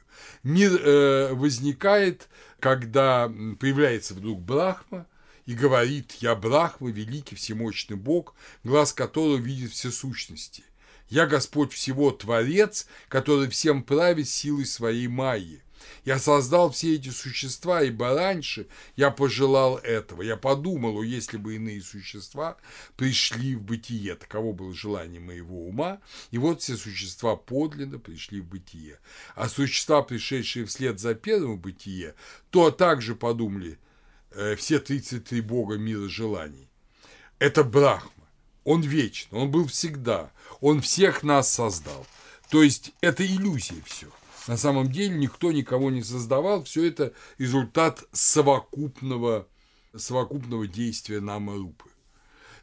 Мир 0.42 0.72
э, 0.72 1.32
возникает, 1.34 2.28
когда 2.60 3.32
появляется 3.58 4.14
вдруг 4.14 4.40
Брахма, 4.40 5.06
и 5.46 5.54
говорит 5.54 6.12
«Я 6.20 6.36
Брахма, 6.36 6.90
великий 6.90 7.34
всемощный 7.34 7.96
Бог, 7.96 8.34
глаз 8.62 8.92
которого 8.92 9.36
видит 9.36 9.72
все 9.72 9.90
сущности. 9.90 10.62
Я 11.08 11.26
Господь 11.26 11.72
всего 11.72 12.10
Творец, 12.10 12.86
который 13.08 13.48
всем 13.50 13.82
правит 13.82 14.28
силой 14.28 14.66
своей 14.66 15.08
Майи. 15.08 15.62
Я 16.04 16.18
создал 16.18 16.70
все 16.70 16.96
эти 16.96 17.10
существа, 17.10 17.82
ибо 17.82 18.14
раньше 18.14 18.66
я 18.96 19.10
пожелал 19.10 19.78
этого. 19.78 20.22
Я 20.22 20.36
подумал, 20.36 21.02
если 21.02 21.36
бы 21.36 21.56
иные 21.56 21.82
существа 21.82 22.56
пришли 22.96 23.54
в 23.54 23.62
бытие. 23.62 24.14
Таково 24.16 24.52
было 24.52 24.74
желание 24.74 25.20
моего 25.20 25.66
ума. 25.66 26.00
И 26.30 26.38
вот 26.38 26.62
все 26.62 26.76
существа 26.76 27.36
подлинно 27.36 27.98
пришли 27.98 28.40
в 28.40 28.46
бытие. 28.46 28.98
А 29.34 29.48
существа, 29.48 30.02
пришедшие 30.02 30.66
вслед 30.66 31.00
за 31.00 31.14
первым 31.14 31.58
бытие, 31.58 32.14
то 32.50 32.70
также 32.70 33.14
подумали 33.14 33.78
э, 34.30 34.56
все 34.56 34.78
33 34.78 35.40
бога 35.40 35.76
мира 35.76 36.08
желаний. 36.08 36.68
Это 37.38 37.64
Брахма. 37.64 38.10
Он 38.64 38.80
вечен, 38.82 39.26
он 39.32 39.50
был 39.50 39.66
всегда, 39.66 40.30
он 40.60 40.80
всех 40.80 41.24
нас 41.24 41.52
создал. 41.52 42.06
То 42.48 42.62
есть 42.62 42.92
это 43.00 43.26
иллюзия 43.26 43.82
все. 43.84 44.08
На 44.48 44.56
самом 44.56 44.90
деле 44.90 45.16
никто 45.16 45.52
никого 45.52 45.90
не 45.90 46.02
создавал, 46.02 46.64
все 46.64 46.86
это 46.86 47.12
результат 47.38 48.04
совокупного, 48.12 49.46
совокупного 49.94 50.66
действия 50.66 51.20
Намарупы. 51.20 51.88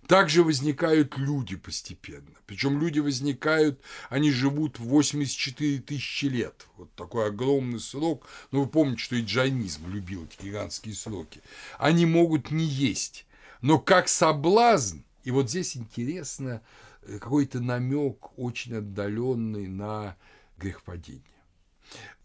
Также 0.08 0.44
возникают 0.44 1.18
люди 1.18 1.56
постепенно. 1.56 2.36
Причем 2.48 2.80
люди 2.80 3.00
возникают, 3.00 3.80
они 4.10 4.32
живут 4.32 4.80
84 4.80 5.80
тысячи 5.80 6.26
лет. 6.26 6.66
Вот 6.78 6.92
такой 6.96 7.28
огромный 7.28 7.80
срок. 7.80 8.28
Но 8.52 8.64
вы 8.64 8.68
помните, 8.68 9.04
что 9.04 9.16
и 9.16 9.22
джайнизм 9.22 9.88
любил 9.88 10.26
эти 10.26 10.48
гигантские 10.48 10.96
сроки. 10.96 11.42
Они 11.78 12.08
могут 12.08 12.50
не 12.50 12.66
есть. 12.66 13.28
Но 13.62 13.78
как 13.78 14.08
соблазн, 14.08 15.02
и 15.24 15.32
вот 15.32 15.50
здесь 15.50 15.78
интересно 15.78 16.64
э, 17.04 17.20
какой-то 17.20 17.60
намек 17.60 18.38
очень 18.38 18.78
отдаленный 18.78 19.68
на 19.68 20.16
грехопадение 20.58 21.39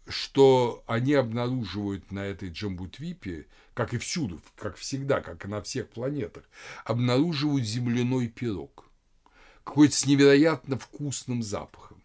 что 0.07 0.83
они 0.87 1.13
обнаруживают 1.13 2.11
на 2.11 2.19
этой 2.19 2.49
Джамбутвипе, 2.49 3.47
как 3.73 3.93
и 3.93 3.97
всюду, 3.97 4.41
как 4.55 4.77
всегда, 4.77 5.21
как 5.21 5.45
и 5.45 5.47
на 5.47 5.61
всех 5.61 5.89
планетах, 5.89 6.43
обнаруживают 6.85 7.65
земляной 7.65 8.27
пирог, 8.27 8.89
какой-то 9.63 9.95
с 9.95 10.05
невероятно 10.05 10.77
вкусным 10.77 11.41
запахом. 11.41 12.03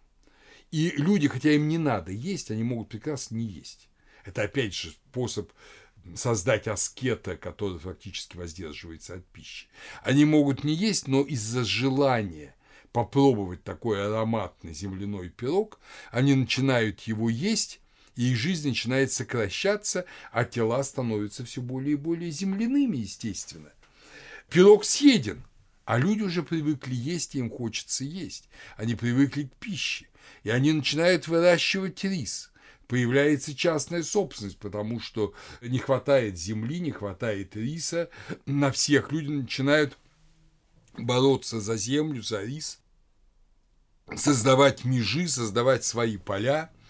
И 0.70 0.90
люди, 0.96 1.28
хотя 1.28 1.52
им 1.52 1.68
не 1.68 1.78
надо 1.78 2.12
есть, 2.12 2.50
они 2.50 2.62
могут 2.62 2.88
прекрасно 2.88 3.36
не 3.36 3.44
есть. 3.44 3.88
Это, 4.24 4.42
опять 4.42 4.74
же, 4.74 4.90
способ 4.90 5.50
создать 6.14 6.68
аскета, 6.68 7.36
который 7.36 7.78
фактически 7.78 8.36
воздерживается 8.36 9.14
от 9.14 9.26
пищи. 9.26 9.66
Они 10.02 10.24
могут 10.24 10.64
не 10.64 10.74
есть, 10.74 11.08
но 11.08 11.22
из-за 11.22 11.64
желания 11.64 12.54
попробовать 12.92 13.62
такой 13.64 14.04
ароматный 14.04 14.74
земляной 14.74 15.28
пирог, 15.28 15.78
они 16.10 16.34
начинают 16.34 17.00
его 17.02 17.30
есть, 17.30 17.80
и 18.16 18.32
их 18.32 18.36
жизнь 18.36 18.68
начинает 18.68 19.12
сокращаться, 19.12 20.04
а 20.32 20.44
тела 20.44 20.82
становятся 20.82 21.44
все 21.44 21.60
более 21.60 21.92
и 21.92 21.96
более 21.96 22.30
земляными, 22.30 22.98
естественно. 22.98 23.72
Пирог 24.50 24.84
съеден, 24.84 25.42
а 25.84 25.98
люди 25.98 26.22
уже 26.22 26.42
привыкли 26.42 26.94
есть, 26.94 27.34
и 27.34 27.38
им 27.38 27.50
хочется 27.50 28.04
есть. 28.04 28.48
Они 28.76 28.94
привыкли 28.94 29.44
к 29.44 29.52
пище, 29.54 30.06
и 30.42 30.50
они 30.50 30.72
начинают 30.72 31.28
выращивать 31.28 32.02
рис. 32.04 32.50
Появляется 32.88 33.54
частная 33.54 34.02
собственность, 34.02 34.58
потому 34.58 34.98
что 34.98 35.32
не 35.60 35.78
хватает 35.78 36.36
земли, 36.36 36.80
не 36.80 36.90
хватает 36.90 37.54
риса. 37.54 38.10
На 38.46 38.72
всех 38.72 39.12
люди 39.12 39.28
начинают 39.28 39.96
бороться 40.98 41.60
за 41.60 41.76
землю, 41.76 42.22
за 42.22 42.42
рис, 42.42 42.80
создавать 44.16 44.84
межи, 44.84 45.28
создавать 45.28 45.84
свои 45.84 46.16
поля– 46.16 46.70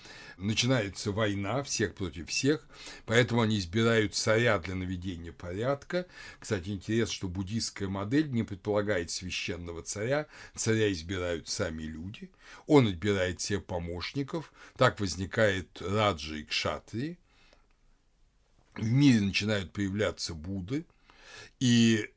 начинается 0.40 1.12
война 1.12 1.62
всех 1.62 1.94
против 1.94 2.28
всех, 2.28 2.66
поэтому 3.06 3.42
они 3.42 3.58
избирают 3.58 4.14
царя 4.14 4.58
для 4.58 4.74
наведения 4.74 5.32
порядка. 5.32 6.06
Кстати, 6.38 6.70
интересно, 6.70 7.14
что 7.14 7.28
буддийская 7.28 7.88
модель 7.88 8.30
не 8.30 8.42
предполагает 8.42 9.10
священного 9.10 9.82
царя, 9.82 10.26
царя 10.54 10.90
избирают 10.92 11.48
сами 11.48 11.82
люди, 11.82 12.30
он 12.66 12.88
отбирает 12.88 13.40
себе 13.40 13.60
помощников, 13.60 14.52
так 14.76 15.00
возникает 15.00 15.80
раджи 15.80 16.40
и 16.40 16.44
кшатри, 16.44 17.18
в 18.74 18.90
мире 18.90 19.20
начинают 19.20 19.72
появляться 19.72 20.34
Будды, 20.34 20.86
и 21.58 22.10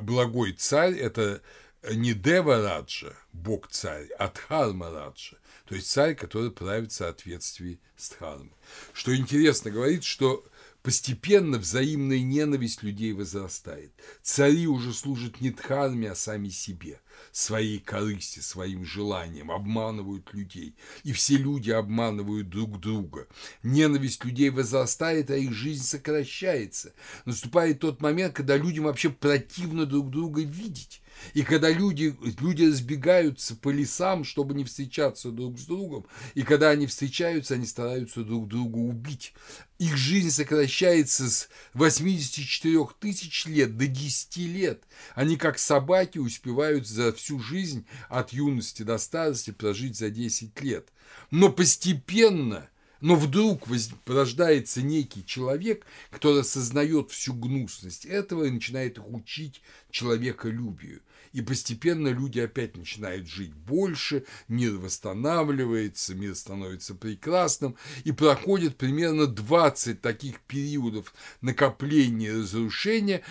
благой 0.00 0.52
царь– 0.52 0.94
это 0.98 1.42
не 1.90 2.14
Дева 2.14 2.62
Раджа, 2.62 3.14
бог-царь, 3.32 4.08
а 4.18 4.28
Дхарма 4.28 4.90
Раджа, 4.90 5.36
то 5.66 5.74
есть 5.74 5.90
царь, 5.90 6.14
который 6.14 6.50
правит 6.50 6.92
в 6.92 6.96
соответствии 6.96 7.80
с 7.96 8.10
Дхармой. 8.10 8.52
Что 8.92 9.16
интересно, 9.16 9.70
говорит, 9.70 10.04
что 10.04 10.44
Постепенно 10.82 11.58
взаимная 11.58 12.20
ненависть 12.20 12.82
людей 12.82 13.12
возрастает. 13.12 13.92
Цари 14.22 14.66
уже 14.68 14.94
служат 14.94 15.40
не 15.40 15.50
дхарме, 15.50 16.12
а 16.12 16.14
сами 16.14 16.48
себе, 16.50 17.00
своей 17.32 17.80
корысти, 17.80 18.38
своим 18.38 18.84
желанием, 18.84 19.50
обманывают 19.50 20.32
людей. 20.32 20.76
И 21.02 21.12
все 21.12 21.36
люди 21.36 21.70
обманывают 21.70 22.48
друг 22.48 22.80
друга. 22.80 23.26
Ненависть 23.64 24.24
людей 24.24 24.50
возрастает, 24.50 25.30
а 25.30 25.36
их 25.36 25.52
жизнь 25.52 25.84
сокращается. 25.84 26.94
Наступает 27.24 27.80
тот 27.80 28.00
момент, 28.00 28.34
когда 28.34 28.56
людям 28.56 28.84
вообще 28.84 29.10
противно 29.10 29.84
друг 29.84 30.10
друга 30.10 30.42
видеть. 30.42 31.02
И 31.34 31.42
когда 31.42 31.70
люди, 31.70 32.16
люди 32.40 32.64
разбегаются 32.64 33.56
по 33.56 33.70
лесам, 33.70 34.24
чтобы 34.24 34.54
не 34.54 34.64
встречаться 34.64 35.30
друг 35.30 35.58
с 35.58 35.64
другом, 35.64 36.06
и 36.34 36.42
когда 36.42 36.70
они 36.70 36.86
встречаются, 36.86 37.54
они 37.54 37.66
стараются 37.66 38.24
друг 38.24 38.48
друга 38.48 38.76
убить. 38.76 39.34
Их 39.78 39.96
жизнь 39.96 40.30
сокращается 40.30 41.30
с 41.30 41.48
84 41.74 42.88
тысяч 42.98 43.46
лет 43.46 43.76
до 43.76 43.86
10 43.86 44.36
лет. 44.38 44.82
Они, 45.14 45.36
как 45.36 45.58
собаки, 45.58 46.18
успевают 46.18 46.86
за 46.86 47.12
всю 47.12 47.38
жизнь 47.40 47.86
от 48.08 48.32
юности 48.32 48.82
до 48.82 48.98
старости 48.98 49.50
прожить 49.50 49.96
за 49.96 50.10
10 50.10 50.60
лет. 50.60 50.88
Но 51.30 51.50
постепенно– 51.50 52.68
но 53.00 53.14
вдруг 53.14 53.66
порождается 54.04 54.82
некий 54.82 55.24
человек, 55.24 55.86
который 56.10 56.40
осознает 56.40 57.10
всю 57.10 57.34
гнусность 57.34 58.04
этого 58.04 58.44
и 58.44 58.50
начинает 58.50 58.98
их 58.98 59.08
учить 59.08 59.62
человеколюбию. 59.90 61.00
И 61.32 61.42
постепенно 61.42 62.08
люди 62.08 62.40
опять 62.40 62.76
начинают 62.76 63.26
жить 63.26 63.54
больше, 63.54 64.24
мир 64.48 64.76
восстанавливается, 64.76 66.14
мир 66.14 66.34
становится 66.34 66.94
прекрасным, 66.94 67.76
и 68.04 68.12
проходит 68.12 68.76
примерно 68.76 69.26
20 69.26 70.00
таких 70.00 70.40
периодов 70.40 71.14
накопления 71.40 72.28
и 72.28 72.40
разрушения, 72.40 73.22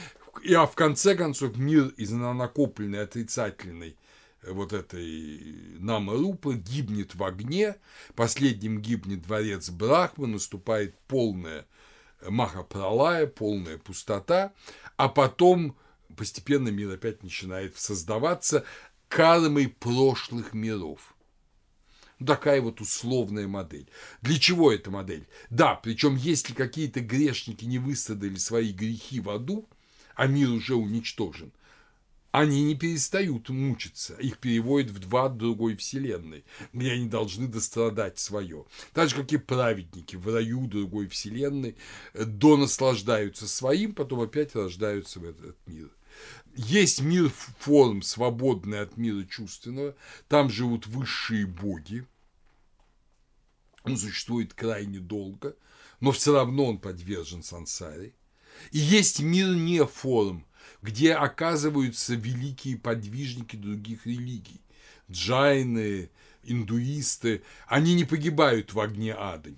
и, 0.43 0.53
а 0.53 0.65
в 0.65 0.75
конце 0.75 1.15
концов 1.15 1.57
мир 1.57 1.87
из 1.97 2.11
накопленной 2.11 3.01
отрицательной 3.01 3.97
вот 4.43 4.73
этой 4.73 5.77
Намарупы 5.79 6.55
гибнет 6.55 7.15
в 7.15 7.23
огне, 7.23 7.75
последним 8.15 8.79
гибнет 8.81 9.23
дворец 9.23 9.69
Брахмы, 9.69 10.27
наступает 10.27 10.95
полная 11.07 11.65
Махапралая, 12.27 13.27
полная 13.27 13.77
пустота, 13.77 14.53
а 14.95 15.07
потом 15.07 15.75
постепенно 16.15 16.69
мир 16.69 16.91
опять 16.91 17.23
начинает 17.23 17.77
создаваться 17.77 18.65
кармой 19.07 19.67
прошлых 19.67 20.53
миров. 20.53 21.15
Такая 22.25 22.61
вот 22.61 22.81
условная 22.81 23.47
модель. 23.47 23.89
Для 24.21 24.39
чего 24.39 24.71
эта 24.71 24.89
модель? 24.89 25.27
Да, 25.51 25.75
причем 25.75 26.15
если 26.15 26.53
какие-то 26.53 26.99
грешники 26.99 27.65
не 27.65 27.77
выстрадали 27.77 28.35
свои 28.35 28.71
грехи 28.71 29.19
в 29.19 29.29
аду, 29.29 29.69
а 30.15 30.25
мир 30.25 30.49
уже 30.49 30.73
уничтожен, 30.73 31.51
они 32.31 32.63
не 32.63 32.75
перестают 32.75 33.49
мучиться, 33.49 34.15
их 34.15 34.39
переводят 34.39 34.91
в 34.91 34.99
два 34.99 35.29
другой 35.29 35.75
вселенной, 35.75 36.43
где 36.73 36.91
они 36.91 37.07
должны 37.07 37.47
дострадать 37.47 38.19
свое. 38.19 38.65
Так 38.93 39.09
же, 39.09 39.15
как 39.15 39.31
и 39.31 39.37
праведники 39.37 40.15
в 40.15 40.31
раю 40.33 40.67
другой 40.67 41.07
вселенной 41.07 41.77
до 42.13 42.57
наслаждаются 42.57 43.47
своим, 43.47 43.93
потом 43.93 44.21
опять 44.21 44.55
рождаются 44.55 45.19
в 45.19 45.23
этот 45.23 45.55
мир. 45.67 45.89
Есть 46.55 47.01
мир 47.01 47.29
форм, 47.59 48.01
свободный 48.01 48.81
от 48.81 48.97
мира 48.97 49.23
чувственного, 49.25 49.95
там 50.27 50.49
живут 50.49 50.87
высшие 50.87 51.45
боги, 51.45 52.05
он 53.83 53.97
существует 53.97 54.53
крайне 54.53 54.99
долго, 54.99 55.55
но 55.99 56.11
все 56.11 56.33
равно 56.33 56.65
он 56.65 56.77
подвержен 56.77 57.41
сансаре. 57.41 58.13
И 58.71 58.79
есть 58.79 59.21
мир 59.21 59.55
не 59.55 59.85
форм, 59.85 60.45
где 60.81 61.13
оказываются 61.13 62.15
великие 62.15 62.77
подвижники 62.77 63.55
других 63.55 64.05
религий. 64.05 64.61
Джайны, 65.09 66.09
индуисты, 66.43 67.43
они 67.67 67.93
не 67.93 68.03
погибают 68.03 68.73
в 68.73 68.79
огне 68.79 69.15
ада. 69.17 69.51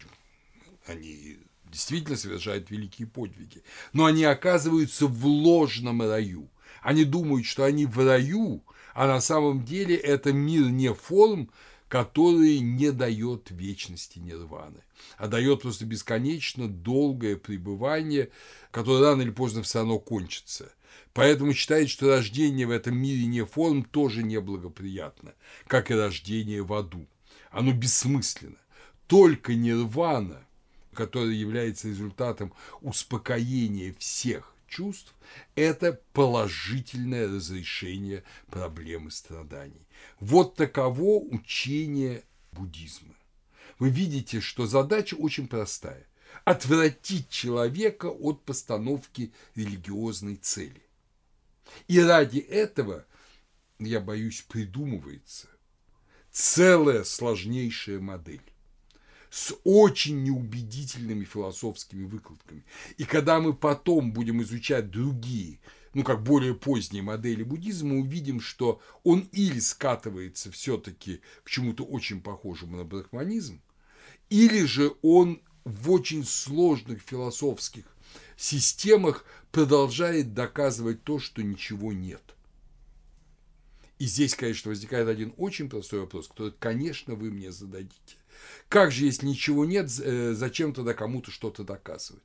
Они 0.85 1.39
действительно 1.69 2.17
совершают 2.17 2.69
великие 2.69 3.07
подвиги. 3.07 3.63
Но 3.93 4.05
они 4.05 4.23
оказываются 4.23 5.07
в 5.07 5.25
ложном 5.25 6.01
раю. 6.01 6.49
Они 6.81 7.03
думают, 7.03 7.45
что 7.45 7.63
они 7.63 7.85
в 7.85 7.97
раю, 8.03 8.63
а 8.93 9.07
на 9.07 9.21
самом 9.21 9.65
деле 9.65 9.95
это 9.95 10.33
мир 10.33 10.69
не 10.69 10.93
форм, 10.93 11.49
который 11.87 12.59
не 12.59 12.91
дает 12.91 13.49
вечности 13.49 14.19
нирваны, 14.19 14.83
а 15.17 15.27
дает 15.27 15.63
просто 15.63 15.85
бесконечно 15.85 16.67
долгое 16.67 17.35
пребывание, 17.35 18.29
которое 18.71 19.01
рано 19.01 19.23
или 19.23 19.31
поздно 19.31 19.63
все 19.63 19.79
равно 19.79 19.99
кончится. 19.99 20.71
Поэтому 21.13 21.53
считает, 21.53 21.89
что 21.89 22.07
рождение 22.07 22.67
в 22.67 22.71
этом 22.71 22.95
мире 22.95 23.25
не 23.25 23.43
форм 23.43 23.83
тоже 23.83 24.23
неблагоприятно, 24.23 25.33
как 25.67 25.89
и 25.89 25.95
рождение 25.95 26.61
в 26.61 26.73
аду. 26.73 27.07
Оно 27.51 27.73
бессмысленно. 27.73 28.57
Только 29.07 29.55
нирвана, 29.55 30.45
которая 30.93 31.31
является 31.31 31.87
результатом 31.87 32.53
успокоения 32.81 33.95
всех 33.99 34.53
чувств, 34.67 35.13
это 35.55 36.01
положительное 36.13 37.27
разрешение 37.27 38.23
проблемы 38.49 39.11
страданий. 39.11 39.87
Вот 40.19 40.55
таково 40.55 41.19
учение 41.19 42.23
буддизма. 42.51 43.15
Вы 43.79 43.89
видите, 43.89 44.41
что 44.41 44.67
задача 44.67 45.15
очень 45.15 45.47
простая– 45.47 46.05
отвратить 46.45 47.29
человека 47.29 48.07
от 48.07 48.43
постановки 48.43 49.33
религиозной 49.55 50.35
цели. 50.35 50.83
И 51.87 51.99
ради 51.99 52.39
этого, 52.39 53.05
я 53.79 53.99
боюсь, 53.99 54.41
придумывается 54.41 55.47
целая 56.31 57.03
сложнейшая 57.03 57.99
модель 57.99 58.41
с 59.29 59.55
очень 59.63 60.23
неубедительными 60.23 61.23
философскими 61.23 62.05
выкладками. 62.05 62.63
И 62.97 63.03
когда 63.03 63.39
мы 63.39 63.53
потом 63.53 64.11
будем 64.11 64.41
изучать 64.41 64.89
другие, 64.89 65.59
ну 65.93 66.03
как 66.03 66.23
более 66.23 66.55
поздние 66.55 67.03
модели 67.03 67.43
буддизма, 67.43 67.95
увидим, 67.95 68.39
что 68.39 68.81
он 69.03 69.21
или 69.31 69.59
скатывается 69.59 70.51
все-таки 70.51 71.21
к 71.43 71.49
чему-то 71.49 71.83
очень 71.83 72.21
похожему 72.21 72.77
на 72.77 72.83
брахманизм, 72.83 73.61
или 74.29 74.65
же 74.65 74.93
он 75.01 75.41
в 75.63 75.91
очень 75.91 76.23
сложных 76.25 77.01
философских 77.01 77.85
системах 78.37 79.25
продолжает 79.51 80.33
доказывать 80.33 81.03
то, 81.03 81.19
что 81.19 81.43
ничего 81.43 81.93
нет. 81.93 82.23
И 83.97 84.05
здесь, 84.05 84.33
конечно, 84.33 84.69
возникает 84.69 85.09
один 85.09 85.33
очень 85.37 85.69
простой 85.69 85.99
вопрос, 85.99 86.29
который, 86.29 86.53
конечно, 86.57 87.15
вы 87.15 87.31
мне 87.31 87.51
зададите. 87.51 88.18
Как 88.67 88.91
же, 88.91 89.05
если 89.05 89.25
ничего 89.25 89.65
нет, 89.65 89.89
э, 89.99 90.33
зачем 90.33 90.73
тогда 90.73 90.93
кому-то 90.93 91.31
что-то 91.31 91.63
доказывать? 91.63 92.23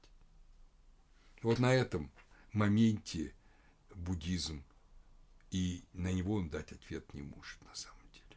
Вот 1.43 1.59
на 1.59 1.75
этом 1.75 2.11
моменте 2.53 3.33
буддизм, 3.95 4.65
и 5.51 5.85
на 5.93 6.13
него 6.13 6.35
он 6.35 6.49
дать 6.49 6.73
ответ 6.73 7.13
не 7.15 7.23
может 7.23 7.63
на 7.63 7.75
самом 7.75 8.03
деле. 8.13 8.37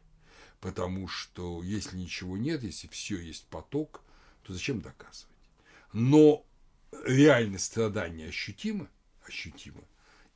Потому 0.60 1.08
что 1.08 1.64
если 1.64 1.98
ничего 1.98 2.38
нет, 2.38 2.64
если 2.64 2.88
все 2.88 3.18
есть 3.18 3.46
поток, 3.48 4.02
то 4.44 4.54
зачем 4.54 4.82
доказывать? 4.82 5.36
Но 5.94 6.46
реальность 7.06 7.66
страдания 7.66 8.28
ощутимо, 8.28 8.90
ощутимо, 9.26 9.84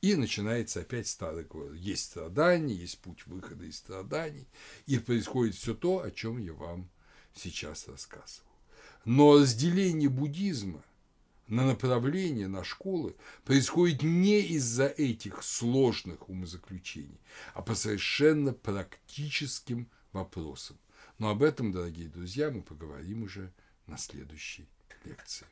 и 0.00 0.16
начинается 0.16 0.80
опять 0.80 1.06
старый. 1.06 1.46
Есть 1.74 2.06
страдания, 2.06 2.74
есть 2.74 2.98
путь 2.98 3.26
выхода 3.26 3.64
из 3.64 3.78
страданий, 3.78 4.46
и 4.86 4.98
происходит 4.98 5.54
все 5.54 5.74
то, 5.74 6.02
о 6.02 6.10
чем 6.10 6.38
я 6.38 6.52
вам 6.52 6.90
сейчас 7.34 7.88
рассказывал. 7.88 8.50
Но 9.04 9.38
разделение 9.38 10.08
буддизма 10.08 10.84
на 11.48 11.66
направления, 11.66 12.48
на 12.48 12.64
школы 12.64 13.14
происходит 13.44 14.02
не 14.02 14.40
из-за 14.40 14.86
этих 14.86 15.42
сложных 15.42 16.28
умозаключений, 16.28 17.20
а 17.54 17.62
по 17.62 17.74
совершенно 17.74 18.52
практическим 18.52 19.88
вопросам. 20.12 20.78
Но 21.18 21.30
об 21.30 21.42
этом, 21.42 21.72
дорогие 21.72 22.08
друзья, 22.08 22.50
мы 22.50 22.62
поговорим 22.62 23.24
уже 23.24 23.52
на 23.86 23.98
следующей 23.98 24.66
лекции. 25.04 25.46